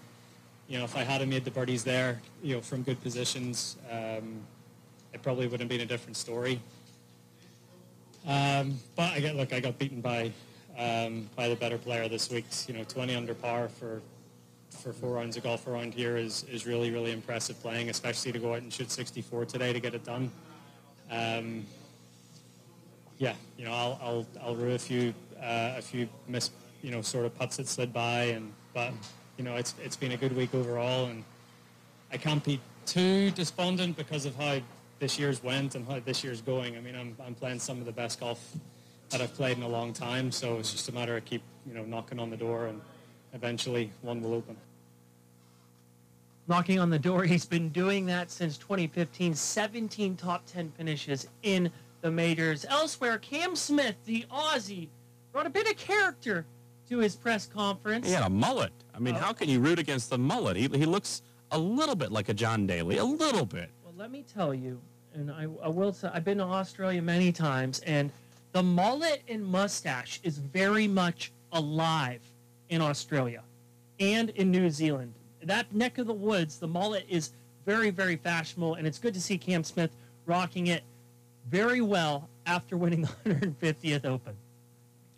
you 0.69 0.79
know, 0.79 0.85
if 0.85 0.97
I 0.97 1.05
had 1.05 1.27
made 1.29 1.45
the 1.45 1.51
birdies 1.51 1.85
there, 1.85 2.21
you 2.43 2.57
know, 2.57 2.61
from 2.61 2.83
good 2.83 3.01
positions, 3.03 3.77
um, 3.91 4.41
it 5.13 5.23
probably 5.23 5.47
would 5.47 5.61
have 5.61 5.69
been 5.69 5.83
a 5.83 5.87
different 5.87 6.17
story. 6.17 6.61
Um, 8.27 8.81
but 8.97 9.13
I 9.13 9.21
get, 9.21 9.37
look, 9.37 9.53
I 9.53 9.61
got 9.61 9.79
beaten 9.79 10.01
by 10.01 10.33
um, 10.77 11.31
by 11.37 11.49
the 11.49 11.55
better 11.55 11.79
player 11.79 12.09
this 12.09 12.31
week. 12.31 12.45
You 12.67 12.75
know, 12.75 12.85
20 12.85 13.15
under 13.15 13.35
par 13.35 13.69
for 13.69 14.03
for 14.77 14.93
four 14.93 15.11
rounds 15.11 15.37
of 15.37 15.43
golf 15.43 15.67
around 15.67 15.95
here 15.95 16.17
is, 16.17 16.45
is 16.51 16.67
really, 16.67 16.91
really 16.91 17.13
impressive 17.13 17.61
playing, 17.61 17.91
especially 17.91 18.33
to 18.33 18.39
go 18.39 18.55
out 18.55 18.63
and 18.63 18.73
shoot 18.73 18.91
64 18.91 19.47
today 19.47 19.73
to 19.73 19.81
get 19.81 19.95
it 19.95 20.05
done. 20.05 20.31
Um, 21.11 21.67
yeah, 23.19 23.35
you 23.57 23.65
know, 23.65 23.73
I'll, 23.73 23.99
I'll, 24.03 24.27
I'll 24.43 24.57
rue 24.57 24.75
a 24.75 24.79
few, 24.79 25.15
uh, 25.41 25.75
a 25.77 25.83
few 25.83 26.09
miss, 26.29 26.51
you 26.83 26.91
know, 26.91 27.03
sort 27.03 27.25
of 27.25 27.35
putts 27.35 27.57
that 27.57 27.69
slid 27.69 27.93
by, 27.93 28.25
and 28.25 28.53
but 28.75 28.93
you 29.37 29.45
know, 29.45 29.57
it's 29.57 29.75
it's 29.83 29.97
been 29.97 30.13
a 30.13 30.17
good 30.17 30.37
week 30.37 30.55
overall, 30.55 31.07
and 31.07 31.25
I 32.13 32.17
can't 32.17 32.45
be 32.45 32.61
too 32.85 33.31
despondent 33.31 33.97
because 33.97 34.27
of 34.27 34.37
how 34.37 34.61
this 34.99 35.19
year's 35.19 35.43
went 35.43 35.75
and 35.75 35.87
how 35.87 36.01
this 36.01 36.23
year's 36.23 36.41
going. 36.41 36.77
I 36.77 36.81
mean, 36.81 36.95
I'm 36.95 37.17
I'm 37.25 37.35
playing 37.35 37.61
some 37.61 37.79
of 37.79 37.87
the 37.87 37.93
best 37.93 38.21
golf 38.21 38.53
that 39.11 39.21
I've 39.21 39.35
played 39.35 39.57
in 39.57 39.63
a 39.63 39.69
long 39.69 39.93
time, 39.93 40.31
so 40.31 40.59
it's 40.59 40.73
just 40.73 40.89
a 40.89 40.93
matter 40.93 41.17
of 41.17 41.25
keep 41.25 41.43
you 41.67 41.75
know 41.75 41.85
knocking 41.85 42.19
on 42.19 42.31
the 42.31 42.37
door, 42.37 42.67
and 42.67 42.81
eventually 43.37 43.93
one 44.03 44.21
will 44.21 44.35
open. 44.35 44.57
Knocking 46.49 46.79
on 46.79 46.91
the 46.91 46.99
door, 46.99 47.25
he's 47.25 47.45
been 47.45 47.69
doing 47.69 48.07
that 48.07 48.31
since 48.31 48.57
2015. 48.57 49.35
17 49.35 50.17
top 50.17 50.45
10 50.47 50.73
finishes 50.77 51.29
in 51.43 51.71
the 52.01 52.11
majors. 52.11 52.65
Elsewhere, 52.69 53.19
Cam 53.19 53.55
Smith, 53.55 53.97
the 54.05 54.25
Aussie, 54.33 54.89
brought 55.33 55.47
a 55.47 55.51
bit 55.51 55.69
of 55.69 55.77
character 55.77 56.45
to 56.89 56.99
his 56.99 57.17
press 57.17 57.47
conference. 57.47 58.07
He 58.07 58.13
had 58.13 58.25
a 58.25 58.31
mullet. 58.31 58.73
I 58.95 59.01
mean, 59.01 59.17
oh. 59.17 59.19
how 59.19 59.33
can 59.33 59.49
you 59.49 59.61
root 59.61 59.79
against 59.79 60.11
the 60.11 60.19
mullet? 60.19 60.57
He, 60.57 60.69
he 60.69 60.87
looks 60.87 61.23
a 61.51 61.59
little 61.59 61.97
bit 61.97 62.13
like 62.13 62.29
a 62.29 62.35
John 62.35 62.67
Daly, 62.67 62.99
a 62.99 63.05
little 63.05 63.45
bit. 63.45 63.69
Well, 63.85 63.95
let 63.97 64.11
me 64.11 64.25
tell 64.33 64.55
you, 64.55 64.81
and 65.15 65.31
I, 65.31 65.47
I 65.63 65.69
will 65.69 65.93
say, 65.93 66.09
I've 66.13 66.25
been 66.25 66.39
to 66.39 66.45
Australia 66.45 67.03
many 67.03 67.33
times, 67.33 67.81
and 67.81 68.13
the 68.53 68.63
mullet 68.63 69.23
and 69.29 69.45
mustache 69.45 70.21
is 70.23 70.39
very 70.39 70.87
much 70.87 71.33
alive 71.53 72.21
in 72.69 72.81
Australia 72.81 73.43
and 73.99 74.31
in 74.31 74.51
New 74.51 74.71
Zealand. 74.71 75.15
That 75.43 75.73
neck 75.75 75.99
of 75.99 76.07
the 76.07 76.15
woods, 76.15 76.59
the 76.59 76.69
mullet 76.69 77.07
is 77.09 77.33
very, 77.65 77.91
very 77.91 78.17
fashionable, 78.17 78.75
and 78.75 78.87
it's 78.87 78.99
good 78.99 79.15
to 79.15 79.21
see 79.21 79.39
Cam 79.39 79.65
Smith 79.65 79.91
rocking 80.25 80.69
it 80.69 80.83
very 81.49 81.81
well 81.81 82.29
after 82.47 82.77
winning 82.77 83.03
the 83.03 83.09
150th 83.31 84.05
Open. 84.05 84.35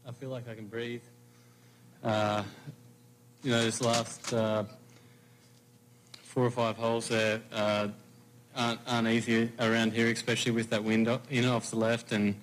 I 0.07 0.13
feel 0.13 0.31
like 0.31 0.49
I 0.49 0.55
can 0.55 0.67
breathe. 0.67 1.03
Uh, 2.03 2.43
you 3.43 3.51
know, 3.51 3.63
this 3.63 3.81
last 3.81 4.33
uh, 4.33 4.65
four 6.23 6.45
or 6.45 6.51
five 6.51 6.77
holes 6.77 7.09
there 7.09 7.41
uh, 7.53 7.89
aren't, 8.57 8.81
aren't, 8.87 9.09
easy 9.09 9.51
around 9.61 9.93
here, 9.93 10.09
especially 10.09 10.53
with 10.53 10.71
that 10.71 10.83
wind 10.83 11.07
know, 11.07 11.57
off 11.57 11.71
the 11.71 11.77
left. 11.77 12.13
And 12.13 12.41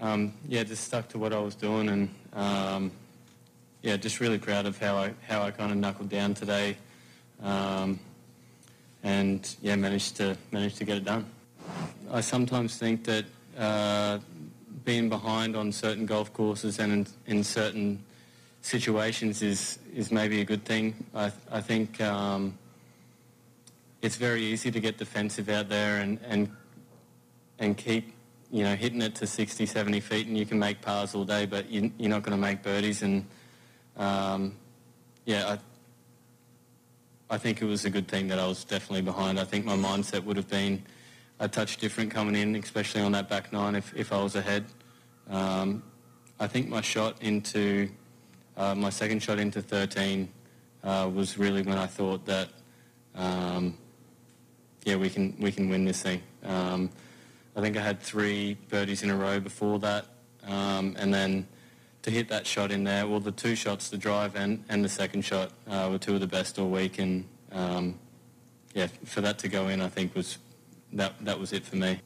um, 0.00 0.32
yeah, 0.48 0.62
just 0.62 0.84
stuck 0.84 1.08
to 1.10 1.18
what 1.18 1.32
I 1.32 1.38
was 1.38 1.54
doing, 1.54 1.88
and 1.88 2.14
um, 2.32 2.92
yeah, 3.82 3.96
just 3.96 4.20
really 4.20 4.38
proud 4.38 4.66
of 4.66 4.78
how 4.78 4.96
I 4.96 5.14
how 5.26 5.42
I 5.42 5.50
kind 5.50 5.72
of 5.72 5.78
knuckled 5.78 6.08
down 6.08 6.34
today, 6.34 6.76
um, 7.42 7.98
and 9.02 9.56
yeah, 9.62 9.76
managed 9.76 10.16
to 10.16 10.36
managed 10.50 10.76
to 10.78 10.84
get 10.84 10.98
it 10.98 11.04
done. 11.04 11.26
I 12.10 12.20
sometimes 12.20 12.76
think 12.76 13.04
that 13.04 13.24
uh, 13.56 14.18
being 14.84 15.08
behind 15.08 15.56
on 15.56 15.72
certain 15.72 16.06
golf 16.06 16.32
courses 16.32 16.78
and 16.78 16.92
in, 17.26 17.36
in 17.38 17.44
certain 17.44 18.04
situations 18.62 19.42
is 19.42 19.78
is 19.94 20.12
maybe 20.12 20.40
a 20.40 20.44
good 20.44 20.64
thing. 20.64 20.94
I 21.14 21.32
I 21.50 21.60
think 21.60 22.00
um, 22.00 22.58
it's 24.02 24.16
very 24.16 24.42
easy 24.44 24.70
to 24.70 24.80
get 24.80 24.98
defensive 24.98 25.48
out 25.48 25.68
there 25.68 26.00
and 26.00 26.18
and 26.28 26.50
and 27.58 27.76
keep 27.76 28.12
you 28.50 28.64
know 28.64 28.74
hitting 28.74 29.00
it 29.00 29.14
to 29.16 29.26
60, 29.26 29.64
70 29.64 30.00
feet, 30.00 30.26
and 30.26 30.36
you 30.36 30.44
can 30.44 30.58
make 30.58 30.80
pars 30.80 31.14
all 31.14 31.24
day, 31.24 31.46
but 31.46 31.70
you, 31.70 31.90
are 32.02 32.08
not 32.08 32.22
going 32.22 32.36
to 32.36 32.40
make 32.40 32.62
birdies. 32.62 33.02
And 33.02 33.24
um, 33.96 34.56
yeah, 35.24 35.56
I 35.56 35.58
I 37.32 37.38
think 37.38 37.62
it 37.62 37.64
was 37.64 37.84
a 37.84 37.90
good 37.90 38.08
thing 38.08 38.26
that 38.28 38.40
I 38.40 38.46
was 38.46 38.64
definitely 38.64 39.02
behind. 39.02 39.38
I 39.38 39.44
think 39.44 39.64
my 39.64 39.76
mindset 39.76 40.24
would 40.24 40.36
have 40.36 40.48
been 40.48 40.82
a 41.38 41.46
touch 41.46 41.76
different 41.76 42.10
coming 42.10 42.34
in, 42.34 42.56
especially 42.56 43.02
on 43.02 43.12
that 43.12 43.28
back 43.28 43.52
nine 43.52 43.76
if, 43.76 43.94
if 43.94 44.12
I 44.12 44.20
was 44.20 44.34
ahead. 44.34 44.64
Um, 45.28 45.84
I 46.40 46.48
think 46.48 46.68
my 46.68 46.80
shot 46.80 47.22
into 47.22 47.88
uh, 48.56 48.74
my 48.74 48.90
second 48.90 49.22
shot 49.22 49.38
into 49.38 49.62
13 49.62 50.28
uh, 50.82 51.08
was 51.14 51.38
really 51.38 51.62
when 51.62 51.78
I 51.78 51.86
thought 51.86 52.26
that, 52.26 52.48
um, 53.14 53.78
yeah, 54.84 54.96
we 54.96 55.08
can 55.08 55.36
we 55.38 55.52
can 55.52 55.68
win 55.68 55.84
this 55.84 56.02
thing. 56.02 56.20
Um, 56.42 56.90
I 57.54 57.60
think 57.60 57.76
I 57.76 57.80
had 57.80 58.00
three 58.00 58.54
birdies 58.68 59.04
in 59.04 59.10
a 59.10 59.16
row 59.16 59.38
before 59.38 59.78
that, 59.78 60.06
um, 60.48 60.96
and 60.98 61.14
then 61.14 61.46
to 62.02 62.10
hit 62.10 62.28
that 62.28 62.46
shot 62.46 62.70
in 62.70 62.84
there, 62.84 63.06
well, 63.06 63.20
the 63.20 63.32
two 63.32 63.54
shots, 63.54 63.88
the 63.88 63.98
drive 63.98 64.34
and, 64.36 64.64
and 64.68 64.84
the 64.84 64.88
second 64.88 65.22
shot, 65.22 65.50
uh, 65.68 65.88
were 65.90 65.98
two 65.98 66.14
of 66.14 66.20
the 66.20 66.26
best 66.26 66.58
all 66.58 66.68
week, 66.68 66.98
and 66.98 67.24
um, 67.52 67.98
yeah, 68.74 68.86
for 69.04 69.20
that 69.20 69.38
to 69.40 69.48
go 69.48 69.68
in, 69.68 69.80
I 69.80 69.88
think 69.88 70.14
was 70.14 70.38
that 70.92 71.12
that 71.24 71.38
was 71.38 71.52
it 71.52 71.64
for 71.64 71.76
me. 71.76 72.00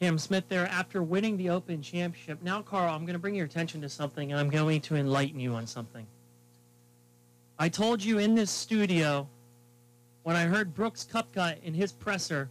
Cam 0.00 0.18
Smith 0.18 0.44
there 0.48 0.66
after 0.66 1.02
winning 1.02 1.38
the 1.38 1.48
Open 1.48 1.80
Championship. 1.80 2.42
Now, 2.42 2.60
Carl, 2.60 2.94
I'm 2.94 3.06
going 3.06 3.14
to 3.14 3.18
bring 3.18 3.34
your 3.34 3.46
attention 3.46 3.80
to 3.80 3.88
something, 3.88 4.30
and 4.30 4.38
I'm 4.38 4.50
going 4.50 4.82
to 4.82 4.96
enlighten 4.96 5.40
you 5.40 5.54
on 5.54 5.66
something. 5.66 6.06
I 7.58 7.70
told 7.70 8.04
you 8.04 8.18
in 8.18 8.34
this 8.34 8.50
studio 8.50 9.26
when 10.24 10.36
I 10.36 10.42
heard 10.42 10.74
Brooks 10.74 11.08
Koepka 11.10 11.62
in 11.62 11.72
his 11.72 11.92
presser 11.92 12.50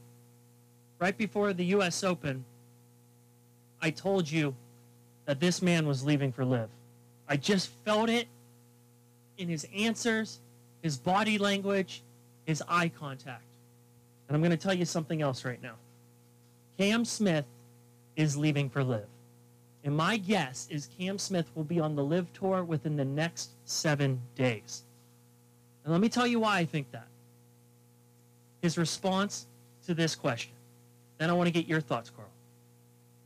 right 0.97 1.15
before 1.15 1.53
the 1.53 1.65
U.S. 1.65 2.03
Open, 2.03 2.43
I 3.81 3.91
told 3.91 4.31
you 4.31 4.55
that 5.25 5.39
this 5.39 5.61
man 5.61 5.87
was 5.87 6.03
leaving 6.03 6.31
for 6.31 6.45
LIV. 6.45 6.69
I 7.27 7.37
just 7.37 7.69
felt 7.83 8.09
it 8.09 8.27
in 9.37 9.49
his 9.49 9.67
answers, 9.75 10.39
his 10.81 10.97
body 10.97 11.37
language, 11.37 12.03
his 12.45 12.63
eye 12.67 12.89
contact. 12.89 13.43
And 14.27 14.35
I'm 14.35 14.41
going 14.41 14.51
to 14.51 14.57
tell 14.57 14.73
you 14.73 14.85
something 14.85 15.21
else 15.21 15.43
right 15.45 15.61
now. 15.61 15.75
Cam 16.77 17.05
Smith 17.05 17.45
is 18.15 18.37
leaving 18.37 18.69
for 18.69 18.83
LIV. 18.83 19.05
And 19.83 19.95
my 19.95 20.17
guess 20.17 20.67
is 20.71 20.89
Cam 20.97 21.17
Smith 21.19 21.47
will 21.55 21.63
be 21.63 21.79
on 21.79 21.95
the 21.95 22.03
LIV 22.03 22.33
Tour 22.33 22.63
within 22.63 22.95
the 22.95 23.05
next 23.05 23.51
seven 23.65 24.19
days. 24.35 24.83
And 25.83 25.91
let 25.91 26.01
me 26.01 26.09
tell 26.09 26.25
you 26.25 26.39
why 26.39 26.57
I 26.57 26.65
think 26.65 26.91
that. 26.91 27.07
His 28.61 28.77
response 28.77 29.45
to 29.85 29.93
this 29.93 30.15
question. 30.15 30.53
Then 31.19 31.29
I 31.29 31.33
want 31.33 31.47
to 31.47 31.51
get 31.51 31.67
your 31.67 31.81
thoughts, 31.81 32.09
Carl. 32.09 32.27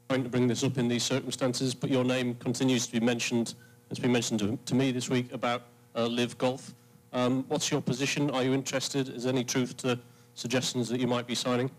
I'm 0.10 0.16
trying 0.16 0.24
to 0.24 0.30
bring 0.32 0.48
this 0.48 0.64
up 0.64 0.80
in 0.80 0.88
these 0.88 1.04
circumstances, 1.04 1.76
but 1.76 1.92
your 1.92 2.04
name 2.04 2.34
continues 2.34 2.88
to 2.88 2.94
be 2.94 3.00
mentioned. 3.00 3.54
It's 3.92 4.00
been 4.00 4.12
mentioned 4.12 4.40
to, 4.40 4.58
to 4.66 4.74
me 4.74 4.92
this 4.92 5.08
week 5.08 5.32
about 5.34 5.62
uh, 5.96 6.08
LIV 6.08 6.36
Golf. 6.40 6.74
Um, 7.14 7.46
what's 7.48 7.70
your 7.70 7.80
position? 7.80 8.32
Are 8.32 8.42
you 8.42 8.56
interested? 8.56 9.10
Is 9.10 9.26
there 9.26 9.34
any 9.34 9.44
truth 9.44 9.78
to 9.78 10.00
suggestions 10.34 10.90
that 10.90 11.00
you 11.00 11.06
might 11.06 11.28
be 11.28 11.36
signing? 11.36 11.70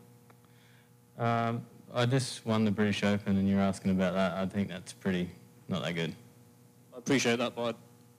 Um, 1.18 1.66
I 1.92 2.06
just 2.06 2.46
won 2.46 2.64
the 2.64 2.70
British 2.70 3.02
Open, 3.02 3.36
and 3.36 3.48
you're 3.48 3.58
asking 3.58 3.90
about 3.90 4.14
that. 4.14 4.34
I 4.34 4.46
think 4.46 4.68
that's 4.68 4.92
pretty 4.92 5.28
not 5.66 5.82
that 5.82 5.96
good. 5.96 6.14
I 6.94 6.98
appreciate 6.98 7.40
that, 7.40 7.56
but 7.56 7.74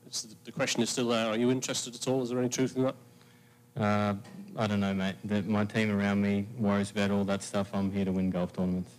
it's, 0.06 0.36
the 0.44 0.52
question 0.52 0.84
is 0.84 0.90
still 0.90 1.08
there. 1.08 1.28
Are 1.28 1.38
you 1.38 1.52
interested 1.52 1.96
at 1.96 2.06
all? 2.10 2.22
Is 2.22 2.32
there 2.32 2.40
any 2.40 2.50
truth 2.50 2.76
in 2.76 2.84
that? 2.84 2.96
Uh, 3.78 4.16
I 4.58 4.68
don't 4.68 4.82
know, 4.82 4.94
mate. 4.94 5.16
The, 5.24 5.42
my 5.44 5.64
team 5.64 5.90
around 5.90 6.22
me 6.22 6.48
worries 6.58 6.92
about 6.92 7.12
all 7.12 7.24
that 7.24 7.42
stuff. 7.44 7.70
I'm 7.74 7.90
here 7.90 8.04
to 8.04 8.12
win 8.12 8.30
golf 8.30 8.52
tournaments. 8.52 8.92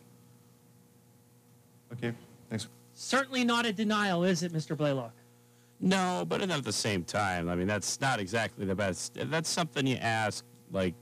Okay, 1.93 2.13
thanks. 2.49 2.69
Certainly 2.95 3.45
not 3.45 3.67
a 3.67 3.73
denial, 3.73 4.25
is 4.25 4.43
it, 4.43 4.53
Mr. 4.53 4.77
Blaylock? 4.77 5.13
No, 5.81 6.25
but 6.29 6.43
at 6.43 6.65
the 6.65 6.73
same 6.73 7.03
time, 7.05 7.49
I 7.49 7.57
mean, 7.57 7.67
that's 7.67 8.01
not 8.01 8.21
exactly 8.21 8.65
the 8.65 8.75
best. 8.75 9.15
That's 9.17 9.49
something 9.49 9.87
you 9.87 9.97
ask 9.97 10.45
like 10.71 10.95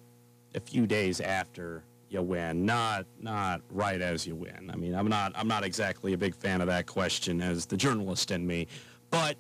a 0.55 0.61
few 0.61 0.87
days 0.87 1.21
after 1.21 1.83
you 2.09 2.23
win, 2.23 2.65
not 2.65 3.05
not 3.21 3.61
right 3.71 4.01
as 4.01 4.27
you 4.27 4.35
win. 4.35 4.71
I 4.73 4.77
mean, 4.77 4.95
I'm 4.95 5.07
not 5.09 5.33
I'm 5.35 5.47
not 5.49 5.65
exactly 5.65 6.15
a 6.15 6.19
big 6.19 6.35
fan 6.35 6.61
of 6.63 6.67
that 6.69 6.87
question 6.87 7.43
as 7.43 7.67
the 7.67 7.77
journalist 7.77 8.31
in 8.31 8.47
me, 8.47 8.67
but 9.11 9.37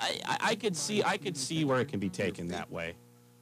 I, 0.00 0.18
I, 0.24 0.36
I 0.50 0.54
could 0.54 0.76
see 0.76 1.02
I 1.02 1.16
could 1.16 1.36
see 1.36 1.64
where 1.64 1.80
it 1.80 1.88
can 1.88 1.98
be 1.98 2.08
taken 2.08 2.46
that 2.48 2.70
way. 2.70 2.94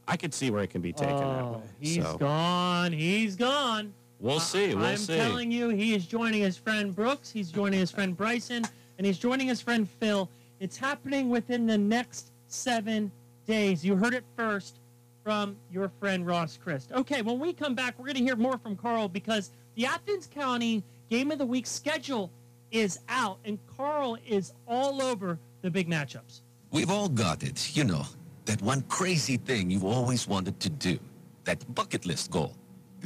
I 0.08 0.16
could 0.16 0.32
see 0.32 0.50
where 0.50 0.62
it 0.62 0.70
can 0.70 0.80
be 0.80 0.92
taken 0.92 1.16
that 1.18 1.42
Oh, 1.44 1.52
way. 1.58 1.62
he's 1.80 2.02
so 2.02 2.16
gone. 2.16 2.92
He's 2.92 3.36
gone. 3.36 3.92
We'll 4.20 4.40
see. 4.40 4.74
We'll 4.74 4.84
I'm 4.84 4.96
see. 4.96 5.16
telling 5.16 5.50
you, 5.50 5.68
he 5.68 5.94
is 5.94 6.06
joining 6.06 6.42
his 6.42 6.56
friend 6.56 6.94
Brooks. 6.94 7.30
He's 7.30 7.50
joining 7.50 7.78
his 7.78 7.90
friend 7.90 8.16
Bryson, 8.16 8.64
and 8.98 9.06
he's 9.06 9.18
joining 9.18 9.48
his 9.48 9.60
friend 9.60 9.88
Phil. 9.88 10.28
It's 10.60 10.76
happening 10.76 11.28
within 11.28 11.66
the 11.66 11.78
next 11.78 12.32
seven 12.46 13.10
days. 13.46 13.84
You 13.84 13.96
heard 13.96 14.14
it 14.14 14.24
first 14.36 14.78
from 15.22 15.56
your 15.72 15.90
friend 16.00 16.26
Ross 16.26 16.56
Christ. 16.56 16.92
Okay, 16.92 17.20
when 17.22 17.38
we 17.40 17.52
come 17.52 17.74
back, 17.74 17.98
we're 17.98 18.06
going 18.06 18.16
to 18.16 18.22
hear 18.22 18.36
more 18.36 18.58
from 18.58 18.76
Carl 18.76 19.08
because 19.08 19.50
the 19.74 19.84
Athens 19.86 20.28
County 20.32 20.84
Game 21.10 21.30
of 21.30 21.38
the 21.38 21.46
Week 21.46 21.66
schedule 21.66 22.30
is 22.70 22.98
out, 23.08 23.38
and 23.44 23.58
Carl 23.76 24.18
is 24.26 24.52
all 24.66 25.02
over 25.02 25.38
the 25.62 25.70
big 25.70 25.88
matchups. 25.88 26.40
We've 26.70 26.90
all 26.90 27.08
got 27.08 27.42
it, 27.42 27.76
you 27.76 27.84
know, 27.84 28.04
that 28.44 28.60
one 28.62 28.82
crazy 28.82 29.36
thing 29.36 29.70
you've 29.70 29.84
always 29.84 30.28
wanted 30.28 30.58
to 30.60 30.70
do, 30.70 30.98
that 31.44 31.74
bucket 31.74 32.06
list 32.06 32.30
goal. 32.30 32.54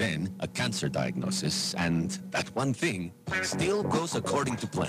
Then 0.00 0.34
a 0.40 0.48
cancer 0.48 0.88
diagnosis, 0.88 1.74
and 1.74 2.10
that 2.30 2.48
one 2.56 2.72
thing 2.72 3.12
still 3.42 3.82
goes 3.82 4.14
according 4.14 4.56
to 4.56 4.66
plan. 4.66 4.88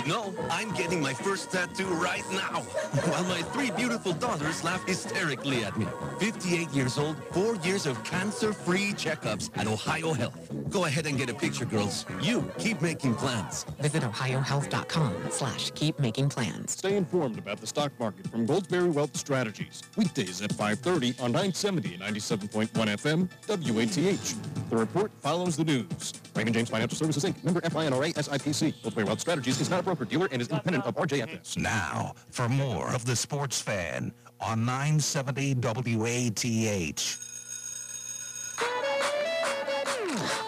I 0.00 0.02
would 0.02 0.08
know 0.08 0.34
I'm 0.50 0.72
getting 0.72 1.00
my 1.00 1.12
first 1.12 1.52
tattoo 1.52 1.86
right 1.86 2.24
now, 2.32 2.62
while 3.10 3.24
my 3.24 3.42
three 3.42 3.70
beautiful 3.70 4.12
daughters 4.14 4.64
laugh 4.64 4.86
hysterically 4.86 5.62
at 5.64 5.76
me. 5.76 5.86
58 6.18 6.70
years 6.70 6.96
old, 6.96 7.16
four 7.32 7.56
years 7.56 7.84
of 7.84 8.02
cancer-free 8.04 8.92
checkups 8.92 9.50
at 9.58 9.66
Ohio 9.66 10.12
Health. 10.14 10.50
Go 10.70 10.86
ahead 10.86 11.06
and 11.06 11.18
get 11.18 11.28
a 11.28 11.34
picture, 11.34 11.66
girls. 11.66 12.06
You 12.22 12.50
keep 12.58 12.80
making 12.80 13.16
plans. 13.16 13.64
Visit 13.80 14.02
ohiohealth.com 14.02 15.14
slash 15.30 15.70
keep 15.72 15.98
making 15.98 16.30
plans. 16.30 16.72
Stay 16.72 16.96
informed 16.96 17.38
about 17.38 17.60
the 17.60 17.66
stock 17.66 17.92
market 18.00 18.26
from 18.28 18.46
Goldsberry 18.46 18.92
Wealth 18.92 19.16
Strategies. 19.16 19.82
Weekdays 19.96 20.40
at 20.40 20.50
5.30 20.50 21.20
on 21.20 21.32
970 21.32 21.94
and 21.94 22.02
97.1 22.02 22.70
FM, 22.70 23.28
WATH. 23.48 24.70
The 24.70 24.76
report 24.76 25.10
follows 25.20 25.56
the 25.56 25.64
news. 25.64 26.14
Raymond 26.34 26.54
James 26.54 26.70
Financial 26.70 26.96
Services, 26.96 27.24
Inc., 27.24 27.42
member 27.44 27.60
FINRA, 27.60 28.14
SIPC. 28.14 28.74
Goldsberry 28.82 29.04
Wealth 29.04 29.20
Strategies 29.20 29.60
is 29.60 29.68
not 29.68 29.80
a 29.80 29.89
broker-dealer 29.90 30.28
and 30.30 30.40
is 30.40 30.46
independent 30.48 30.84
of 30.86 30.94
RJFS. 30.94 31.58
Now, 31.58 32.14
for 32.30 32.48
more 32.48 32.94
of 32.94 33.04
The 33.04 33.16
Sports 33.16 33.60
Fan 33.60 34.12
on 34.40 34.64
970 34.64 35.54
WATH. 35.56 37.18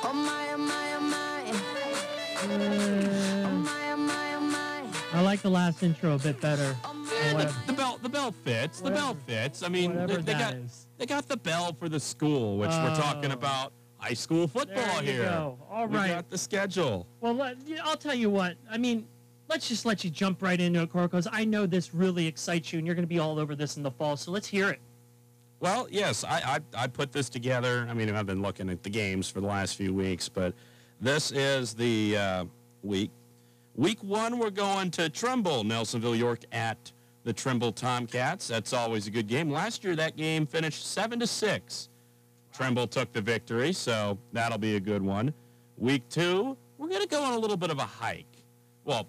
Oh 0.05 0.13
my, 0.15 0.49
oh 0.53 0.59
my, 0.59 0.95
oh 0.95 1.01
my. 4.41 4.85
I 5.13 5.21
like 5.23 5.43
the 5.43 5.51
last 5.51 5.83
intro 5.83 6.15
a 6.15 6.19
bit 6.19 6.41
better. 6.41 6.77
Yeah, 7.25 7.35
the, 7.35 7.55
the 7.67 7.73
bell 7.73 7.99
the 8.01 8.09
bell 8.09 8.31
fits. 8.45 8.81
The 8.81 8.91
bell 8.93 9.17
fits. 9.27 9.63
I 9.65 9.69
mean, 9.69 10.07
they, 10.07 10.17
they 10.17 10.33
got 10.35 10.55
is. 10.55 10.87
they 10.99 11.07
got 11.07 11.29
the 11.29 11.37
bell 11.37 11.75
for 11.79 11.89
the 11.89 11.99
school, 12.01 12.59
which 12.59 12.71
we're 12.71 12.95
talking 12.95 13.33
about 13.33 13.73
high 13.99 14.15
school 14.15 14.49
football 14.49 14.85
There 14.97 15.05
you 15.05 15.13
here. 15.13 15.23
go. 15.25 15.59
All 15.71 15.87
we 15.87 15.97
right. 15.97 16.09
got 16.09 16.31
the 16.31 16.39
schedule. 16.39 17.07
Well, 17.21 17.35
let, 17.35 17.57
I'll 17.85 17.97
tell 17.97 18.15
you 18.15 18.31
what. 18.31 18.57
I 18.71 18.77
mean, 18.79 19.07
let's 19.53 19.69
just 19.69 19.85
let 19.85 20.03
you 20.03 20.09
jump 20.09 20.43
right 20.43 20.59
into 20.59 20.81
it, 20.81 20.91
Cora, 20.91 21.07
because 21.07 21.29
I 21.31 21.45
know 21.45 21.67
this 21.67 21.93
really 21.93 22.27
excites 22.27 22.73
you, 22.73 22.79
and 22.79 22.87
you're 22.87 22.97
going 22.97 23.05
to 23.05 23.15
be 23.15 23.19
all 23.19 23.39
over 23.39 23.55
this 23.55 23.77
in 23.77 23.83
the 23.83 23.91
fall. 23.91 24.17
So 24.17 24.31
let's 24.31 24.49
hear 24.49 24.71
it. 24.71 24.81
Well, 25.61 25.87
yes, 25.91 26.25
I, 26.25 26.59
I 26.75 26.85
I 26.85 26.87
put 26.87 27.13
this 27.13 27.29
together. 27.29 27.87
I 27.89 27.93
mean, 27.93 28.13
I've 28.13 28.27
been 28.27 28.41
looking 28.41 28.71
at 28.71 28.83
the 28.83 28.89
games 28.89 29.29
for 29.29 29.43
the 29.43 29.47
last 29.47 29.77
few 29.77 29.93
weeks, 29.93 30.29
but 30.29 30.55
this 31.01 31.31
is 31.33 31.75
the 31.75 32.17
uh, 32.17 32.45
week. 32.83 33.11
Week 33.77 34.03
one, 34.03 34.39
we're 34.39 34.51
going 34.51 34.91
to 34.93 35.11
Trimble, 35.11 35.65
Nelsonville, 35.65 36.19
York 36.19 36.41
at 36.51 36.91
the 37.25 37.33
Trimble 37.33 37.73
Tomcats. 37.73 38.49
That's 38.49 38.73
always 38.73 39.07
a 39.07 39.11
good 39.11 39.29
game. 39.29 39.51
Last 39.51 39.85
year, 39.85 39.95
that 39.97 40.17
game 40.17 40.47
finished 40.47 40.91
seven 40.91 41.21
to 41.21 41.27
six. 41.27 41.91
Trimble 42.55 42.87
took 42.87 43.13
the 43.13 43.21
victory, 43.21 43.73
so 43.73 44.19
that'll 44.33 44.59
be 44.59 44.77
a 44.77 44.81
good 44.81 45.03
one. 45.03 45.33
Week 45.77 46.09
two, 46.09 46.57
we're 46.79 46.89
going 46.89 47.03
to 47.03 47.09
go 47.09 47.23
on 47.23 47.35
a 47.35 47.39
little 47.39 47.57
bit 47.57 47.71
of 47.71 47.79
a 47.79 47.85
hike. 47.85 48.27
Well, 48.85 49.07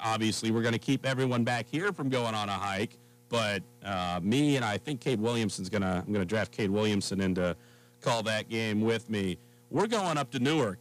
obviously, 0.00 0.50
we're 0.50 0.62
going 0.62 0.72
to 0.72 0.78
keep 0.78 1.06
everyone 1.06 1.44
back 1.44 1.66
here 1.70 1.92
from 1.92 2.08
going 2.08 2.34
on 2.34 2.48
a 2.48 2.52
hike, 2.52 2.98
but 3.28 3.62
uh, 3.84 4.20
me 4.22 4.56
and 4.56 4.64
I 4.64 4.78
think 4.78 5.00
Cade 5.00 5.20
Williamson's 5.20 5.68
going 5.68 5.82
to, 5.82 6.02
I'm 6.06 6.12
going 6.12 6.20
to 6.20 6.24
draft 6.24 6.52
Cade 6.52 6.70
Williamson 6.70 7.20
in 7.20 7.34
to 7.36 7.56
call 8.00 8.22
that 8.24 8.48
game 8.48 8.80
with 8.80 9.10
me. 9.10 9.38
We're 9.70 9.86
going 9.86 10.16
up 10.16 10.30
to 10.32 10.38
Newark 10.38 10.78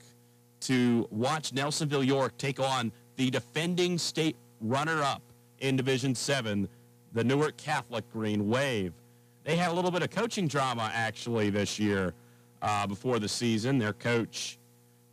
to 0.62 1.08
watch 1.12 1.52
Nelsonville 1.52 2.06
York 2.06 2.38
take 2.38 2.60
on 2.60 2.92
the 3.16 3.30
defending 3.30 3.98
state 3.98 4.36
runner-up 4.62 5.22
in 5.60 5.76
Division 5.76 6.14
7, 6.16 6.68
the 7.14 7.24
Newark 7.24 7.58
Catholic 7.58 8.10
Green 8.12 8.50
Wave. 8.50 8.94
They 9.44 9.56
had 9.56 9.72
a 9.72 9.74
little 9.74 9.92
bit 9.92 10.02
of 10.02 10.10
coaching 10.10 10.48
drama 10.48 10.92
actually 10.94 11.50
this 11.50 11.80
year 11.80 12.14
uh, 12.62 12.88
before 12.88 13.20
the 13.20 13.30
season. 13.30 13.78
Their 13.78 13.94
coach, 13.94 14.58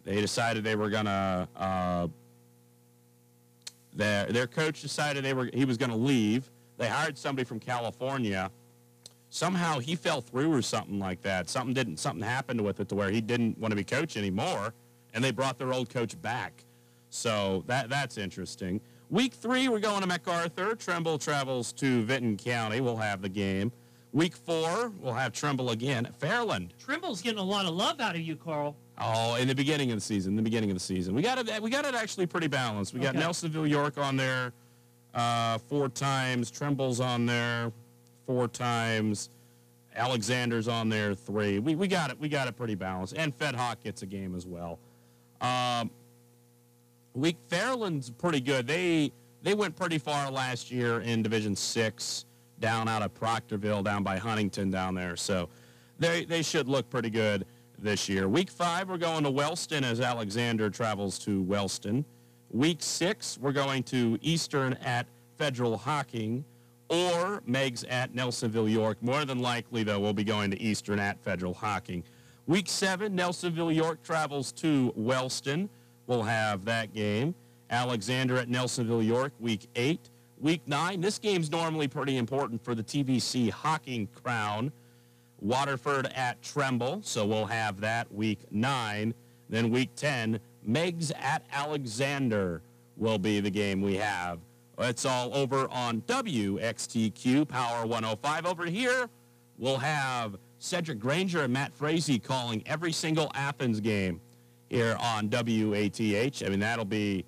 they 0.05 0.21
decided 0.21 0.65
they 0.65 0.77
were 0.77 0.91
gonna. 0.91 1.49
Uh, 1.55 2.09
their 3.95 4.27
their 4.27 4.47
coach 4.47 4.83
decided 4.83 5.25
they 5.25 5.35
were 5.35 5.51
he 5.53 5.65
was 5.65 5.77
gonna 5.77 5.97
leave. 5.97 6.51
They 6.79 6.89
hired 6.89 7.19
somebody 7.19 7.45
from 7.45 7.61
California. 7.61 8.51
Somehow 9.31 9.79
he 9.79 9.97
fell 9.97 10.21
through 10.21 10.53
or 10.53 10.63
something 10.63 10.99
like 10.99 11.23
that. 11.23 11.49
Something 11.49 11.75
didn't 11.75 11.99
something 11.99 12.23
happened 12.23 12.61
with 12.61 12.81
it 12.81 12.89
to 12.91 12.95
where 12.95 13.11
he 13.11 13.21
didn't 13.21 13.59
want 13.59 13.73
to 13.73 13.77
be 13.77 13.85
coach 13.85 14.17
anymore, 14.17 14.75
and 15.15 15.23
they 15.23 15.31
brought 15.31 15.59
their 15.59 15.73
old 15.73 15.89
coach 15.89 16.21
back. 16.21 16.65
So 17.11 17.65
that 17.67 17.89
that's 17.89 18.19
interesting. 18.19 18.81
Week 19.11 19.35
three, 19.35 19.69
we're 19.69 19.79
going 19.79 20.01
to 20.01 20.07
MacArthur. 20.07 20.75
Trimble 20.75 21.19
travels 21.19 21.73
to 21.75 22.03
Vinton 22.03 22.39
County. 22.39 22.81
We'll 22.81 22.97
have 22.97 23.21
the 23.21 23.29
game. 23.29 23.71
Week 24.13 24.37
four, 24.37 24.93
we'll 25.01 25.15
have 25.15 25.33
Trimble 25.33 25.71
again 25.71 26.07
Fairland. 26.21 26.71
Trimble's 26.79 27.23
getting 27.23 27.39
a 27.39 27.43
lot 27.43 27.65
of 27.65 27.75
love 27.75 27.99
out 27.99 28.15
of 28.15 28.21
you, 28.21 28.37
Carl. 28.37 28.77
Oh, 28.99 29.37
in 29.37 29.49
the 29.49 29.55
beginning 29.55 29.91
of 29.91 29.97
the 29.97 30.03
season, 30.03 30.37
the 30.37 30.43
beginning 30.43 30.71
of 30.71 30.77
the 30.77 30.81
season, 30.81 31.15
we 31.15 31.23
got 31.23 31.39
it. 31.39 31.63
We 31.63 31.71
got 31.71 31.87
it 31.87 31.95
actually 31.95 32.27
pretty 32.27 32.47
balanced. 32.47 32.93
We 32.93 33.01
got 33.01 33.17
Okay. 33.17 33.25
Nelsonville, 33.25 33.69
York 33.69 33.97
on 33.97 34.17
there 34.17 34.53
uh, 35.15 35.59
four 35.59 35.89
times. 35.89 36.51
Trimble's 36.51 37.01
on 37.01 37.25
there 37.25 37.73
four 38.27 38.49
times. 38.49 39.31
Alexander's 39.97 40.69
on 40.69 40.89
there 40.89 41.15
three. 41.15 41.59
We, 41.59 41.75
we 41.75 41.89
got 41.89 42.11
it. 42.11 42.21
We 42.21 42.29
got 42.29 42.49
it 42.49 42.57
pretty 42.57 42.75
balanced. 42.75 43.15
And 43.17 43.35
Fed 43.35 43.55
Hawk 43.55 43.83
gets 43.83 44.03
a 44.03 44.07
game 44.07 44.35
as 44.35 44.47
well. 44.47 44.79
Um, 45.41 45.91
we 47.15 47.37
Fairland's 47.51 48.11
pretty 48.11 48.41
good. 48.41 48.67
They 48.67 49.11
they 49.43 49.55
went 49.55 49.75
pretty 49.75 49.99
far 49.99 50.31
last 50.31 50.71
year 50.71 51.01
in 51.01 51.23
Division 51.23 51.57
Six, 51.57 52.27
down 52.63 52.89
out 52.89 53.03
of 53.03 53.13
Proctorville, 53.13 53.85
down 53.85 54.03
by 54.03 54.17
Huntington, 54.17 54.71
down 54.71 54.95
there. 54.95 55.17
So 55.17 55.51
they 55.99 56.25
they 56.25 56.41
should 56.43 56.67
look 56.67 56.89
pretty 56.89 57.11
good. 57.11 57.45
this 57.83 58.09
year. 58.09 58.29
Week 58.29 58.49
five, 58.49 58.89
we're 58.89 58.97
going 58.97 59.25
to 59.25 59.31
Wellston 59.31 59.83
as 59.85 60.01
Alexander 60.01 60.71
travels 60.71 61.19
to 61.19 61.43
Wellston. 61.43 62.05
Week 62.51 62.79
six, 62.81 63.37
we're 63.39 63.53
going 63.53 63.83
to 63.85 64.19
Eastern 64.23 64.75
at 64.85 65.07
Federal 65.37 65.77
Hocking 65.77 66.45
or 66.89 67.43
Meigs 67.45 67.83
at 67.85 68.15
Nelsonville, 68.15 68.71
York. 68.71 68.99
More 69.03 69.25
than 69.25 69.41
likely, 69.41 69.83
though, 69.83 69.99
we'll 69.99 70.13
be 70.13 70.23
going 70.23 70.51
to 70.53 70.61
Eastern 70.61 70.99
at 71.01 71.19
Federal 71.25 71.55
Hocking. 71.55 72.05
Week 72.47 72.69
seven, 72.69 73.17
Nelsonville, 73.17 73.75
York 73.75 74.03
travels 74.05 74.53
to 74.53 74.93
Wellston. 74.95 75.69
We'll 76.07 76.23
have 76.23 76.65
that 76.67 76.95
game. 76.95 77.35
Alexander 77.71 78.37
at 78.37 78.49
Nelsonville, 78.49 79.05
York, 79.05 79.33
week 79.41 79.67
eight. 79.75 80.11
Week 80.43 80.67
nine, 80.67 81.01
this 81.01 81.21
game's 81.21 81.53
normally 81.53 81.87
pretty 81.87 82.17
important 82.17 82.65
for 82.65 82.75
the 82.75 82.83
TVC 82.83 83.49
Hocking 83.49 84.09
Crown. 84.09 84.73
Waterford 85.39 86.09
at 86.17 86.43
Trimble, 86.43 87.01
so 87.03 87.25
we'll 87.25 87.47
have 87.47 87.81
that 87.81 88.13
week 88.13 88.41
nine. 88.51 89.15
Then 89.49 89.71
week 89.71 89.91
10, 89.95 90.41
Meigs 90.65 91.13
at 91.13 91.45
Alexander 91.53 92.61
will 92.97 93.19
be 93.19 93.39
the 93.39 93.51
game 93.51 93.81
we 93.81 93.95
have. 93.97 94.41
It's 94.79 95.05
all 95.05 95.33
over 95.33 95.69
on 95.71 96.01
WXTQ 96.03 97.47
Power 97.47 97.87
105. 97.87 98.45
Over 98.45 98.67
here, 98.67 99.09
we'll 99.59 99.79
have 99.79 100.37
Cedric 100.59 100.99
Granger 100.99 101.45
and 101.45 101.53
Matt 101.53 101.73
Frazee 101.73 102.19
calling 102.19 102.65
every 102.67 102.93
single 102.93 103.31
Athens 103.35 103.79
game 103.79 104.21
here 104.69 104.97
on 104.99 105.29
WATH. 105.29 106.43
I 106.45 106.49
mean, 106.49 106.61
that'll 106.61 106.85
be 106.85 107.25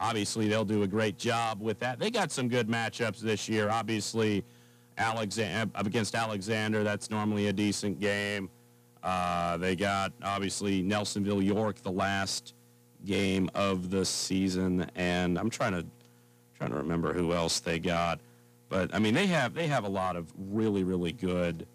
obviously 0.00 0.48
they'll 0.48 0.64
do 0.64 0.82
a 0.82 0.86
great 0.86 1.18
job 1.18 1.60
with 1.60 1.78
that. 1.80 1.98
They 1.98 2.10
got 2.10 2.32
some 2.32 2.48
good 2.48 2.68
matchups 2.68 3.20
this 3.20 3.48
year. 3.48 3.68
Obviously, 3.68 4.42
Alexander 4.98 5.70
against 5.76 6.14
Alexander, 6.14 6.82
that's 6.82 7.10
normally 7.10 7.48
a 7.48 7.52
decent 7.52 8.00
game. 8.00 8.50
Uh, 9.02 9.56
they 9.58 9.76
got 9.76 10.12
obviously 10.22 10.82
Nelsonville 10.82 11.44
York 11.44 11.76
the 11.82 11.92
last 11.92 12.54
game 13.04 13.50
of 13.54 13.90
the 13.90 14.04
season, 14.04 14.90
and 14.94 15.38
I'm 15.38 15.50
trying 15.50 15.72
to 15.72 15.86
trying 16.56 16.70
to 16.70 16.76
remember 16.76 17.14
who 17.14 17.32
else 17.32 17.60
they 17.60 17.78
got. 17.78 18.20
But 18.68 18.94
I 18.94 18.98
mean, 18.98 19.14
they 19.14 19.26
have 19.26 19.54
they 19.54 19.66
have 19.68 19.84
a 19.84 19.88
lot 19.88 20.16
of 20.16 20.32
really 20.36 20.84
really 20.84 21.12
good 21.12 21.66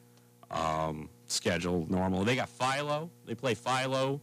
um, 0.51 1.09
schedule 1.27 1.87
normally. 1.89 2.25
They 2.25 2.35
got 2.35 2.49
Philo. 2.49 3.09
They 3.25 3.33
play 3.33 3.55
Philo 3.55 4.21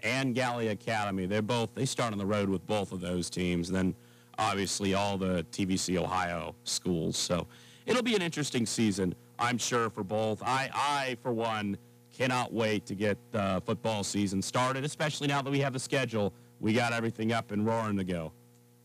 and 0.00 0.34
Gallia 0.34 0.72
Academy. 0.72 1.26
They're 1.26 1.42
both 1.42 1.74
they 1.74 1.86
start 1.86 2.12
on 2.12 2.18
the 2.18 2.26
road 2.26 2.48
with 2.48 2.66
both 2.66 2.92
of 2.92 3.00
those 3.00 3.30
teams. 3.30 3.68
And 3.68 3.76
then 3.76 3.94
obviously 4.38 4.94
all 4.94 5.16
the 5.18 5.44
TVC 5.52 5.96
Ohio 5.96 6.54
schools. 6.64 7.16
So 7.16 7.46
it'll 7.86 8.02
be 8.02 8.14
an 8.14 8.22
interesting 8.22 8.66
season, 8.66 9.14
I'm 9.38 9.58
sure, 9.58 9.90
for 9.90 10.04
both. 10.04 10.42
I, 10.42 10.70
I 10.72 11.16
for 11.22 11.32
one, 11.32 11.78
cannot 12.16 12.52
wait 12.52 12.86
to 12.86 12.94
get 12.94 13.18
the 13.32 13.62
football 13.66 14.02
season 14.02 14.40
started, 14.40 14.84
especially 14.84 15.28
now 15.28 15.42
that 15.42 15.50
we 15.50 15.60
have 15.60 15.72
the 15.72 15.78
schedule. 15.78 16.32
We 16.60 16.72
got 16.72 16.92
everything 16.92 17.32
up 17.32 17.52
and 17.52 17.66
roaring 17.66 17.98
to 17.98 18.04
go. 18.04 18.32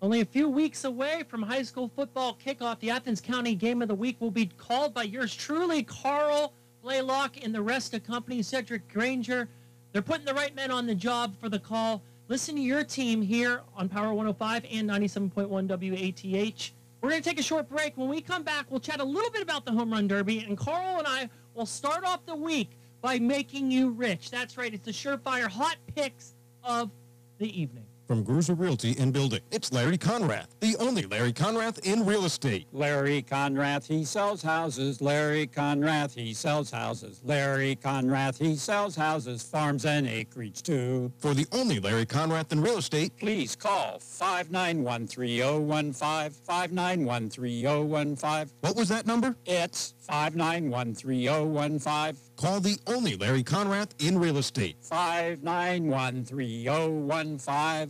Only 0.01 0.21
a 0.21 0.25
few 0.25 0.49
weeks 0.49 0.83
away 0.83 1.23
from 1.27 1.41
high 1.41 1.61
school 1.61 1.89
football 1.95 2.37
kickoff, 2.43 2.79
the 2.79 2.89
Athens 2.89 3.21
County 3.21 3.55
Game 3.55 3.81
of 3.81 3.87
the 3.87 3.95
Week 3.95 4.19
will 4.19 4.31
be 4.31 4.47
called 4.47 4.93
by 4.93 5.03
yours 5.03 5.33
truly, 5.33 5.83
Carl 5.83 6.53
Blaylock, 6.81 7.43
and 7.43 7.53
the 7.53 7.61
rest 7.61 7.93
of 7.93 8.03
company, 8.03 8.41
Cedric 8.41 8.91
Granger. 8.91 9.47
They're 9.91 10.01
putting 10.01 10.25
the 10.25 10.33
right 10.33 10.55
men 10.55 10.71
on 10.71 10.87
the 10.87 10.95
job 10.95 11.35
for 11.39 11.49
the 11.49 11.59
call. 11.59 12.01
Listen 12.29 12.55
to 12.55 12.61
your 12.61 12.83
team 12.83 13.21
here 13.21 13.61
on 13.75 13.89
Power 13.89 14.13
105 14.13 14.65
and 14.71 14.89
97.1 14.89 15.49
WATH. 15.49 16.71
We're 17.01 17.09
going 17.09 17.21
to 17.21 17.29
take 17.29 17.39
a 17.39 17.43
short 17.43 17.67
break. 17.67 17.97
When 17.97 18.07
we 18.07 18.21
come 18.21 18.43
back, 18.43 18.67
we'll 18.69 18.79
chat 18.79 19.01
a 19.01 19.03
little 19.03 19.31
bit 19.31 19.41
about 19.41 19.65
the 19.65 19.71
Home 19.71 19.91
Run 19.91 20.07
Derby, 20.07 20.39
and 20.39 20.57
Carl 20.57 20.99
and 20.99 21.07
I 21.07 21.29
will 21.55 21.65
start 21.65 22.05
off 22.05 22.25
the 22.25 22.35
week 22.35 22.69
by 23.01 23.19
making 23.19 23.71
you 23.71 23.89
rich. 23.89 24.31
That's 24.31 24.57
right. 24.57 24.73
It's 24.73 24.85
the 24.85 24.91
surefire 24.91 25.49
hot 25.49 25.77
picks 25.93 26.35
of 26.63 26.91
the 27.39 27.59
evening. 27.59 27.85
From 28.11 28.25
Gruser 28.25 28.59
Realty 28.59 28.91
in 28.99 29.13
Building, 29.13 29.39
it's 29.51 29.71
Larry 29.71 29.97
Conrath, 29.97 30.47
the 30.59 30.75
only 30.81 31.03
Larry 31.03 31.31
Conrath 31.31 31.79
in 31.85 32.05
real 32.05 32.25
estate. 32.25 32.67
Larry 32.73 33.23
Conrath, 33.23 33.87
he 33.87 34.03
sells 34.03 34.41
houses. 34.41 35.01
Larry 35.01 35.47
Conrath, 35.47 36.13
he 36.13 36.33
sells 36.33 36.71
houses. 36.71 37.21
Larry 37.23 37.77
Conrath, 37.77 38.37
he 38.37 38.57
sells 38.57 38.97
houses, 38.97 39.41
farms 39.41 39.85
and 39.85 40.05
acreage 40.05 40.61
too. 40.61 41.09
For 41.19 41.33
the 41.33 41.45
only 41.53 41.79
Larry 41.79 42.05
Conrath 42.05 42.51
in 42.51 42.59
real 42.59 42.79
estate, 42.79 43.13
Please 43.17 43.55
call 43.55 43.99
5913015, 43.99 46.33
5913015. 46.45 48.49
what 48.59 48.75
was 48.75 48.89
that 48.89 49.07
number? 49.07 49.37
It's 49.45 49.93
5913015, 50.09 52.17
Call 52.41 52.59
the 52.59 52.77
only 52.87 53.15
Larry 53.17 53.43
Conrath 53.43 53.91
in 53.99 54.17
real 54.17 54.39
estate. 54.39 54.75
5913015. 54.89 57.89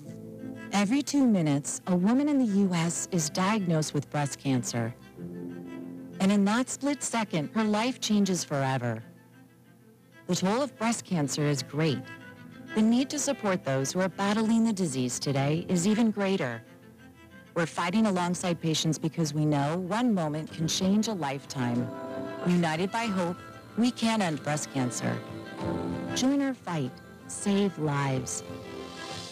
Every 0.74 1.02
two 1.02 1.26
minutes, 1.26 1.80
a 1.88 1.96
woman 1.96 2.28
in 2.28 2.38
the 2.38 2.58
U.S. 2.68 3.08
is 3.12 3.30
diagnosed 3.30 3.94
with 3.94 4.10
breast 4.10 4.40
cancer. 4.40 4.94
And 6.20 6.34
in 6.34 6.44
that 6.44 6.70
split 6.70 7.02
second, 7.02 7.50
her 7.54 7.64
life 7.64 8.02
changes 8.02 8.44
forever. 8.44 9.02
The 10.28 10.36
toll 10.36 10.62
of 10.62 10.78
breast 10.78 11.06
cancer 11.06 11.44
is 11.44 11.64
great. 11.64 12.02
The 12.76 12.82
need 12.82 13.10
to 13.12 13.20
support 13.20 13.64
those 13.64 13.94
who 13.94 14.02
are 14.02 14.10
battling 14.10 14.66
the 14.66 14.74
disease 14.74 15.18
today 15.18 15.66
is 15.70 15.88
even 15.88 16.12
greater. 16.12 16.62
We're 17.54 17.68
fighting 17.68 18.06
alongside 18.06 18.60
patients 18.60 19.00
because 19.00 19.34
we 19.34 19.46
know 19.46 19.78
one 19.78 20.14
moment 20.14 20.52
can 20.52 20.68
change 20.68 21.08
a 21.08 21.14
lifetime. 21.14 21.90
United 22.46 22.92
by 22.92 23.06
hope, 23.06 23.38
we 23.82 23.90
can 23.90 24.22
end 24.22 24.44
breast 24.44 24.72
cancer. 24.76 25.18
Join 26.14 26.40
our 26.44 26.54
fight. 26.54 26.92
Save 27.28 27.80
lives. 27.80 28.44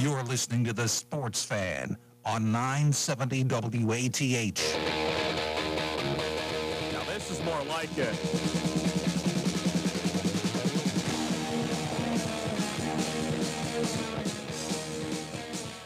You're 0.00 0.22
listening 0.22 0.64
to 0.64 0.72
The 0.72 0.88
Sports 0.88 1.44
Fan 1.44 1.94
on 2.24 2.50
970 2.50 3.44
WATH. 3.44 4.78
Now 6.90 7.04
this 7.04 7.30
is 7.30 7.44
more 7.44 7.62
like 7.64 7.90
it. 7.98 8.14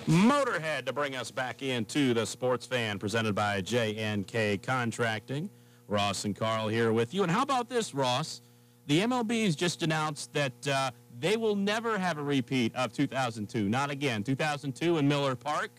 Motorhead 0.06 0.86
to 0.86 0.92
bring 0.92 1.16
us 1.16 1.32
back 1.32 1.62
into 1.62 2.14
the 2.14 2.24
sports 2.24 2.66
fan 2.66 3.00
presented 3.00 3.34
by 3.34 3.60
J&K 3.62 4.58
Contracting. 4.58 5.50
Ross 5.88 6.24
and 6.24 6.36
Carl 6.36 6.68
here 6.68 6.92
with 6.92 7.14
you. 7.14 7.24
And 7.24 7.32
how 7.32 7.42
about 7.42 7.68
this, 7.68 7.92
Ross? 7.92 8.42
The 8.86 9.00
MLB's 9.00 9.56
just 9.56 9.82
announced 9.82 10.32
that 10.34 10.68
uh, 10.68 10.90
they 11.18 11.36
will 11.36 11.56
never 11.56 11.98
have 11.98 12.18
a 12.18 12.22
repeat 12.22 12.74
of 12.74 12.92
2002. 12.92 13.68
Not 13.68 13.90
again. 13.90 14.22
2002 14.22 14.98
in 14.98 15.08
Miller 15.08 15.34
Park. 15.34 15.70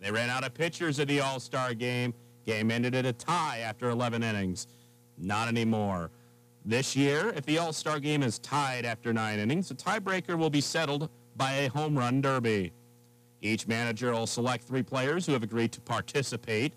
They 0.00 0.10
ran 0.10 0.28
out 0.28 0.44
of 0.44 0.54
pitchers 0.54 1.00
at 1.00 1.08
the 1.08 1.20
All-Star 1.20 1.74
game. 1.74 2.12
Game 2.44 2.70
ended 2.70 2.94
at 2.94 3.06
a 3.06 3.12
tie 3.12 3.60
after 3.60 3.88
11 3.88 4.22
innings. 4.22 4.66
Not 5.16 5.48
anymore. 5.48 6.10
This 6.64 6.96
year, 6.96 7.32
if 7.34 7.46
the 7.46 7.58
All-Star 7.58 8.00
game 8.00 8.22
is 8.22 8.38
tied 8.38 8.84
after 8.84 9.12
nine 9.12 9.38
innings, 9.38 9.68
the 9.68 9.74
tiebreaker 9.74 10.36
will 10.36 10.50
be 10.50 10.60
settled 10.60 11.08
by 11.36 11.52
a 11.52 11.68
home 11.68 11.96
run 11.98 12.20
derby. 12.20 12.72
Each 13.40 13.66
manager 13.66 14.12
will 14.12 14.26
select 14.26 14.64
three 14.64 14.82
players 14.82 15.26
who 15.26 15.32
have 15.32 15.42
agreed 15.42 15.72
to 15.72 15.80
participate. 15.80 16.72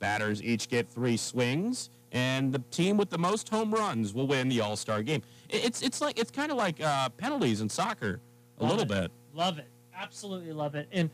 Batters 0.00 0.42
each 0.42 0.68
get 0.68 0.88
three 0.88 1.16
swings, 1.16 1.90
and 2.10 2.52
the 2.52 2.58
team 2.70 2.96
with 2.96 3.10
the 3.10 3.18
most 3.18 3.48
home 3.48 3.72
runs 3.72 4.12
will 4.12 4.26
win 4.26 4.48
the 4.48 4.60
All-Star 4.60 5.02
game. 5.02 5.22
It's 5.52 5.82
it's 5.82 6.00
like 6.00 6.18
it's 6.18 6.30
kind 6.30 6.50
of 6.50 6.56
like 6.56 6.80
uh, 6.80 7.08
penalties 7.10 7.60
in 7.60 7.68
soccer, 7.68 8.20
a 8.58 8.62
Love 8.62 8.70
little 8.78 8.92
it. 8.92 9.02
bit. 9.02 9.10
Love 9.34 9.58
it. 9.58 9.68
Absolutely 9.94 10.52
love 10.52 10.74
it. 10.74 10.88
And 10.92 11.10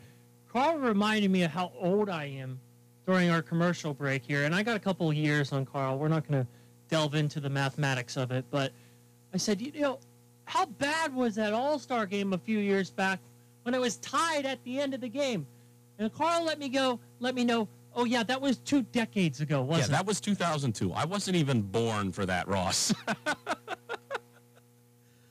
Carl 0.50 0.78
reminded 0.78 1.30
me 1.30 1.42
of 1.42 1.50
how 1.50 1.72
old 1.78 2.08
I 2.08 2.24
am 2.26 2.60
during 3.06 3.30
our 3.30 3.42
commercial 3.42 3.92
break 3.92 4.22
here. 4.24 4.44
And 4.44 4.54
I 4.54 4.62
got 4.62 4.76
a 4.76 4.80
couple 4.80 5.08
of 5.10 5.16
years 5.16 5.52
on 5.52 5.66
Carl. 5.66 5.98
We're 5.98 6.08
not 6.08 6.26
going 6.28 6.42
to 6.44 6.48
delve 6.88 7.14
into 7.14 7.40
the 7.40 7.50
mathematics 7.50 8.16
of 8.16 8.30
it. 8.30 8.44
But 8.50 8.72
I 9.34 9.36
said, 9.36 9.60
you 9.60 9.72
know, 9.80 9.98
how 10.44 10.66
bad 10.66 11.14
was 11.14 11.34
that 11.34 11.52
All 11.52 11.78
Star 11.78 12.06
game 12.06 12.32
a 12.32 12.38
few 12.38 12.58
years 12.58 12.90
back 12.90 13.18
when 13.64 13.74
it 13.74 13.80
was 13.80 13.96
tied 13.96 14.46
at 14.46 14.62
the 14.64 14.78
end 14.80 14.94
of 14.94 15.00
the 15.00 15.08
game? 15.08 15.46
And 15.98 16.12
Carl 16.14 16.44
let 16.44 16.58
me 16.58 16.68
go, 16.68 17.00
let 17.18 17.34
me 17.34 17.44
know, 17.44 17.68
oh, 17.94 18.04
yeah, 18.04 18.22
that 18.22 18.40
was 18.40 18.58
two 18.58 18.82
decades 18.82 19.40
ago, 19.40 19.62
wasn't 19.62 19.88
it? 19.88 19.90
Yeah, 19.90 19.96
that 19.98 20.06
was 20.06 20.20
2002. 20.20 20.92
I 20.92 21.04
wasn't 21.04 21.36
even 21.36 21.60
born 21.62 22.12
for 22.12 22.24
that, 22.24 22.46
Ross. 22.46 22.94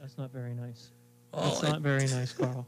That's 0.08 0.18
not 0.18 0.32
very 0.32 0.54
nice. 0.54 0.92
That's 1.34 1.62
not 1.62 1.82
very 1.82 2.08
nice, 2.12 2.32
Carl. 2.32 2.66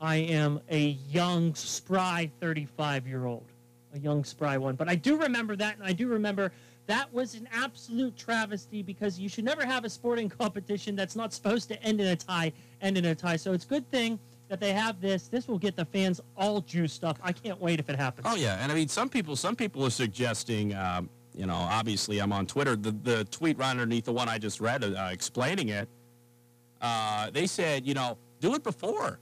I 0.00 0.16
am 0.16 0.60
a 0.68 0.98
young, 1.08 1.54
spry 1.54 2.28
35 2.40 3.06
year 3.06 3.26
old, 3.26 3.46
a 3.94 3.98
young, 4.00 4.24
spry 4.24 4.58
one. 4.58 4.74
But 4.74 4.88
I 4.88 4.96
do 4.96 5.16
remember 5.16 5.54
that, 5.54 5.76
and 5.76 5.86
I 5.86 5.92
do 5.92 6.08
remember 6.08 6.50
that 6.88 7.12
was 7.14 7.36
an 7.36 7.48
absolute 7.52 8.16
travesty 8.16 8.82
because 8.82 9.20
you 9.20 9.28
should 9.28 9.44
never 9.44 9.64
have 9.64 9.84
a 9.84 9.88
sporting 9.88 10.28
competition 10.40 10.96
that's 10.96 11.14
not 11.14 11.32
supposed 11.32 11.68
to 11.68 11.80
end 11.80 12.00
in 12.00 12.08
a 12.08 12.16
tie, 12.16 12.52
end 12.82 12.98
in 12.98 13.04
a 13.04 13.14
tie. 13.14 13.36
So 13.36 13.52
it's 13.52 13.64
a 13.64 13.68
good 13.68 13.88
thing 13.92 14.18
that 14.48 14.58
they 14.58 14.72
have 14.72 15.00
this. 15.00 15.28
This 15.28 15.46
will 15.46 15.60
get 15.60 15.76
the 15.76 15.84
fans 15.84 16.20
all 16.36 16.60
juiced 16.60 17.04
up. 17.04 17.20
I 17.22 17.30
can't 17.30 17.60
wait 17.60 17.78
if 17.78 17.88
it 17.88 17.94
happens. 17.94 18.26
Oh 18.28 18.34
yeah, 18.34 18.58
and 18.60 18.72
I 18.72 18.74
mean 18.74 18.88
some 18.88 19.08
people 19.08 19.36
some 19.36 19.54
people 19.54 19.84
are 19.84 19.90
suggesting. 19.90 20.74
Um, 20.74 21.08
you 21.36 21.46
know, 21.46 21.54
obviously 21.54 22.18
I'm 22.18 22.32
on 22.32 22.46
Twitter. 22.46 22.74
The 22.74 22.90
the 22.90 23.24
tweet 23.26 23.58
right 23.58 23.70
underneath 23.70 24.06
the 24.06 24.12
one 24.12 24.28
I 24.28 24.38
just 24.38 24.60
read 24.60 24.82
uh, 24.82 25.08
explaining 25.12 25.68
it. 25.68 25.88
Uh, 26.84 27.30
they 27.30 27.46
said, 27.46 27.86
you 27.86 27.94
know, 27.94 28.18
do 28.40 28.54
it 28.54 28.62
before, 28.62 29.18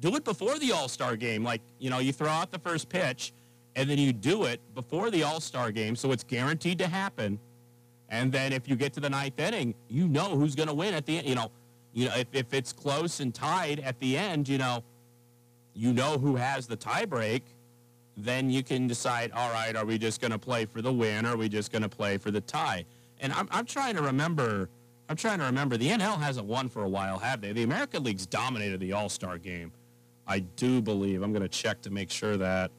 do 0.00 0.16
it 0.16 0.24
before 0.24 0.58
the 0.58 0.72
All 0.72 0.88
Star 0.88 1.14
game. 1.14 1.44
Like 1.44 1.60
you 1.78 1.88
know, 1.88 2.00
you 2.00 2.12
throw 2.12 2.28
out 2.28 2.50
the 2.50 2.58
first 2.58 2.88
pitch, 2.88 3.32
and 3.76 3.88
then 3.88 3.96
you 3.96 4.12
do 4.12 4.42
it 4.42 4.60
before 4.74 5.08
the 5.12 5.22
All 5.22 5.38
Star 5.38 5.70
game, 5.70 5.94
so 5.94 6.10
it's 6.10 6.24
guaranteed 6.24 6.78
to 6.78 6.88
happen. 6.88 7.38
And 8.08 8.32
then 8.32 8.52
if 8.52 8.68
you 8.68 8.74
get 8.74 8.92
to 8.94 9.00
the 9.00 9.08
ninth 9.08 9.38
inning, 9.38 9.72
you 9.88 10.08
know 10.08 10.36
who's 10.36 10.56
going 10.56 10.66
to 10.66 10.74
win 10.74 10.94
at 10.94 11.06
the 11.06 11.18
end. 11.18 11.28
You 11.28 11.36
know, 11.36 11.52
you 11.92 12.08
know 12.08 12.14
if, 12.16 12.26
if 12.32 12.52
it's 12.52 12.72
close 12.72 13.20
and 13.20 13.32
tied 13.32 13.78
at 13.78 14.00
the 14.00 14.16
end, 14.16 14.48
you 14.48 14.58
know, 14.58 14.82
you 15.74 15.92
know 15.92 16.18
who 16.18 16.34
has 16.34 16.66
the 16.66 16.76
tiebreak. 16.76 17.42
Then 18.16 18.50
you 18.50 18.64
can 18.64 18.88
decide. 18.88 19.30
All 19.30 19.52
right, 19.52 19.76
are 19.76 19.84
we 19.84 19.96
just 19.96 20.20
going 20.20 20.32
to 20.32 20.40
play 20.40 20.64
for 20.64 20.82
the 20.82 20.92
win, 20.92 21.24
or 21.24 21.34
are 21.34 21.36
we 21.36 21.48
just 21.48 21.70
going 21.70 21.82
to 21.82 21.88
play 21.88 22.18
for 22.18 22.32
the 22.32 22.40
tie? 22.40 22.84
And 23.20 23.32
I'm 23.32 23.46
I'm 23.52 23.64
trying 23.64 23.94
to 23.94 24.02
remember. 24.02 24.68
I'm 25.08 25.16
trying 25.16 25.38
to 25.38 25.44
remember. 25.44 25.76
The 25.76 25.88
NL 25.88 26.18
hasn't 26.20 26.46
won 26.46 26.68
for 26.68 26.82
a 26.82 26.88
while, 26.88 27.18
have 27.18 27.40
they? 27.40 27.52
The 27.52 27.62
American 27.62 28.02
League's 28.04 28.26
dominated 28.26 28.80
the 28.80 28.92
All 28.92 29.08
Star 29.08 29.38
game. 29.38 29.72
I 30.26 30.40
do 30.40 30.82
believe. 30.82 31.22
I'm 31.22 31.32
going 31.32 31.42
to 31.42 31.48
check 31.48 31.80
to 31.82 31.90
make 31.90 32.10
sure 32.10 32.36
that. 32.36 32.70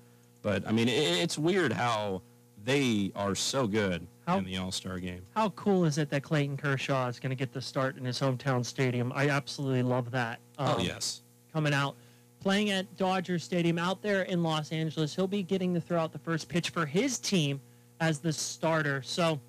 But 0.42 0.68
I 0.68 0.72
mean, 0.72 0.88
it, 0.90 0.92
it's 0.94 1.38
weird 1.38 1.72
how 1.72 2.22
they 2.66 3.12
are 3.16 3.34
so 3.36 3.66
good 3.68 4.06
in 4.28 4.44
the 4.44 4.58
All 4.58 4.72
Star 4.74 5.00
game. 5.00 5.22
How 5.36 5.50
cool 5.52 5.86
is 5.86 5.98
it 5.98 6.10
that 6.10 6.24
Clayton 6.24 6.58
Kershaw 6.58 7.08
is 7.08 7.20
going 7.20 7.30
to 7.30 7.36
get 7.36 7.54
the 7.54 7.62
start 7.62 7.98
in 7.98 8.04
his 8.04 8.20
hometown 8.20 8.66
stadium? 8.66 9.14
I 9.16 9.30
absolutely 9.30 9.84
love 9.84 10.12
that. 10.12 10.40
oh 10.60 10.76
Um, 10.76 10.82
yes. 10.82 11.22
Coming 11.54 11.74
out, 11.74 11.96
playing 12.42 12.70
at 12.72 12.94
Dodger 12.98 13.40
Stadium 13.40 13.80
out 13.80 14.02
there 14.02 14.24
in 14.24 14.44
Los 14.44 14.72
Angeles. 14.74 15.16
He'll 15.16 15.28
be 15.28 15.44
getting 15.44 15.74
to 15.74 15.80
throw 15.82 16.00
out 16.00 16.12
the 16.12 16.20
first 16.20 16.50
pitch 16.50 16.70
for 16.72 16.86
his 16.86 17.18
team 17.20 17.62
as 18.02 18.20
the 18.20 18.34
starter. 18.34 19.02
So, 19.02 19.40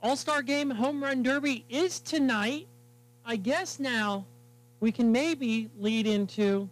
All 0.00 0.16
Star 0.16 0.42
Game 0.42 0.70
Home 0.70 1.02
Run 1.02 1.24
Derby 1.24 1.64
is 1.68 1.98
tonight. 1.98 2.68
I 3.24 3.34
guess 3.34 3.80
now 3.80 4.24
we 4.78 4.92
can 4.92 5.10
maybe 5.10 5.68
lead 5.76 6.06
into 6.06 6.68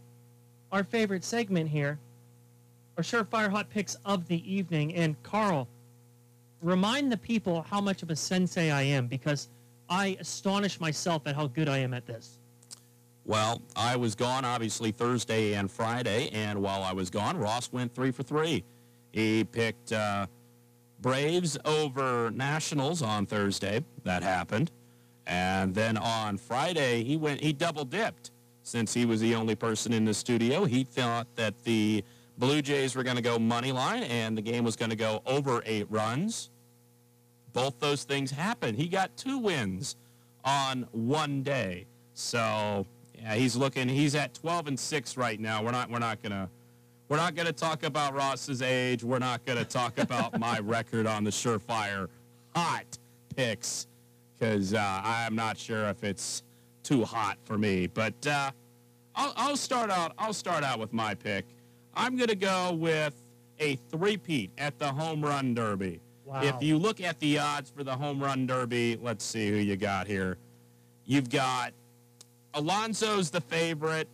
our 0.70 0.84
favorite 0.84 1.24
segment 1.24 1.68
here, 1.68 1.98
our 2.96 3.02
surefire 3.02 3.50
hot 3.50 3.68
picks 3.68 3.96
of 4.04 4.28
the 4.28 4.54
evening. 4.54 4.94
And 4.94 5.20
Carl, 5.24 5.66
remind 6.62 7.10
the 7.10 7.16
people 7.16 7.62
how 7.62 7.80
much 7.80 8.04
of 8.04 8.10
a 8.10 8.16
sensei 8.16 8.70
I 8.70 8.82
am 8.82 9.08
because 9.08 9.48
I 9.88 10.16
astonish 10.20 10.78
myself 10.80 11.26
at 11.26 11.34
how 11.34 11.48
good 11.48 11.68
I 11.68 11.78
am 11.78 11.94
at 11.94 12.06
this. 12.06 12.38
Well, 13.24 13.60
I 13.74 13.96
was 13.96 14.14
gone 14.14 14.44
obviously 14.44 14.92
Thursday 14.92 15.54
and 15.54 15.68
Friday, 15.68 16.30
and 16.32 16.62
while 16.62 16.84
I 16.84 16.92
was 16.92 17.10
gone, 17.10 17.36
Ross 17.36 17.72
went 17.72 17.92
three 17.92 18.12
for 18.12 18.22
three. 18.22 18.62
He 19.10 19.42
picked 19.42 19.90
uh, 19.90 20.26
Braves 21.00 21.58
over 21.64 22.30
Nationals 22.30 23.02
on 23.02 23.26
Thursday. 23.26 23.84
That 24.04 24.22
happened, 24.22 24.70
and 25.26 25.74
then 25.74 25.96
on 25.96 26.38
Friday 26.38 27.04
he 27.04 27.16
went. 27.16 27.40
He 27.40 27.52
double 27.52 27.84
dipped 27.84 28.30
since 28.62 28.92
he 28.92 29.04
was 29.04 29.20
the 29.20 29.34
only 29.34 29.54
person 29.54 29.92
in 29.92 30.04
the 30.04 30.14
studio. 30.14 30.64
He 30.64 30.84
thought 30.84 31.26
that 31.36 31.62
the 31.64 32.02
Blue 32.38 32.60
Jays 32.60 32.94
were 32.94 33.02
going 33.02 33.16
to 33.16 33.22
go 33.22 33.38
money 33.38 33.72
line, 33.72 34.02
and 34.04 34.36
the 34.36 34.42
game 34.42 34.64
was 34.64 34.76
going 34.76 34.90
to 34.90 34.96
go 34.96 35.22
over 35.26 35.62
eight 35.64 35.86
runs. 35.90 36.50
Both 37.52 37.78
those 37.80 38.04
things 38.04 38.30
happened. 38.30 38.76
He 38.76 38.88
got 38.88 39.16
two 39.16 39.38
wins 39.38 39.96
on 40.44 40.86
one 40.92 41.42
day. 41.42 41.86
So 42.14 42.86
yeah, 43.18 43.34
he's 43.34 43.56
looking. 43.56 43.88
He's 43.88 44.14
at 44.14 44.34
12 44.34 44.68
and 44.68 44.78
six 44.78 45.16
right 45.16 45.40
now. 45.40 45.62
We're 45.62 45.72
not. 45.72 45.90
We're 45.90 45.98
not 45.98 46.22
gonna. 46.22 46.50
We're 47.08 47.18
not 47.18 47.34
gonna 47.36 47.52
talk 47.52 47.84
about 47.84 48.14
Ross's 48.14 48.62
age. 48.62 49.04
We're 49.04 49.20
not 49.20 49.44
gonna 49.44 49.64
talk 49.64 49.98
about 49.98 50.38
my 50.38 50.58
record 50.62 51.06
on 51.06 51.22
the 51.22 51.30
surefire 51.30 52.08
hot 52.54 52.98
picks 53.36 53.86
because 54.38 54.74
uh, 54.74 55.00
I'm 55.04 55.36
not 55.36 55.56
sure 55.56 55.88
if 55.88 56.02
it's 56.02 56.42
too 56.82 57.04
hot 57.04 57.38
for 57.44 57.56
me. 57.56 57.86
But 57.86 58.26
uh, 58.26 58.50
I'll, 59.14 59.32
I'll 59.36 59.56
start 59.56 59.90
out. 59.90 60.14
I'll 60.18 60.32
start 60.32 60.64
out 60.64 60.80
with 60.80 60.92
my 60.92 61.14
pick. 61.14 61.44
I'm 61.94 62.16
gonna 62.16 62.34
go 62.34 62.72
with 62.72 63.14
a 63.58 63.76
three-peat 63.90 64.50
at 64.58 64.78
the 64.78 64.88
home 64.92 65.24
run 65.24 65.54
derby. 65.54 66.00
Wow. 66.24 66.42
If 66.42 66.60
you 66.60 66.76
look 66.76 67.00
at 67.00 67.20
the 67.20 67.38
odds 67.38 67.70
for 67.70 67.84
the 67.84 67.94
home 67.94 68.20
run 68.20 68.46
derby, 68.46 68.98
let's 69.00 69.24
see 69.24 69.48
who 69.48 69.56
you 69.56 69.76
got 69.76 70.08
here. 70.08 70.38
You've 71.04 71.30
got 71.30 71.72
Alonso's 72.52 73.30
the 73.30 73.40
favorite 73.40 74.08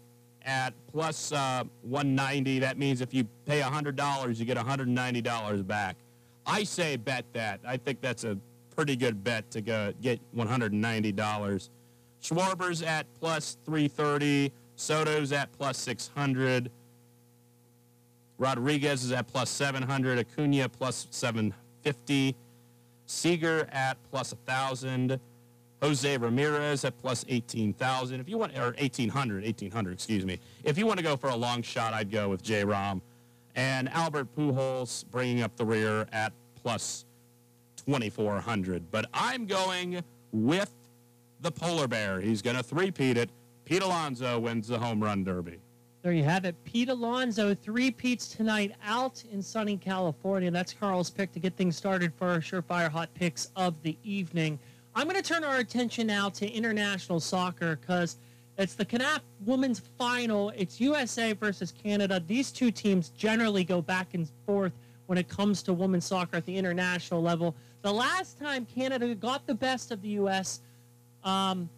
at 0.45 0.75
plus 0.93 1.33
uh, 1.33 1.65
190. 1.83 2.59
That 2.61 2.79
means 2.79 3.01
if 3.01 3.13
you 3.15 3.25
pay 3.47 3.61
$100, 3.61 4.39
you 4.39 4.45
get 4.45 4.57
$190 4.57 5.67
back. 5.67 5.97
I 6.47 6.65
say 6.65 6.97
bet 6.97 7.25
that. 7.33 7.61
I 7.67 7.77
think 7.77 8.01
that's 8.01 8.25
a 8.25 8.37
pretty 8.75 8.97
good 8.97 9.23
bet 9.23 9.51
to 9.53 9.61
go 9.61 9.93
get 10.01 10.21
$190. 10.37 11.69
Schwarber's 12.23 12.83
at 12.83 13.07
plus 13.21 13.57
330. 13.65 14.53
Soto's 14.77 15.33
at 15.33 15.53
plus 15.53 15.79
600. 15.79 16.71
Rodriguez 18.39 19.05
is 19.05 19.13
at 19.13 19.27
plus 19.27 19.51
700. 19.51 20.19
Acuna 20.19 20.69
plus 20.69 21.07
750. 21.11 22.35
Seager 23.07 23.69
at 23.73 23.97
plus 24.11 24.33
1,000. 24.33 25.21
Jose 25.83 26.17
Ramirez 26.17 26.85
at 26.85 26.97
plus 26.99 27.25
18,000. 27.29 28.21
If 28.21 28.29
you 28.29 28.39
want, 28.39 28.57
or 28.57 28.75
1,800, 28.79 29.43
1,800, 29.43 29.93
excuse 29.93 30.25
me. 30.25 30.39
If 30.63 30.79
you 30.79 30.87
want 30.87 30.99
to 30.99 31.03
go 31.03 31.17
for 31.17 31.31
a 31.31 31.37
long 31.37 31.61
shot, 31.63 31.93
I'd 31.93 32.11
go 32.11 32.29
with 32.29 32.41
J. 32.41 32.65
Rom. 32.65 33.03
And 33.57 33.89
Albert 33.89 34.29
Pujols 34.37 35.05
bringing 35.11 35.43
up 35.43 35.57
the 35.57 35.65
rear 35.65 36.07
at 36.13 36.33
plus 36.63 37.05
2,400. 37.85 38.91
But 38.93 39.07
I'm 39.13 39.47
going 39.47 40.03
with 40.31 40.73
the 41.41 41.51
polar 41.51 41.89
bear. 41.89 42.21
He's 42.21 42.43
going 42.43 42.57
to 42.57 42.63
three-peat 42.63 43.17
it. 43.17 43.31
Pete 43.65 43.83
Alonso 43.83 44.39
wins 44.39 44.69
the 44.69 44.79
home 44.79 45.03
run 45.03 45.25
derby. 45.25 45.59
There 46.03 46.13
you 46.13 46.25
have 46.25 46.45
it. 46.45 46.57
Pete 46.65 46.89
Alonso, 46.89 47.55
three 47.55 47.91
Pete's 47.91 48.29
tonight 48.29 48.73
out 48.85 49.23
in 49.33 49.41
sunny 49.41 49.77
California. 49.77 50.51
That's 50.51 50.73
Carl's 50.73 51.11
pick 51.11 51.33
to 51.33 51.39
get 51.39 51.57
things 51.57 51.77
started 51.77 52.13
for 52.15 52.29
our 52.29 52.39
surefire 52.39 52.91
hot 52.91 53.13
picks 53.15 53.51
of 53.55 53.81
the 53.83 53.97
evening. 54.03 54.59
I'm 54.95 55.09
going 55.09 55.21
to 55.21 55.27
turn 55.27 55.43
our 55.43 55.57
attention 55.57 56.07
now 56.07 56.29
to 56.31 56.47
international 56.51 57.19
soccer 57.19 57.77
because 57.77 58.19
it's 58.59 58.75
the 58.75 58.85
CONCACAF 58.85 59.21
Women's 59.47 59.81
Final. 59.97 60.51
It's 60.51 60.83
USA 60.83 61.33
versus 61.33 61.73
Canada. 61.73 62.23
These 62.27 62.53
two 62.53 62.71
teams 62.71 63.09
generally 63.11 63.65
go 63.65 63.81
back 63.81 64.13
and 64.13 64.29
forth 64.45 64.73
when 65.07 65.17
it 65.17 65.29
comes 65.29 65.63
to 65.63 65.73
women's 65.73 66.05
soccer 66.05 66.37
at 66.37 66.45
the 66.45 66.55
international 66.55 67.23
level. 67.23 67.55
The 67.81 67.93
last 67.93 68.39
time 68.39 68.67
Canada 68.67 69.15
got 69.15 69.47
the 69.47 69.55
best 69.55 69.93
of 69.93 70.03
the 70.03 70.09
U.S., 70.11 70.61
um, 71.25 71.71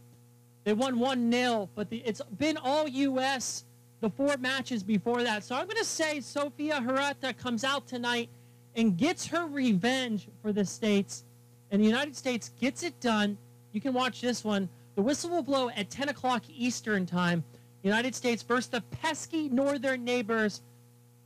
they 0.65 0.73
won 0.73 0.99
1 0.99 1.31
0, 1.31 1.69
but 1.77 1.91
the, 1.91 1.99
it's 1.99 2.21
been 2.39 2.57
all 2.57 2.89
U.S. 2.89 3.65
the 4.01 4.11
four 4.11 4.37
matches 4.39 4.83
before 4.83 5.23
that. 5.23 5.45
So 5.45 5.55
I'm 5.55 5.67
going 5.67 5.77
to 5.77 5.85
say 5.85 6.21
Sofia 6.21 6.81
Herrera 6.81 7.15
comes 7.39 7.63
out 7.63 7.87
tonight 7.87 8.29
and 8.75 8.97
gets 8.97 9.27
her 9.29 9.47
revenge 9.47 10.27
for 10.43 10.53
the 10.53 10.65
States. 10.65 11.25
And 11.71 11.81
the 11.81 11.87
United 11.87 12.17
States 12.17 12.51
gets 12.61 12.83
it 12.83 12.99
done. 13.01 13.37
You 13.73 13.81
can 13.81 13.93
watch 13.93 14.21
this 14.21 14.45
one. 14.45 14.69
The 14.95 15.03
whistle 15.03 15.31
will 15.31 15.43
blow 15.43 15.71
at 15.71 15.91
10 15.91 16.09
o'clock 16.09 16.45
Eastern 16.49 17.07
Time. 17.07 17.43
United 17.83 18.15
States 18.15 18.43
versus 18.43 18.69
the 18.69 18.81
pesky 18.81 19.49
northern 19.49 20.05
neighbors. 20.05 20.63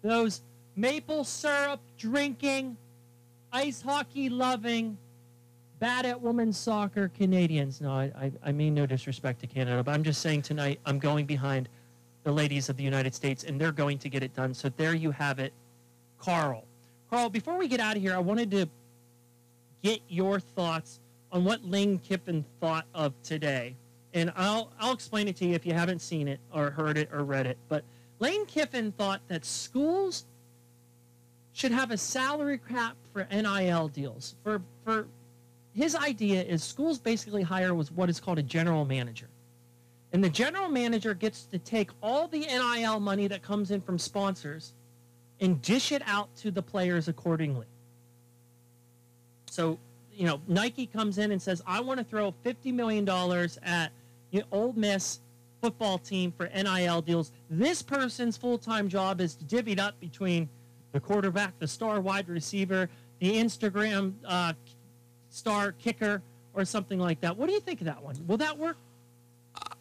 Those 0.03 0.43
maple 0.75 1.25
syrup 1.25 1.81
drinking, 1.97 2.77
ice 3.53 3.81
hockey 3.81 4.29
loving, 4.29 4.97
bad 5.79 6.07
at 6.07 6.21
women's 6.21 6.59
soccer 6.59 7.09
Canadians. 7.17 7.81
No, 7.81 7.93
I, 7.93 8.11
I, 8.17 8.33
I 8.47 8.53
mean 8.53 8.75
no 8.75 8.87
disrespect 8.87 9.41
to 9.41 9.47
Canada, 9.47 9.83
but 9.85 9.95
I'm 9.95 10.03
just 10.03 10.21
saying 10.21 10.43
tonight 10.43 10.81
I'm 10.85 10.99
going 10.99 11.27
behind 11.27 11.69
the 12.25 12.33
ladies 12.33 12.69
of 12.69 12.77
the 12.77 12.83
United 12.83 13.15
States, 13.15 13.45
and 13.45 13.61
they're 13.61 13.73
going 13.73 13.99
to 13.99 14.09
get 14.09 14.23
it 14.23 14.35
done. 14.35 14.53
So 14.53 14.69
there 14.77 14.95
you 14.95 15.11
have 15.13 15.39
it, 15.39 15.53
Carl. 16.19 16.65
Carl, 17.11 17.31
before 17.31 17.57
we 17.57 17.69
get 17.69 17.81
out 17.81 17.97
of 17.97 18.03
here, 18.03 18.15
I 18.15 18.19
wanted 18.19 18.51
to 18.51 18.69
get 19.83 20.01
your 20.09 20.41
thoughts 20.41 21.01
on 21.31 21.45
what 21.45 21.65
Lane 21.65 21.99
Kiffin 21.99 22.45
thought 22.61 22.87
of 22.95 23.13
today. 23.23 23.77
And 24.15 24.33
I'll 24.37 24.73
I'll 24.81 24.93
explain 24.93 25.29
it 25.29 25.37
to 25.37 25.47
you 25.47 25.55
if 25.55 25.67
you 25.67 25.75
haven't 25.75 26.01
seen 26.01 26.29
it 26.29 26.41
or 26.53 26.71
heard 26.71 26.97
it 26.97 27.11
or 27.13 27.25
read 27.25 27.47
it. 27.47 27.59
But 27.69 27.85
Lane 28.19 28.47
Kiffin 28.47 28.93
thought 28.93 29.21
that 29.29 29.45
schools 29.45 30.25
should 31.53 31.73
have 31.73 31.91
a 31.91 31.99
salary 31.99 32.59
cap 32.59 32.97
for 33.13 33.27
NIL 33.31 33.89
deals. 33.89 34.35
For 34.43 34.63
for 34.85 35.07
his 35.75 35.95
idea 35.95 36.43
is 36.43 36.65
schools 36.65 36.99
basically 36.99 37.43
hire 37.43 37.75
was 37.75 37.93
what 37.93 38.09
is 38.09 38.19
called 38.19 38.39
a 38.39 38.43
general 38.43 38.85
manager. 38.85 39.29
And 40.13 40.25
the 40.25 40.31
general 40.31 40.71
manager 40.71 41.13
gets 41.13 41.45
to 41.47 41.59
take 41.59 41.91
all 42.03 42.29
the 42.29 42.41
NIL 42.41 42.99
money 42.99 43.27
that 43.29 43.43
comes 43.43 43.71
in 43.71 43.83
from 43.83 43.99
sponsors 43.99 44.73
and 45.41 45.61
dish 45.61 45.93
it 45.93 46.03
out 46.07 46.35
to 46.37 46.51
the 46.51 46.63
players 46.63 47.09
accordingly. 47.09 47.67
So, 49.51 49.79
you 50.13 50.27
know, 50.27 50.41
Nike 50.47 50.87
comes 50.87 51.19
in 51.19 51.33
and 51.33 51.41
says, 51.41 51.63
I 51.67 51.81
want 51.81 51.99
to 51.99 52.05
throw 52.05 52.35
$50 52.45 52.73
million 52.73 53.09
at 53.63 53.93
you 54.31 54.41
know, 54.41 54.47
Ole 54.53 54.73
Miss 54.75 55.21
football 55.61 55.99
team 55.99 56.33
for 56.37 56.49
NIL 56.55 57.03
deals. 57.03 57.33
This 57.51 57.83
person's 57.83 58.37
full 58.37 58.59
time 58.59 58.89
job 58.89 59.21
is 59.21 59.37
divvied 59.37 59.79
up 59.79 59.99
between 60.01 60.49
the 60.93 61.01
quarterback, 61.01 61.59
the 61.59 61.69
star 61.69 62.01
wide 62.01 62.29
receiver, 62.29 62.89
the 63.21 63.37
Instagram 63.37 64.15
uh, 64.27 64.53
star 65.31 65.73
kicker, 65.73 66.23
or 66.55 66.65
something 66.65 66.99
like 66.99 67.21
that. 67.21 67.37
What 67.37 67.47
do 67.47 67.53
you 67.53 67.61
think 67.61 67.81
of 67.81 67.87
that 67.87 68.03
one? 68.03 68.17
Will 68.27 68.39
that 68.39 68.57
work? 68.57 68.77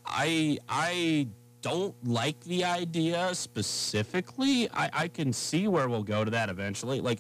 I 0.06 0.58
I 0.70 1.28
don't 1.62 1.96
like 2.06 2.40
the 2.42 2.64
idea 2.64 3.34
specifically. 3.34 4.70
I, 4.72 4.90
I 4.94 5.08
can 5.08 5.34
see 5.34 5.68
where 5.68 5.90
we'll 5.90 6.04
go 6.04 6.24
to 6.24 6.32
that 6.32 6.50
eventually. 6.50 7.02
Like, 7.02 7.20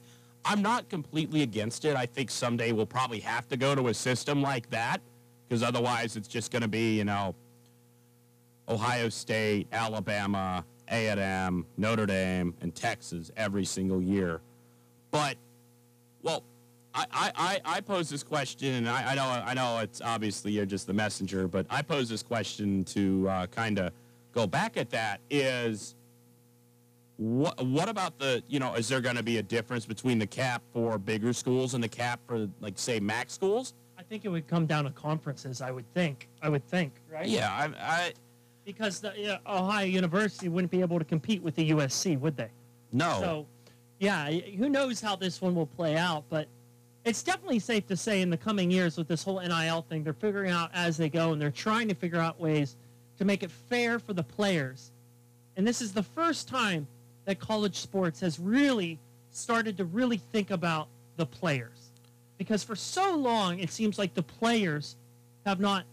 I'm 0.49 0.61
not 0.61 0.87
completely 0.87 1.41
against 1.41 1.83
it. 1.83 1.97
I 1.97 2.05
think 2.05 2.31
someday 2.31 2.71
we'll 2.71 2.85
probably 2.85 3.19
have 3.19 3.49
to 3.49 3.57
go 3.57 3.75
to 3.75 3.89
a 3.89 3.93
system 3.93 4.41
like 4.41 4.69
that 4.69 5.01
because 5.47 5.61
otherwise 5.61 6.15
it's 6.15 6.27
just 6.27 6.51
going 6.51 6.61
to 6.61 6.69
be, 6.69 6.97
you 6.97 7.03
know, 7.03 7.35
Ohio 8.69 9.09
State, 9.09 9.67
Alabama, 9.73 10.63
A&M, 10.89 11.65
Notre 11.75 12.05
Dame, 12.05 12.53
and 12.61 12.73
Texas 12.73 13.29
every 13.35 13.65
single 13.65 14.01
year. 14.01 14.39
But, 15.11 15.35
well, 16.23 16.43
I, 16.93 17.05
I, 17.13 17.61
I 17.65 17.81
pose 17.81 18.09
this 18.09 18.23
question, 18.23 18.73
and 18.73 18.89
I, 18.89 19.11
I 19.11 19.15
know 19.15 19.43
I 19.45 19.53
know 19.53 19.79
it's 19.79 20.01
obviously 20.01 20.51
you're 20.53 20.65
just 20.65 20.87
the 20.87 20.93
messenger, 20.93 21.47
but 21.47 21.65
I 21.69 21.81
pose 21.81 22.09
this 22.09 22.23
question 22.23 22.83
to 22.85 23.29
uh, 23.29 23.47
kind 23.47 23.77
of 23.77 23.91
go 24.33 24.47
back 24.47 24.77
at 24.77 24.89
that 24.91 25.19
is 25.29 25.93
what 27.17 27.65
what 27.65 27.89
about 27.89 28.19
the 28.19 28.43
you 28.47 28.59
know 28.59 28.75
is 28.75 28.87
there 28.87 29.01
going 29.01 29.15
to 29.15 29.23
be 29.23 29.37
a 29.37 29.43
difference 29.43 29.85
between 29.85 30.19
the 30.19 30.27
cap 30.27 30.61
for 30.71 30.97
bigger 30.97 31.33
schools 31.33 31.73
and 31.73 31.83
the 31.83 31.89
cap 31.89 32.19
for 32.27 32.47
like 32.61 32.77
say 32.77 32.99
MAC 32.99 33.29
schools? 33.29 33.73
I 33.97 34.03
think 34.03 34.23
it 34.25 34.29
would 34.29 34.47
come 34.47 34.67
down 34.67 34.85
to 34.85 34.91
conferences. 34.91 35.59
I 35.59 35.71
would 35.71 35.91
think. 35.93 36.29
I 36.41 36.49
would 36.49 36.65
think, 36.67 36.93
right? 37.11 37.25
Yeah, 37.25 37.49
I, 37.51 37.71
I 37.81 38.13
because 38.63 38.99
the 38.99 39.13
yeah, 39.17 39.37
Ohio 39.47 39.85
University 39.85 40.49
wouldn't 40.49 40.71
be 40.71 40.81
able 40.81 40.99
to 40.99 41.05
compete 41.05 41.41
with 41.41 41.55
the 41.55 41.71
USC, 41.71 42.19
would 42.19 42.37
they? 42.37 42.49
no. 42.91 43.19
So, 43.19 43.45
yeah, 43.99 44.29
who 44.29 44.69
knows 44.69 45.01
how 45.01 45.15
this 45.15 45.41
one 45.41 45.55
will 45.55 45.65
play 45.65 45.97
out, 45.97 46.23
but 46.29 46.47
it's 47.03 47.23
definitely 47.23 47.57
safe 47.57 47.87
to 47.87 47.97
say 47.97 48.21
in 48.21 48.29
the 48.29 48.37
coming 48.37 48.69
years 48.69 48.95
with 48.95 49.07
this 49.07 49.23
whole 49.23 49.39
NIL 49.39 49.81
thing, 49.89 50.03
they're 50.03 50.13
figuring 50.13 50.51
out 50.51 50.69
as 50.73 50.97
they 50.97 51.09
go 51.09 51.31
and 51.31 51.41
they're 51.41 51.49
trying 51.49 51.87
to 51.87 51.95
figure 51.95 52.19
out 52.19 52.39
ways 52.39 52.75
to 53.17 53.25
make 53.25 53.41
it 53.41 53.49
fair 53.49 53.97
for 53.97 54.13
the 54.13 54.21
players. 54.21 54.91
And 55.55 55.65
this 55.65 55.81
is 55.81 55.93
the 55.93 56.03
first 56.03 56.47
time 56.47 56.85
that 57.27 57.39
college 57.39 57.75
sports 57.75 58.21
has 58.21 58.39
really 58.39 58.97
started 59.31 59.77
to 59.77 59.85
really 59.85 60.17
think 60.17 60.49
about 60.49 60.87
the 61.17 61.25
players. 61.25 61.91
Because 62.37 62.63
for 62.63 62.75
so 62.75 63.15
long, 63.15 63.59
it 63.59 63.69
seems 63.69 63.99
like 63.99 64.13
the 64.13 64.23
players 64.23 64.95
have 65.45 65.59
not 65.59 65.83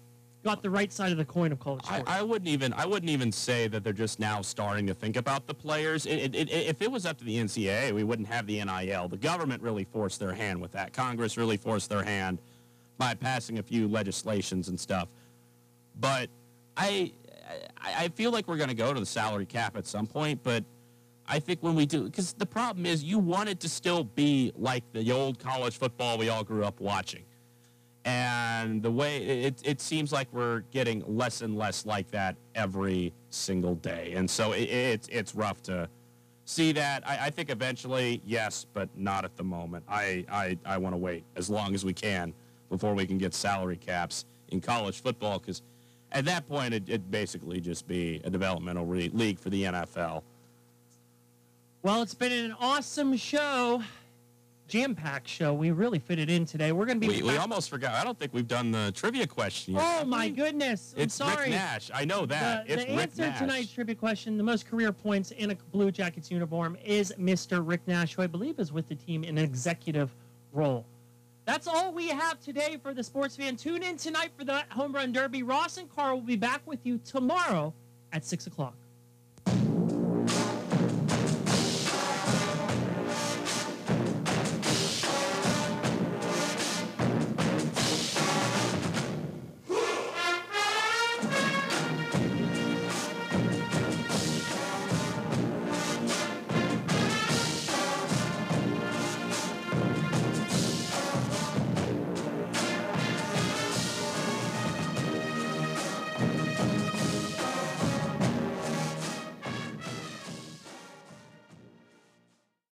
got 0.45 0.63
the 0.63 0.71
right 0.71 0.93
side 0.93 1.11
of 1.11 1.19
the 1.19 1.25
coin 1.25 1.51
of 1.51 1.59
college 1.59 1.83
I, 1.89 1.97
sports. 1.97 2.11
I 2.11 2.23
wouldn't 2.23 2.49
even 2.49 2.73
I 2.75 2.87
wouldn't 2.87 3.11
even 3.11 3.33
say 3.33 3.67
that 3.67 3.83
they're 3.83 3.93
just 3.93 4.21
now 4.21 4.43
starting 4.43 4.87
to 4.87 4.95
think 4.95 5.17
about 5.17 5.47
the 5.47 5.55
players. 5.55 6.07
It, 6.07 6.19
it, 6.19 6.35
it, 6.37 6.51
if 6.51 6.81
it 6.83 6.91
was 6.91 7.05
up 7.05 7.19
to 7.19 7.25
the 7.25 7.37
NCAA, 7.37 7.93
we 7.93 8.05
wouldn't 8.05 8.29
have 8.29 8.47
the 8.47 8.63
NIL. 8.63 9.09
The 9.09 9.17
government 9.17 9.61
really 9.61 9.85
forced 9.85 10.21
their 10.21 10.35
hand 10.35 10.61
with 10.61 10.71
that. 10.73 10.93
Congress 10.93 11.37
really 11.37 11.57
forced 11.57 11.89
their 11.89 12.05
hand 12.05 12.39
by 12.97 13.15
passing 13.15 13.59
a 13.59 13.63
few 13.63 13.89
legislations 13.89 14.69
and 14.69 14.79
stuff. 14.79 15.09
But 15.99 16.29
I 16.77 17.11
I, 17.81 18.05
I 18.05 18.09
feel 18.09 18.31
like 18.31 18.47
we're 18.47 18.57
going 18.57 18.69
to 18.69 18.75
go 18.75 18.93
to 18.95 19.01
the 19.01 19.07
salary 19.07 19.47
cap 19.47 19.77
at 19.77 19.87
some 19.87 20.07
point. 20.07 20.41
But 20.45 20.63
I 21.27 21.39
think 21.39 21.63
when 21.63 21.75
we 21.75 21.87
do, 21.87 22.05
because 22.05 22.35
the 22.35 22.47
problem 22.47 22.85
is 22.87 23.03
you 23.03 23.19
want 23.19 23.49
it 23.49 23.61
to 23.61 23.69
still 23.69 24.05
be 24.05 24.53
like 24.57 24.85
the 24.93 25.11
old 25.13 25.39
college 25.39 25.79
football 25.79 26.19
we 26.19 26.29
all 26.29 26.45
grew 26.45 26.65
up 26.65 26.81
watching. 26.81 27.25
And 28.05 28.83
the 28.83 28.91
way 28.91 29.25
it, 29.25 29.63
it 29.65 29.81
seems 29.81 30.13
like 30.13 30.29
we're 30.31 30.61
getting 30.71 31.03
less 31.07 31.41
and 31.41 31.57
less 31.57 31.87
like 31.87 32.11
that 32.11 32.37
every 32.55 33.15
single 33.31 33.77
day. 33.77 34.13
And 34.15 34.29
so 34.29 34.53
it, 34.53 34.65
it's 34.65 35.09
it's 35.09 35.35
rough 35.35 35.63
to 35.63 35.89
see 36.45 36.73
that. 36.73 37.09
I, 37.09 37.27
I 37.27 37.31
think 37.31 37.49
eventually 37.49 38.21
yes 38.27 38.67
but 38.75 38.91
not 38.95 39.25
at 39.25 39.37
the 39.37 39.45
moment. 39.45 39.85
I 39.89 40.27
i, 40.31 40.59
I 40.67 40.77
want 40.77 40.93
to 40.93 40.99
wait 40.99 41.25
as 41.37 41.49
long 41.49 41.75
as 41.75 41.83
we 41.83 41.95
can 41.95 42.35
before 42.69 42.93
we 42.93 43.07
can 43.07 43.17
get 43.17 43.33
salary 43.33 43.79
caps 43.79 44.27
in 44.49 44.61
college 44.61 45.01
football 45.01 45.39
because 45.39 45.63
at 46.13 46.27
that 46.27 46.47
point 46.47 46.75
it, 46.75 46.83
it'd 46.87 47.11
basically 47.11 47.61
just 47.61 47.87
be 47.89 48.21
a 48.25 48.31
developmental 48.31 48.85
re- 48.85 49.11
league 49.15 49.39
for 49.39 49.49
the 49.51 49.65
nfl 49.65 50.23
Well, 51.85 52.01
it's 52.01 52.15
been 52.15 52.33
an 52.33 52.57
awesome 52.59 53.15
show, 53.15 53.83
jam-packed 54.69 55.29
show. 55.29 55.53
We 55.53 55.71
really 55.71 55.99
fit 55.99 56.19
it 56.19 56.31
in 56.31 56.47
today. 56.47 56.73
We're 56.73 56.87
going 56.87 56.99
to 56.99 57.07
be 57.07 57.21
we, 57.21 57.33
we 57.33 57.37
almost 57.37 57.69
forgot 57.69 57.95
i 57.95 58.03
don't 58.03 58.19
think 58.19 58.33
we've 58.33 58.49
done 58.49 58.71
the 58.71 58.91
trivia 58.93 59.27
question 59.27 59.75
yet 59.75 59.83
Oh 60.01 60.07
my 60.07 60.31
goodness! 60.31 60.95
I'm 60.97 61.03
it's 61.03 61.15
sorry. 61.15 61.43
rick 61.43 61.51
nash 61.51 61.91
i 61.93 62.07
know 62.07 62.25
that 62.25 62.67
The, 62.67 62.73
it's 62.73 62.85
the 62.85 62.91
answer 62.91 63.23
nash 63.27 63.39
to 63.39 63.45
tonight's 63.45 63.71
trivia 63.71 63.95
question, 63.97 64.39
the 64.39 64.43
most 64.43 64.67
career 64.67 64.93
points 64.93 65.33
in 65.33 65.51
a 65.51 65.57
Blue 65.73 65.91
Jackets 65.91 66.31
uniform, 66.31 66.79
is 66.83 67.13
Mr. 67.21 67.63
Rick 67.63 67.83
Nash, 67.87 68.15
who 68.15 68.23
I 68.23 68.29
believe 68.29 68.59
is 68.59 68.73
with 68.73 68.89
the 68.89 68.95
team 68.95 69.23
in 69.23 69.37
an 69.37 69.45
executive 69.45 70.09
role. 70.55 70.87
That's 71.45 71.67
all 71.67 71.93
we 71.93 72.09
have 72.09 72.41
today 72.41 72.79
for 72.83 72.95
the 72.95 73.05
sports 73.05 73.37
fan. 73.37 73.57
Tune 73.57 73.83
in 73.83 73.99
tonight 73.99 74.31
for 74.39 74.45
the 74.47 74.65
home 74.71 74.95
run 74.95 75.13
derby. 75.13 75.43
Ross 75.43 75.77
and 75.77 75.95
Carl 75.95 76.17
will 76.17 76.23
be 76.23 76.37
back 76.37 76.63
with 76.65 76.79
you 76.85 76.97
tomorrow 77.05 77.75
at 78.15 78.25
6 78.25 78.47
o'clock. 78.47 78.75